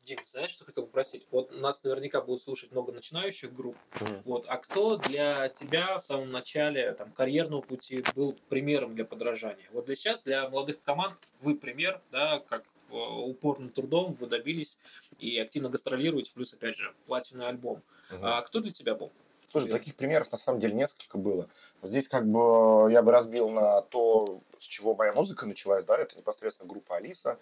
Дим, 0.05 0.19
знаешь, 0.25 0.51
что 0.51 0.65
хотел 0.65 0.87
попросить? 0.87 1.27
Вот 1.31 1.53
нас 1.61 1.85
наверняка 1.85 2.21
будут 2.21 2.43
слушать 2.43 2.73
много 2.73 2.93
начинающих 2.93 3.53
групп. 3.53 3.77
Мгм. 4.01 4.23
Вот. 4.25 4.45
А 4.49 4.57
кто 4.57 4.97
для 4.97 5.49
тебя 5.49 5.99
в 5.99 6.05
самом 6.05 6.31
начале 6.31 6.93
там, 6.93 7.13
карьерного 7.13 7.61
пути 7.61 8.05
был 8.15 8.37
примером 8.49 8.95
для 8.95 9.05
подражания? 9.05 9.69
Вот 9.73 9.87
для 9.87 9.97
сейчас, 9.97 10.25
для 10.25 10.49
молодых 10.49 10.83
команд, 10.83 11.17
вы 11.41 11.55
пример, 11.55 12.01
да, 12.11 12.41
как 12.49 12.65
упорным 12.91 13.71
трудом 13.71 14.13
вы 14.15 14.27
добились 14.27 14.79
и 15.19 15.39
активно 15.39 15.69
гастролируете, 15.69 16.33
плюс, 16.35 16.53
опять 16.53 16.77
же, 16.77 16.93
платиновый 17.07 17.49
альбом. 17.49 17.83
Мгм. 18.11 18.25
А 18.25 18.43
кто 18.43 18.61
для 18.61 18.71
тебя 18.71 18.95
был? 18.95 19.11
Слушай, 19.51 19.71
таких 19.71 19.97
примеров 19.97 20.31
на 20.31 20.39
самом 20.39 20.61
деле 20.61 20.75
несколько 20.75 21.19
было. 21.19 21.49
Здесь 21.83 22.07
как 22.07 22.27
бы 22.27 22.91
я 22.93 23.03
бы 23.03 23.11
разбил 23.11 23.51
на 23.51 23.83
то, 23.83 24.41
с 24.59 24.65
чего 24.65 24.95
моя 24.95 25.13
музыка 25.13 25.47
началась, 25.47 25.85
да, 25.85 25.97
это 25.97 26.17
непосредственно 26.17 26.71
группа 26.71 26.97
Алиса. 26.97 27.39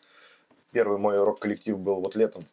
Первый 0.72 0.98
мой 0.98 1.22
рок-коллектив 1.22 1.78
был 1.78 2.00
вот 2.00 2.14
летом. 2.14 2.46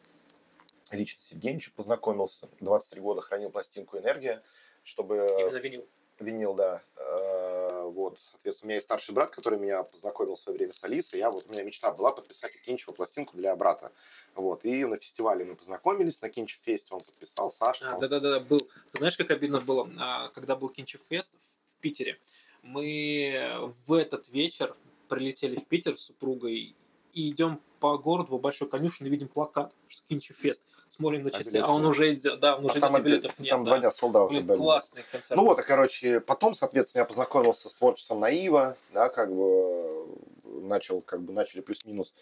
Лично 0.92 1.22
с 1.22 1.32
Евгеньевичем 1.32 1.72
познакомился. 1.74 2.48
23 2.60 3.00
года 3.00 3.20
хранил 3.22 3.50
пластинку 3.50 3.98
«Энергия», 3.98 4.42
чтобы... 4.84 5.26
Именно 5.40 5.56
винил. 5.56 5.86
Винил, 6.18 6.54
да. 6.54 6.80
Э, 6.96 7.82
Вот, 7.86 8.18
соответственно, 8.20 8.66
у 8.66 8.68
меня 8.68 8.74
есть 8.76 8.86
старший 8.86 9.14
брат, 9.14 9.30
который 9.30 9.58
меня 9.58 9.82
познакомил 9.84 10.34
в 10.34 10.40
свое 10.40 10.56
время 10.58 10.72
с 10.72 10.82
Алисой. 10.84 11.18
Я 11.20 11.30
вот, 11.30 11.46
у 11.48 11.52
меня 11.52 11.62
мечта 11.62 11.92
была 11.92 12.10
подписать 12.12 12.52
Кинчева 12.62 12.92
пластинку 12.92 13.36
для 13.36 13.54
брата. 13.56 13.92
Вот, 14.34 14.64
и 14.64 14.84
на 14.84 14.96
фестивале 14.96 15.44
мы 15.44 15.54
познакомились, 15.54 16.20
на 16.22 16.28
Кинчев 16.28 16.58
фесте 16.58 16.94
он 16.94 17.00
подписал, 17.00 17.50
Саша. 17.50 17.94
А, 17.94 17.98
Да-да-да, 18.00 18.40
был. 18.40 18.58
Ты 18.90 18.98
знаешь, 18.98 19.16
как 19.16 19.30
обидно 19.30 19.60
было, 19.60 19.88
А, 19.98 20.28
когда 20.28 20.56
был 20.56 20.68
Кинчев 20.68 21.00
Фест 21.08 21.34
в- 21.38 21.72
в 21.72 21.76
Питере. 21.80 22.18
Мы 22.62 23.70
в 23.86 23.92
этот 23.92 24.28
вечер 24.30 24.74
прилетели 25.08 25.54
в 25.56 25.66
Питер 25.66 25.96
с 25.96 26.02
супругой 26.02 26.74
и 27.12 27.30
идем 27.30 27.60
по 27.78 27.96
городу, 27.98 28.30
по 28.30 28.38
большой 28.38 28.68
конюшне, 28.68 29.08
видим 29.08 29.28
плакат, 29.28 29.72
что 29.88 30.02
Кинчев 30.08 30.36
Фест. 30.36 30.62
Смотрим 30.88 31.24
на 31.24 31.28
А 31.28 31.32
часы, 31.32 31.50
билетов 31.50 31.68
а 31.68 31.72
он 31.72 31.84
уже 31.84 32.14
идет, 32.14 32.40
да, 32.40 32.56
он 32.56 32.64
А 32.64 32.66
уже 32.70 32.80
там, 32.80 32.92
идет, 32.92 32.98
и 32.98 33.00
опять- 33.00 33.20
билетов 33.22 33.38
нет. 33.40 33.50
там 33.50 33.64
да. 33.64 33.70
два 33.70 33.78
дня 33.78 33.90
солдат. 33.90 34.28
Блин, 34.28 34.46
классный 34.46 35.02
концерт. 35.10 35.36
Ну 35.36 35.44
вот, 35.44 35.58
и, 35.58 35.62
короче, 35.62 36.20
потом, 36.20 36.54
соответственно, 36.54 37.00
я 37.02 37.04
познакомился 37.06 37.68
с 37.68 37.74
творчеством 37.74 38.20
Наива, 38.20 38.76
да, 38.94 39.08
как 39.08 39.34
бы 39.34 40.06
начал, 40.44 41.00
как 41.00 41.22
бы 41.22 41.32
начали 41.32 41.60
плюс-минус 41.60 42.14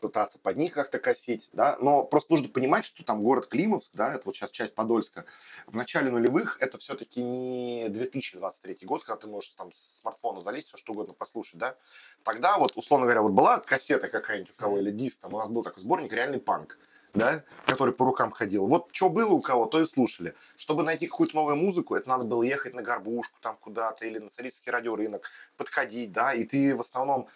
пытаться 0.00 0.38
под 0.38 0.56
них 0.56 0.72
как-то 0.72 0.98
косить, 0.98 1.48
да, 1.52 1.78
но 1.80 2.04
просто 2.04 2.32
нужно 2.34 2.48
понимать, 2.48 2.84
что 2.84 3.02
там 3.02 3.22
город 3.22 3.46
Климовск, 3.46 3.92
да, 3.94 4.14
это 4.14 4.26
вот 4.26 4.36
сейчас 4.36 4.50
часть 4.50 4.74
Подольска, 4.74 5.24
в 5.66 5.74
начале 5.74 6.10
нулевых 6.10 6.58
это 6.60 6.76
все-таки 6.76 7.22
не 7.22 7.88
2023 7.88 8.78
год, 8.86 9.04
когда 9.04 9.20
ты 9.22 9.26
можешь 9.26 9.54
там 9.54 9.72
с 9.72 10.00
смартфона 10.00 10.40
залезть, 10.40 10.68
все 10.68 10.76
что 10.76 10.92
угодно 10.92 11.14
послушать, 11.14 11.58
да, 11.58 11.74
тогда 12.24 12.58
вот, 12.58 12.72
условно 12.76 13.06
говоря, 13.06 13.22
вот 13.22 13.32
была 13.32 13.58
кассета 13.60 14.08
какая-нибудь 14.08 14.52
у 14.52 14.54
кого 14.56 14.78
или 14.78 14.90
диск, 14.90 15.22
там 15.22 15.32
у 15.34 15.38
нас 15.38 15.48
был 15.48 15.62
такой 15.62 15.82
сборник 15.82 16.12
«Реальный 16.12 16.40
панк», 16.40 16.78
да, 17.16 17.42
который 17.66 17.94
по 17.94 18.04
рукам 18.04 18.30
ходил. 18.30 18.66
Вот 18.66 18.88
что 18.92 19.08
было 19.08 19.30
у 19.30 19.40
кого, 19.40 19.66
то 19.66 19.80
и 19.80 19.84
слушали. 19.84 20.34
Чтобы 20.56 20.82
найти 20.82 21.06
какую-то 21.06 21.36
новую 21.36 21.56
музыку, 21.56 21.94
это 21.94 22.08
надо 22.08 22.26
было 22.26 22.42
ехать 22.42 22.74
на 22.74 22.82
горбушку 22.82 23.36
там 23.40 23.56
куда-то 23.60 24.06
или 24.06 24.18
на 24.18 24.28
Царицкий 24.28 24.70
радиорынок, 24.70 25.28
подходить, 25.56 26.12
да, 26.12 26.34
и 26.34 26.44
ты 26.44 26.74
в 26.74 26.80
основном 26.80 27.28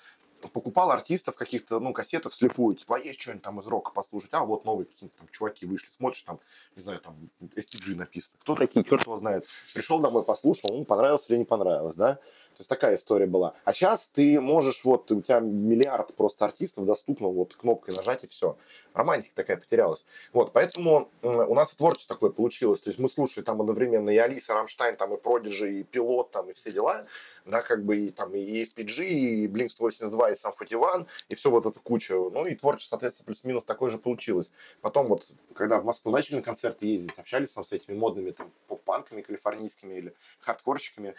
покупал 0.49 0.91
артистов 0.91 1.37
каких-то, 1.37 1.81
ну, 1.81 1.93
кассетов 1.93 2.35
слепую, 2.35 2.75
типа, 2.75 2.97
а 2.97 2.99
есть 2.99 3.21
что-нибудь 3.21 3.43
там 3.43 3.61
из 3.61 3.67
рока 3.67 3.93
послушать, 3.93 4.31
а 4.33 4.45
вот 4.45 4.65
новые 4.65 4.87
какие-то 4.87 5.19
там 5.19 5.29
чуваки 5.31 5.67
вышли, 5.67 5.91
смотришь, 5.91 6.23
там, 6.23 6.39
не 6.77 6.83
знаю, 6.83 7.01
там, 7.01 7.15
FTG 7.41 7.95
написано, 7.95 8.39
кто 8.41 8.55
такие, 8.55 8.85
черт 8.85 9.05
его 9.05 9.17
знает. 9.17 9.47
Пришел 9.75 9.99
домой, 9.99 10.23
послушал, 10.23 10.71
ну, 10.73 10.85
понравилось 10.85 11.29
или 11.31 11.39
не 11.39 11.45
понравилось, 11.45 11.97
да, 11.97 12.15
то 12.15 12.23
есть 12.59 12.71
такая 12.71 12.97
история 12.97 13.27
была. 13.27 13.55
А 13.65 13.73
сейчас 13.73 14.09
ты 14.09 14.41
можешь, 14.41 14.85
вот, 14.85 15.11
у 15.13 15.21
тебя 15.21 15.41
миллиард 15.41 16.15
просто 16.15 16.45
артистов 16.45 16.87
доступно, 16.87 17.29
вот, 17.29 17.55
кнопкой 17.55 17.95
нажать 17.95 18.25
и 18.25 18.27
все. 18.27 18.57
Романтика 18.95 19.35
такая 19.35 19.57
потерялась. 19.57 20.07
Вот, 20.33 20.53
поэтому 20.53 21.11
у 21.23 21.55
нас 21.55 21.75
творчество 21.75 22.17
такое 22.17 22.31
получилось, 22.31 22.81
то 22.81 22.91
есть 22.91 22.99
мы 22.99 23.09
слушали 23.09 23.45
там 23.45 23.61
одновременно 23.61 24.11
и 24.11 24.17
Алиса, 24.17 24.55
Рамштайн, 24.55 24.97
там, 24.97 25.15
и 25.15 25.21
Продиджи, 25.21 25.81
и 25.81 25.83
Пилот, 25.85 26.31
там, 26.31 26.51
и 26.51 26.53
все 26.53 26.73
дела, 26.73 27.07
да, 27.45 27.63
как 27.63 27.85
бы, 27.85 27.97
и 27.97 28.11
там, 28.11 28.35
и 28.35 28.63
SPG, 28.63 29.05
и 29.05 29.47
Blink-182, 29.49 30.33
и 30.33 30.35
Сам 30.35 30.53
41, 30.53 31.07
и 31.29 31.35
все 31.35 31.51
вот 31.51 31.67
эту 31.67 31.81
кучу. 31.81 32.31
Ну, 32.31 32.47
и 32.47 32.55
творчество, 32.55 32.97
соответственно, 32.97 33.27
плюс-минус 33.27 33.65
такое 33.65 33.91
же 33.91 33.99
получилось. 33.99 34.53
Потом 34.81 35.07
вот, 35.07 35.31
когда 35.55 35.79
в 35.81 35.85
Москву 35.85 36.13
начали 36.13 36.37
на 36.37 36.43
концерты 36.43 36.87
ездить, 36.87 37.19
общались 37.19 37.53
там 37.53 37.65
с 37.65 37.73
этими 37.73 37.97
модными 37.97 38.31
там 38.31 38.51
поп-панками 38.69 39.23
калифорнийскими 39.23 39.95
или 39.95 40.15
хардкорщиками, 40.41 41.15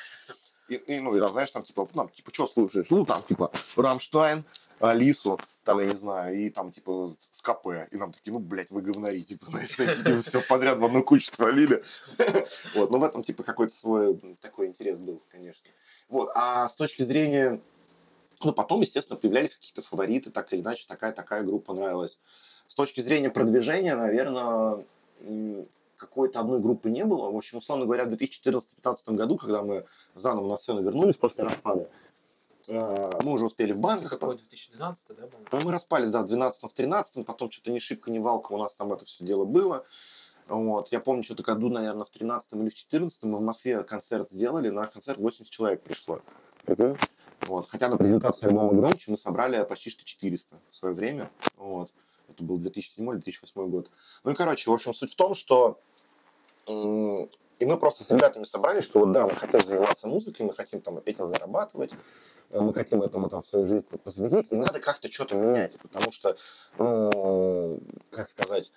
и, 0.71 0.95
и, 0.95 0.99
ну, 0.99 1.15
и, 1.15 1.29
знаешь, 1.29 1.51
там, 1.51 1.63
типа, 1.63 1.87
ну, 1.93 2.09
типа, 2.09 2.33
что 2.33 2.47
слушаешь? 2.47 2.89
Ну, 2.89 3.05
там, 3.05 3.21
типа, 3.23 3.51
Рамштайн, 3.75 4.45
Алису, 4.79 5.39
там, 5.65 5.79
я 5.79 5.85
не 5.87 5.95
знаю, 5.95 6.35
и 6.37 6.49
там, 6.49 6.71
типа, 6.71 7.09
с. 7.09 7.43
И 7.91 7.97
нам 7.97 8.13
такие, 8.13 8.31
ну, 8.31 8.39
блядь, 8.39 8.71
вы 8.71 8.81
говнари, 8.81 9.21
типа, 9.21 9.45
знаешь, 9.49 9.75
такие, 9.75 10.21
все 10.21 10.41
подряд 10.41 10.77
в 10.77 10.85
одну 10.85 11.03
кучу 11.03 11.31
свалили. 11.31 11.83
Вот, 12.75 12.89
но 12.89 12.99
в 12.99 13.03
этом, 13.03 13.21
типа, 13.21 13.43
какой-то 13.43 13.73
свой 13.73 14.17
такой 14.41 14.67
интерес 14.67 14.99
был, 14.99 15.21
конечно. 15.29 15.69
Вот, 16.09 16.29
а 16.35 16.69
с 16.69 16.75
точки 16.75 17.03
зрения 17.03 17.59
ну, 18.43 18.53
потом, 18.53 18.81
естественно, 18.81 19.19
появлялись 19.19 19.55
какие-то 19.55 19.81
фавориты, 19.81 20.31
так 20.31 20.51
или 20.53 20.61
иначе, 20.61 20.85
такая-такая 20.87 21.43
группа 21.43 21.73
нравилась. 21.73 22.17
С 22.65 22.75
точки 22.75 23.01
зрения 23.01 23.29
продвижения, 23.29 23.95
наверное, 23.95 24.83
какой-то 26.01 26.39
одной 26.39 26.61
группы 26.61 26.89
не 26.89 27.05
было. 27.05 27.29
В 27.29 27.37
общем, 27.37 27.59
условно 27.59 27.85
говоря, 27.85 28.05
в 28.05 28.07
2014-2015 28.07 29.15
году, 29.15 29.37
когда 29.37 29.61
мы 29.61 29.85
заново 30.15 30.49
на 30.49 30.57
сцену 30.57 30.81
вернулись 30.81 31.17
после 31.17 31.43
распада, 31.43 31.87
э, 32.67 33.19
мы 33.23 33.33
уже 33.33 33.45
успели 33.45 33.71
в 33.71 33.79
банках. 33.79 34.09
Какой 34.09 34.35
2012, 34.35 35.15
да, 35.15 35.27
был? 35.27 35.39
Ну, 35.51 35.61
мы 35.61 35.71
распались, 35.71 36.09
да, 36.09 36.21
в 36.21 36.25
12 36.25 36.69
в 36.69 36.73
13 36.73 37.25
потом 37.25 37.51
что-то 37.51 37.71
ни 37.71 37.79
шибко, 37.79 38.09
ни 38.09 38.17
валка 38.17 38.53
у 38.53 38.57
нас 38.57 38.75
там 38.75 38.91
это 38.91 39.05
все 39.05 39.23
дело 39.23 39.45
было. 39.45 39.83
Вот. 40.47 40.91
Я 40.91 40.99
помню, 40.99 41.23
что-то 41.23 41.43
году, 41.43 41.69
наверное, 41.69 42.03
в 42.03 42.09
13 42.09 42.53
или 42.53 42.69
в 42.69 42.73
14 42.73 43.23
мы 43.23 43.37
в 43.37 43.41
Москве 43.41 43.83
концерт 43.83 44.29
сделали, 44.29 44.69
на 44.69 44.87
концерт 44.87 45.19
80 45.19 45.49
человек 45.51 45.83
пришло. 45.83 46.19
Вот. 47.41 47.69
Хотя 47.69 47.89
на 47.89 47.97
презентацию 47.97 48.49
альбома 48.49 48.73
«Громче» 48.73 49.11
мы 49.11 49.17
собрали 49.17 49.63
почти 49.65 49.91
что 49.91 50.03
400 50.03 50.55
в 50.69 50.75
свое 50.75 50.95
время. 50.95 51.31
Вот. 51.57 51.93
Это 52.31 52.43
был 52.43 52.57
2007-2008 52.59 53.67
год. 53.67 53.89
Ну 54.23 54.31
и, 54.31 54.35
короче, 54.35 54.69
в 54.69 54.73
общем, 54.73 54.93
суть 54.93 55.13
в 55.13 55.15
том, 55.15 55.33
что 55.33 55.79
и 57.61 57.65
мы 57.65 57.77
просто 57.77 58.03
с 58.03 58.11
ребятами 58.11 58.43
собрались, 58.43 58.83
что 58.83 59.01
вот 59.01 59.11
да, 59.11 59.27
мы 59.27 59.35
хотим 59.35 59.63
заниматься 59.63 60.07
музыкой, 60.07 60.47
мы 60.47 60.53
хотим 60.53 60.81
там 60.81 60.97
этим 61.05 61.27
зарабатывать, 61.27 61.91
э, 62.49 62.59
мы 62.59 62.73
хотим 62.73 63.03
этому 63.03 63.29
там 63.29 63.41
свою 63.41 63.67
жизнь 63.67 63.85
посвятить, 64.03 64.51
и 64.51 64.55
надо 64.55 64.79
как-то 64.79 65.11
что-то 65.11 65.35
менять, 65.35 65.77
потому 65.79 66.11
что, 66.11 66.35
ну, 66.79 67.79
как 68.09 68.27
сказать, 68.27 68.71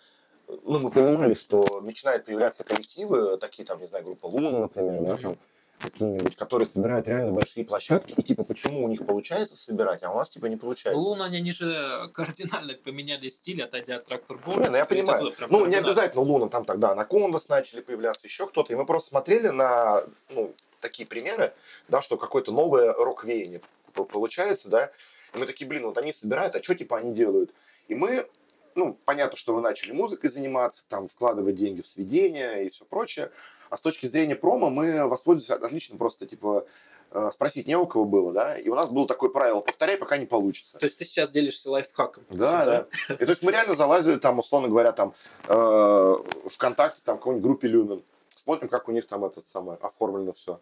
ну, 0.47 0.79
мы 0.79 0.91
понимали, 0.91 1.33
что 1.33 1.67
начинают 1.81 2.27
появляться 2.27 2.65
коллективы, 2.65 3.39
такие 3.39 3.65
там, 3.65 3.81
не 3.81 3.87
знаю, 3.87 4.05
группа 4.05 4.27
Луна, 4.27 4.51
например, 4.51 5.03
да, 5.03 5.17
там, 5.17 5.39
какие-нибудь, 5.81 6.37
которые 6.37 6.66
собирают 6.66 7.07
реально 7.09 7.33
большие 7.33 7.64
площадки, 7.64 8.14
и 8.16 8.22
типа, 8.22 8.45
почему 8.45 8.85
у 8.85 8.89
них 8.89 9.05
получается 9.05 9.57
собирать, 9.57 10.03
а 10.03 10.12
у 10.12 10.16
нас 10.16 10.31
типа 10.31 10.47
не 10.47 10.57
получается. 10.57 11.01
Луна, 11.01 11.27
они 11.27 11.53
же 11.53 12.11
кардинально 12.14 12.75
поменяли 12.75 13.29
стиль, 13.29 13.62
отойдя 13.62 13.97
от 13.97 14.07
трактор 14.07 14.39
Не, 14.47 14.70
ну 14.70 14.77
я 14.77 14.85
понимаю. 14.85 15.33
Ну, 15.51 15.66
не 15.66 15.77
обязательно 15.77 16.22
Луна, 16.22 16.49
там 16.49 16.64
тогда 16.64 16.93
Анакондас 16.93 17.49
начали 17.49 17.81
появляться, 17.81 18.27
еще 18.27 18.47
кто-то. 18.47 18.72
И 18.72 18.77
мы 18.77 18.87
просто 18.87 19.11
смотрели 19.11 19.49
на 19.49 20.01
ну, 20.35 20.55
такие 20.81 21.07
примеры, 21.07 21.53
да, 21.89 22.03
что 22.03 22.16
какое-то 22.16 22.53
новое 22.53 22.93
рок-веяние 22.93 23.61
получается, 23.95 24.68
да. 24.68 24.91
И 25.35 25.39
мы 25.39 25.47
такие, 25.47 25.68
блин, 25.68 25.87
вот 25.87 25.99
они 25.99 26.12
собирают, 26.12 26.55
а 26.55 26.62
что 26.62 26.75
типа 26.75 26.99
они 26.99 27.12
делают? 27.12 27.51
И 27.89 27.95
мы, 27.95 28.27
ну, 28.75 28.99
понятно, 29.05 29.37
что 29.37 29.55
вы 29.55 29.61
начали 29.61 29.93
музыкой 29.93 30.31
заниматься, 30.31 30.89
там, 30.89 31.07
вкладывать 31.09 31.57
деньги 31.57 31.81
в 31.81 31.87
сведения 31.87 32.64
и 32.64 32.68
все 32.68 32.85
прочее. 32.85 33.31
А 33.70 33.77
с 33.77 33.81
точки 33.81 34.07
зрения 34.07 34.37
промо 34.37 34.70
мы 34.70 35.07
воспользовались 35.09 35.62
отлично 35.64 35.97
просто, 35.97 36.27
типа, 36.27 36.66
э, 37.11 37.31
спросить 37.33 37.66
не 37.66 37.77
у 37.77 37.87
кого 37.87 38.05
было, 38.05 38.33
да, 38.33 38.59
и 38.59 38.68
у 38.68 38.75
нас 38.75 38.89
было 38.91 39.07
такое 39.07 39.31
правило, 39.31 39.61
повторяй, 39.61 39.97
пока 39.97 40.16
не 40.16 40.27
получится. 40.27 40.79
То 40.79 40.87
есть 40.87 40.99
ты 40.99 41.05
сейчас 41.05 41.31
делишься 41.31 41.70
лайфхаком. 41.70 42.25
Да, 42.31 42.64
да. 42.64 42.87
И 43.14 43.25
то 43.25 43.31
есть 43.31 43.43
мы 43.43 43.53
реально 43.53 43.75
залазили 43.75 44.18
там, 44.18 44.39
условно 44.39 44.68
говоря, 44.68 44.93
там 44.93 45.14
э, 45.49 46.14
ВКонтакте, 46.49 47.01
там, 47.05 47.16
в 47.16 47.18
какой-нибудь 47.18 47.45
группе 47.45 47.68
Люмен. 47.68 48.03
Смотрим, 48.35 48.68
как 48.68 48.89
у 48.89 48.93
них 48.93 49.07
там 49.07 49.25
это 49.25 49.41
самое 49.41 49.79
оформлено 49.81 50.33
все. 50.33 50.61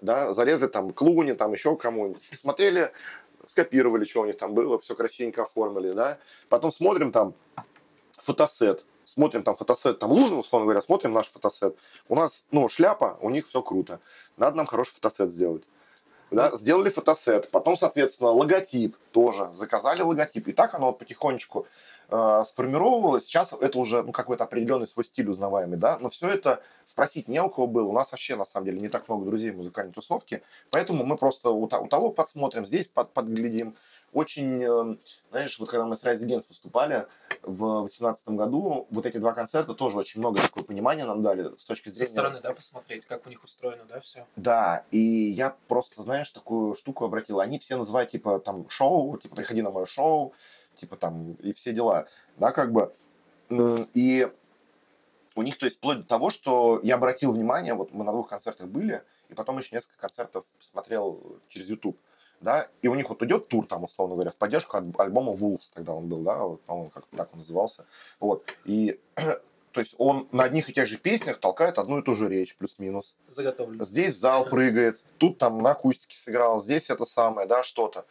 Да, 0.00 0.34
залезли 0.34 0.66
там 0.66 0.92
к 0.92 1.00
Луне, 1.00 1.34
там 1.34 1.52
еще 1.52 1.74
кому-нибудь. 1.74 2.28
Посмотрели, 2.28 2.92
скопировали, 3.46 4.04
что 4.04 4.22
у 4.22 4.26
них 4.26 4.36
там 4.36 4.54
было, 4.54 4.78
все 4.78 4.94
красивенько 4.94 5.42
оформили, 5.42 5.92
да. 5.92 6.18
Потом 6.48 6.70
смотрим 6.70 7.12
там 7.12 7.34
фотосет. 8.12 8.84
Смотрим 9.04 9.44
там 9.44 9.54
фотосет, 9.54 10.00
там 10.00 10.10
Луны, 10.10 10.34
условно 10.34 10.64
говоря, 10.64 10.80
смотрим 10.80 11.12
наш 11.12 11.30
фотосет. 11.30 11.76
У 12.08 12.16
нас, 12.16 12.44
ну, 12.50 12.68
шляпа, 12.68 13.16
у 13.20 13.30
них 13.30 13.46
все 13.46 13.62
круто. 13.62 14.00
Надо 14.36 14.56
нам 14.56 14.66
хороший 14.66 14.94
фотосет 14.94 15.30
сделать. 15.30 15.62
Да, 16.32 16.50
сделали 16.56 16.88
фотосет, 16.88 17.48
потом, 17.52 17.76
соответственно, 17.76 18.30
логотип 18.30 18.96
тоже, 19.12 19.48
заказали 19.52 20.02
логотип. 20.02 20.48
И 20.48 20.52
так 20.52 20.74
оно 20.74 20.92
потихонечку 20.92 21.66
э, 22.08 22.42
сформировалось. 22.44 23.24
Сейчас 23.24 23.52
это 23.52 23.78
уже 23.78 24.02
ну, 24.02 24.10
какой-то 24.10 24.42
определенный 24.42 24.88
свой 24.88 25.04
стиль 25.04 25.28
узнаваемый, 25.30 25.78
да, 25.78 25.98
но 26.00 26.08
все 26.08 26.28
это 26.28 26.60
спросить 26.84 27.28
не 27.28 27.40
у 27.40 27.48
кого 27.48 27.68
было. 27.68 27.86
У 27.86 27.92
нас 27.92 28.10
вообще, 28.10 28.34
на 28.34 28.44
самом 28.44 28.66
деле, 28.66 28.80
не 28.80 28.88
так 28.88 29.08
много 29.08 29.24
друзей 29.24 29.52
в 29.52 29.58
музыкальной 29.58 29.92
тусовке, 29.92 30.42
поэтому 30.70 31.04
мы 31.04 31.16
просто 31.16 31.50
у, 31.50 31.62
у 31.62 31.88
того 31.88 32.10
подсмотрим, 32.10 32.66
здесь 32.66 32.88
под, 32.88 33.12
подглядим. 33.12 33.76
Очень, 34.16 34.62
э, 34.62 34.96
знаешь, 35.30 35.58
вот 35.58 35.68
когда 35.68 35.84
мы 35.84 35.94
с 35.94 36.02
Rise 36.02 36.26
Against 36.26 36.48
выступали 36.48 37.06
в 37.42 37.80
2018 37.80 38.28
году, 38.30 38.86
вот 38.88 39.04
эти 39.04 39.18
два 39.18 39.34
концерта 39.34 39.74
тоже 39.74 39.98
очень 39.98 40.20
много 40.20 40.40
такого 40.40 40.64
понимания 40.64 41.04
нам 41.04 41.22
дали 41.22 41.54
с 41.54 41.66
точки 41.66 41.90
Со 41.90 41.96
зрения... 41.96 42.12
стороны, 42.12 42.40
да, 42.42 42.54
посмотреть, 42.54 43.04
как 43.04 43.26
у 43.26 43.28
них 43.28 43.44
устроено, 43.44 43.84
да, 43.86 44.00
все. 44.00 44.26
Да, 44.36 44.86
и 44.90 44.98
я 44.98 45.54
просто, 45.68 46.00
знаешь, 46.00 46.30
такую 46.30 46.74
штуку 46.74 47.04
обратил. 47.04 47.40
Они 47.40 47.58
все 47.58 47.76
называют, 47.76 48.10
типа, 48.10 48.38
там, 48.38 48.66
шоу, 48.70 49.18
типа, 49.18 49.36
приходи 49.36 49.60
на 49.60 49.70
мое 49.70 49.84
шоу, 49.84 50.32
типа, 50.80 50.96
там, 50.96 51.34
и 51.34 51.52
все 51.52 51.74
дела, 51.74 52.06
да, 52.38 52.52
как 52.52 52.72
бы. 52.72 52.90
И 53.92 54.26
у 55.34 55.42
них, 55.42 55.58
то 55.58 55.66
есть, 55.66 55.76
вплоть 55.76 56.00
до 56.00 56.06
того, 56.06 56.30
что 56.30 56.80
я 56.82 56.94
обратил 56.94 57.32
внимание, 57.32 57.74
вот 57.74 57.92
мы 57.92 58.02
на 58.02 58.12
двух 58.12 58.30
концертах 58.30 58.66
были, 58.68 59.02
и 59.28 59.34
потом 59.34 59.58
еще 59.58 59.74
несколько 59.74 60.00
концертов 60.00 60.46
смотрел 60.58 61.20
через 61.48 61.68
YouTube, 61.68 61.98
да, 62.40 62.68
и 62.82 62.88
у 62.88 62.94
них 62.94 63.08
вот 63.08 63.22
идет 63.22 63.48
тур, 63.48 63.66
там, 63.66 63.84
условно 63.84 64.14
говоря, 64.14 64.30
в 64.30 64.36
поддержку 64.36 64.76
от 64.76 64.84
альбома 64.98 65.32
Wolves, 65.32 65.72
тогда 65.74 65.92
он 65.94 66.08
был, 66.08 66.20
да, 66.22 66.38
вот, 66.38 66.62
по-моему, 66.62 66.90
как 66.90 67.04
так 67.16 67.28
он 67.32 67.40
назывался, 67.40 67.84
вот, 68.20 68.44
и 68.64 69.00
то 69.72 69.80
есть 69.80 69.94
он 69.98 70.28
на 70.32 70.44
одних 70.44 70.68
и 70.70 70.72
тех 70.72 70.86
же 70.86 70.96
песнях 70.96 71.38
толкает 71.38 71.78
одну 71.78 71.98
и 71.98 72.02
ту 72.02 72.14
же 72.14 72.28
речь, 72.28 72.56
плюс-минус. 72.56 73.16
Заготовлено. 73.28 73.84
Здесь 73.84 74.16
зал 74.16 74.44
прыгает, 74.50 75.02
тут 75.18 75.38
там 75.38 75.62
на 75.62 75.72
акустике 75.72 76.16
сыграл, 76.16 76.60
здесь 76.60 76.90
это 76.90 77.04
самое, 77.04 77.46
да, 77.46 77.62
что-то. 77.62 78.06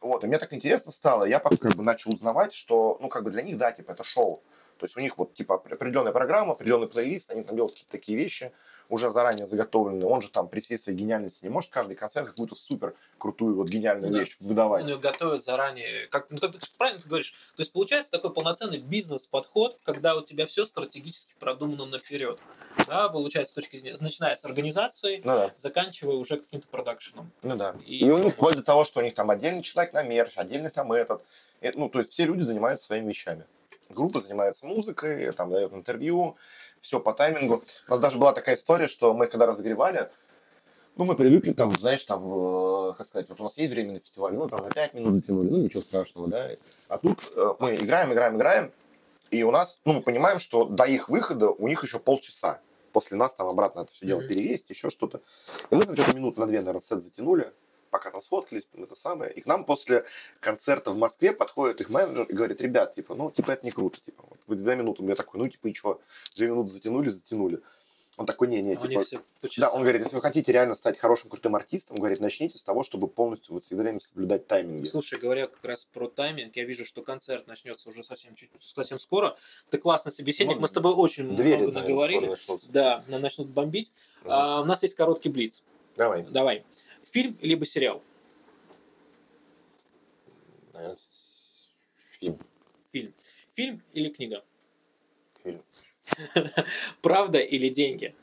Вот, 0.00 0.24
и 0.24 0.26
мне 0.26 0.38
так 0.38 0.52
интересно 0.52 0.92
стало, 0.92 1.24
я 1.24 1.40
как 1.40 1.58
бы 1.58 1.82
начал 1.82 2.12
узнавать, 2.12 2.54
что, 2.54 2.98
ну, 3.02 3.08
как 3.08 3.22
бы 3.22 3.30
для 3.30 3.42
них, 3.42 3.58
да, 3.58 3.70
типа, 3.70 3.92
это 3.92 4.02
шоу. 4.02 4.42
То 4.78 4.86
есть 4.86 4.96
у 4.96 5.00
них 5.00 5.18
вот, 5.18 5.34
типа, 5.34 5.56
определенная 5.56 6.12
программа, 6.12 6.54
определенный 6.54 6.88
плейлист, 6.88 7.30
они 7.32 7.42
там 7.42 7.54
делают 7.54 7.74
какие-то 7.74 7.92
такие 7.92 8.16
вещи, 8.16 8.50
уже 8.90 9.08
заранее 9.10 9.46
заготовленные. 9.46 10.06
Он 10.06 10.20
же 10.20 10.28
там 10.28 10.48
при 10.48 10.60
всей 10.60 10.76
своей 10.78 10.98
гениальности 10.98 11.44
не 11.44 11.50
может 11.50 11.70
каждый 11.70 11.94
концерт 11.96 12.28
какую-то 12.28 12.54
супер 12.56 12.94
крутую 13.18 13.56
вот 13.56 13.68
гениальную 13.68 14.10
Ну 14.10 14.18
да. 14.18 14.22
вещь 14.24 14.36
выдавать. 14.40 14.82
Он 14.84 14.88
ее 14.90 14.98
готовит 14.98 15.42
заранее. 15.42 16.06
Как, 16.08 16.30
ну, 16.30 16.38
как 16.38 16.52
ты 16.52 16.58
правильно 16.76 17.00
ты 17.00 17.08
говоришь. 17.08 17.32
То 17.56 17.62
есть 17.62 17.72
получается 17.72 18.12
такой 18.12 18.32
полноценный 18.32 18.78
бизнес-подход, 18.78 19.78
когда 19.84 20.16
у 20.16 20.22
тебя 20.22 20.46
все 20.46 20.66
стратегически 20.66 21.34
продумано 21.38 21.86
наперед. 21.86 22.38
Да, 22.86 23.08
получается, 23.08 23.52
с 23.52 23.54
точки 23.54 23.76
зрения, 23.76 23.98
начиная 24.00 24.36
с 24.36 24.44
организации, 24.44 25.16
Ну 25.24 25.32
да, 25.32 25.50
заканчивая 25.56 26.14
уже 26.16 26.38
каким-то 26.38 26.68
продакшеном. 26.68 27.30
ну 27.42 27.56
да. 27.56 27.74
И- 27.86 27.98
И, 27.98 28.10
у 28.10 28.18
них 28.18 28.32
вплоть 28.34 28.56
до 28.56 28.62
того, 28.62 28.84
что 28.84 29.00
у 29.00 29.02
них 29.02 29.14
там 29.14 29.30
отдельный 29.30 29.62
человек 29.62 29.92
на 29.92 30.02
мерч, 30.02 30.36
отдельный 30.36 30.70
там 30.70 30.92
этот. 30.92 31.22
И, 31.60 31.70
ну, 31.74 31.88
то 31.88 31.98
есть 31.98 32.12
все 32.12 32.24
люди 32.24 32.42
занимаются 32.42 32.86
своими 32.86 33.08
вещами. 33.08 33.44
Группа 33.90 34.20
занимается 34.20 34.66
музыкой, 34.66 35.32
там 35.32 35.50
дает 35.50 35.72
интервью, 35.72 36.36
все 36.80 36.98
по 36.98 37.12
таймингу. 37.12 37.62
У 37.88 37.90
нас 37.90 38.00
даже 38.00 38.18
была 38.18 38.32
такая 38.32 38.56
история, 38.56 38.88
что 38.88 39.14
мы 39.14 39.26
когда 39.26 39.46
разогревали, 39.46 40.10
ну, 40.96 41.04
мы 41.04 41.14
привыкли 41.14 41.52
там, 41.52 41.78
знаешь, 41.78 42.02
там, 42.02 42.20
э, 42.90 42.92
как 42.94 43.06
сказать, 43.06 43.28
вот 43.30 43.40
у 43.40 43.44
нас 43.44 43.56
есть 43.58 43.72
время 43.72 43.92
на 43.92 43.98
фестиваль, 43.98 44.34
ну, 44.34 44.48
там 44.48 44.62
на 44.64 44.70
5 44.70 44.94
минут 44.94 45.14
затянули, 45.16 45.48
ну, 45.48 45.56
ничего 45.58 45.82
страшного, 45.82 46.28
да. 46.28 46.50
А 46.88 46.98
тут 46.98 47.32
э, 47.36 47.54
мы 47.58 47.76
играем, 47.76 48.12
играем, 48.12 48.36
играем, 48.36 48.72
и 49.30 49.42
у 49.44 49.50
нас, 49.50 49.80
ну, 49.84 49.94
мы 49.94 50.02
понимаем, 50.02 50.38
что 50.40 50.64
до 50.64 50.84
их 50.84 51.08
выхода 51.08 51.50
у 51.50 51.68
них 51.68 51.84
еще 51.84 52.00
полчаса. 52.00 52.60
После 52.92 53.16
нас 53.16 53.34
там 53.34 53.46
обратно 53.46 53.80
это 53.80 53.90
все 53.92 54.04
дело 54.04 54.18
Мгм. 54.18 54.28
перевесить, 54.28 54.68
еще 54.68 54.90
что-то. 54.90 55.20
И 55.70 55.74
мы 55.74 55.86
там 55.86 55.94
что-то 55.94 56.12
минут 56.12 56.36
на 56.36 56.46
две, 56.46 56.58
наверное, 56.58 56.80
сет 56.80 57.00
затянули, 57.00 57.46
пока 57.90 58.10
там 58.10 58.20
сфоткались, 58.20 58.66
там 58.66 58.84
это 58.84 58.94
самое. 58.94 59.32
И 59.32 59.40
к 59.40 59.46
нам 59.46 59.64
после 59.64 60.04
концерта 60.40 60.90
в 60.90 60.96
Москве 60.96 61.32
подходит 61.32 61.80
их 61.80 61.90
менеджер 61.90 62.24
и 62.24 62.32
говорит, 62.32 62.60
ребят, 62.60 62.94
типа, 62.94 63.14
ну, 63.14 63.30
типа, 63.30 63.52
это 63.52 63.64
не 63.64 63.72
круто, 63.72 64.00
типа, 64.00 64.24
вот 64.28 64.38
вы 64.46 64.56
две 64.56 64.76
минуты. 64.76 65.04
Я 65.04 65.14
такой, 65.14 65.40
ну, 65.40 65.48
типа, 65.48 65.68
и 65.68 65.74
что? 65.74 66.00
Две 66.36 66.48
минуты 66.48 66.70
затянули, 66.70 67.08
затянули. 67.08 67.60
Он 68.20 68.26
такой, 68.26 68.48
не-не, 68.48 68.74
А 68.74 68.80
у 68.80 68.86
типа... 68.86 69.22
Да, 69.56 69.70
он 69.70 69.80
говорит, 69.80 70.02
если 70.02 70.16
вы 70.16 70.20
хотите 70.20 70.52
реально 70.52 70.74
стать 70.74 70.98
хорошим, 70.98 71.30
крутым 71.30 71.56
артистом, 71.56 71.96
говорит, 71.96 72.20
начните 72.20 72.58
с 72.58 72.62
того, 72.62 72.82
чтобы 72.82 73.08
полностью 73.08 73.54
вот 73.54 73.64
все 73.64 73.76
время 73.76 73.98
соблюдать 73.98 74.46
тайминги. 74.46 74.84
Слушай, 74.84 75.18
говоря 75.18 75.46
как 75.46 75.64
раз 75.64 75.86
про 75.86 76.06
тайминг, 76.06 76.54
я 76.54 76.64
вижу, 76.64 76.84
что 76.84 77.00
концерт 77.00 77.46
начнется 77.46 77.88
уже 77.88 78.04
совсем 78.04 78.34
чуть 78.34 78.50
совсем 78.60 78.98
скоро. 78.98 79.38
Ты 79.70 79.78
классный 79.78 80.12
собеседник, 80.12 80.56
Ну, 80.56 80.60
мы 80.60 80.68
с 80.68 80.72
тобой 80.72 80.92
очень 80.92 81.34
Двери, 81.34 81.62
много 81.62 81.80
наверное, 81.80 81.82
наговорили. 81.82 82.36
Да, 82.68 83.02
начнут 83.08 83.48
бомбить. 83.48 83.90
Мгм. 84.20 84.30
А, 84.30 84.60
у 84.60 84.64
нас 84.66 84.82
есть 84.82 84.96
короткий 84.96 85.30
блиц. 85.30 85.62
Давай. 85.96 86.22
Давай. 86.24 86.62
Фильм 87.10 87.36
либо 87.40 87.66
сериал? 87.66 88.02
Фильм. 92.20 92.38
Фильм. 92.92 93.14
Фильм 93.52 93.82
или 93.92 94.08
книга? 94.10 94.44
Фильм. 95.42 95.64
Правда 97.02 97.38
или 97.38 97.68
деньги? 97.68 98.14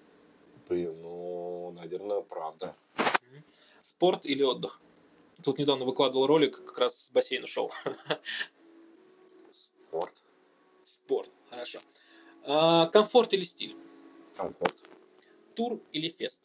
Блин, 0.70 1.02
ну, 1.02 1.72
наверное, 1.72 2.22
правда. 2.22 2.76
Спорт 3.82 4.26
или 4.26 4.44
отдых? 4.44 4.82
Тут 5.44 5.58
недавно 5.60 5.86
выкладывал 5.86 6.28
ролик, 6.28 6.58
как 6.66 6.78
раз 6.78 7.06
с 7.06 7.12
бассейна 7.12 7.48
шел. 7.48 7.72
Спорт. 9.52 10.24
Спорт, 10.84 11.32
хорошо. 11.50 11.80
А, 12.44 12.88
комфорт 12.88 13.34
или 13.34 13.44
стиль? 13.44 13.76
Комфорт. 14.36 14.84
Тур 15.56 15.82
или 15.92 16.10
фест? 16.10 16.44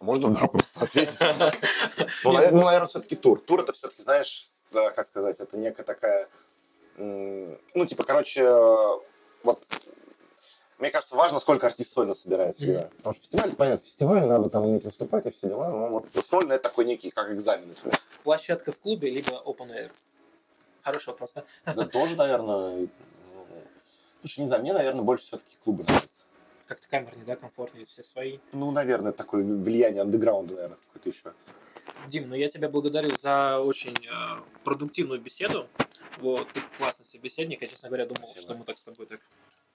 Можно 0.00 0.34
да, 0.34 0.46
просто 0.46 0.84
ответить. 0.84 1.20
Ну, 2.24 2.32
наверное, 2.32 2.86
все-таки 2.86 3.16
тур. 3.16 3.40
Тур 3.40 3.60
это 3.60 3.72
все-таки, 3.72 4.02
знаешь, 4.02 4.46
как 4.72 5.04
сказать, 5.04 5.40
это 5.40 5.56
некая 5.58 5.82
такая, 5.82 6.28
ну, 6.96 7.86
типа, 7.86 8.04
короче, 8.04 8.44
вот, 9.42 9.64
мне 10.78 10.90
кажется, 10.90 11.16
важно, 11.16 11.40
сколько 11.40 11.66
артист 11.66 11.92
сольно 11.92 12.14
собирает 12.14 12.54
всегда. 12.54 12.90
Потому 12.98 13.14
что 13.14 13.22
фестиваль, 13.22 13.54
понятно, 13.54 13.84
фестиваль, 13.84 14.26
надо 14.26 14.48
там 14.48 14.64
уметь 14.64 14.84
выступать 14.84 15.26
и 15.26 15.30
все 15.30 15.48
дела, 15.48 15.70
но 15.70 15.88
вот 15.88 16.08
сольно 16.24 16.52
это 16.52 16.68
такой 16.68 16.84
некий, 16.84 17.10
как 17.10 17.30
экзамен. 17.30 17.74
Площадка 18.22 18.72
в 18.72 18.80
клубе 18.80 19.10
либо 19.10 19.30
open 19.44 19.70
air? 19.70 19.90
Хороший 20.82 21.08
вопрос, 21.08 21.32
да? 21.32 21.44
Это 21.64 21.86
тоже, 21.86 22.16
наверное, 22.16 22.88
ну, 23.34 23.62
слушай, 24.20 24.40
не 24.40 24.46
знаю, 24.46 24.62
мне, 24.62 24.72
наверное, 24.72 25.02
больше 25.02 25.24
все-таки 25.24 25.56
клубы 25.64 25.82
нравятся. 25.84 26.24
Как-то 26.68 26.86
камернее, 26.88 27.24
да, 27.26 27.34
комфортнее, 27.34 27.86
все 27.86 28.02
свои. 28.02 28.38
Ну, 28.52 28.70
наверное, 28.70 29.12
такое 29.12 29.42
влияние 29.42 30.02
андеграунда, 30.02 30.54
наверное, 30.54 30.76
какое-то 30.86 31.08
еще. 31.08 31.32
Дим, 32.08 32.28
ну 32.28 32.34
я 32.34 32.48
тебя 32.48 32.68
благодарю 32.68 33.16
за 33.16 33.58
очень 33.58 33.96
э, 34.06 34.40
продуктивную 34.64 35.20
беседу. 35.20 35.66
Вот, 36.20 36.52
ты 36.52 36.60
классный 36.76 37.06
собеседник. 37.06 37.62
Я, 37.62 37.68
честно 37.68 37.88
говоря, 37.88 38.04
думал, 38.04 38.26
Спасибо. 38.26 38.40
что 38.42 38.54
мы 38.54 38.64
так 38.64 38.76
с 38.76 38.84
тобой 38.84 39.06
так 39.06 39.20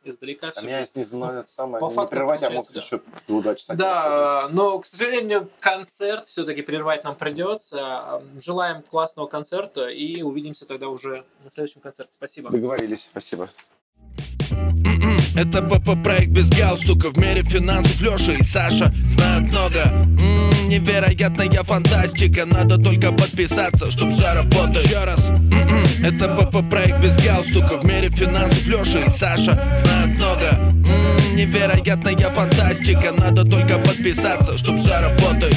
издалека 0.03 0.51
А 0.55 0.61
меня, 0.61 0.85
знаю, 0.85 1.39
это 1.39 1.49
самое, 1.49 1.79
По 1.79 1.89
факту 1.89 2.11
прерывать, 2.11 2.43
а 2.43 2.49
мог 2.49 2.65
получается, 2.65 2.95
еще 2.95 3.41
два 3.41 3.55
часа. 3.55 3.73
Да, 3.73 4.49
но, 4.51 4.79
к 4.79 4.85
сожалению, 4.85 5.49
концерт 5.59 6.27
все-таки 6.27 6.61
прервать 6.61 7.03
нам 7.03 7.15
придется. 7.15 8.21
Желаем 8.39 8.83
классного 8.83 9.27
концерта 9.27 9.87
и 9.87 10.21
увидимся 10.21 10.65
тогда 10.65 10.89
уже 10.89 11.23
на 11.43 11.51
следующем 11.51 11.81
концерте. 11.81 12.13
Спасибо. 12.13 12.49
Договорились, 12.49 13.03
спасибо. 13.03 13.49
Это 15.35 15.61
ПП 15.61 16.01
проект 16.03 16.29
без 16.29 16.49
галстука. 16.49 17.09
В 17.09 17.17
мире 17.17 17.41
финансов 17.43 17.99
Леша 18.01 18.33
и 18.33 18.43
Саша 18.43 18.93
знают 19.15 19.51
много. 19.51 19.81
М, 20.21 20.69
Невероятная 20.69 21.63
фантастика. 21.63 22.45
Надо 22.45 22.77
только 22.77 23.11
подписаться, 23.11 23.91
чтоб 23.91 24.11
все 24.11 24.33
работало 24.33 24.83
Еще 24.83 25.03
раз. 25.03 25.29
М-м. 25.29 26.05
Это 26.05 26.27
ПП 26.27 26.69
проект 26.69 26.99
без 27.01 27.15
галстука. 27.15 27.77
В 27.81 27.85
мире 27.85 28.09
финансов 28.09 28.65
Леша 28.67 28.99
и 28.99 29.09
Саша 29.09 29.59
знают 29.83 30.17
много. 30.19 30.49
М, 30.51 31.35
Невероятная 31.35 32.15
фантастика. 32.29 33.11
Надо 33.17 33.43
только 33.43 33.79
подписаться, 33.79 34.57
чтоб 34.57 34.77
все 34.77 34.99
работает 34.99 35.55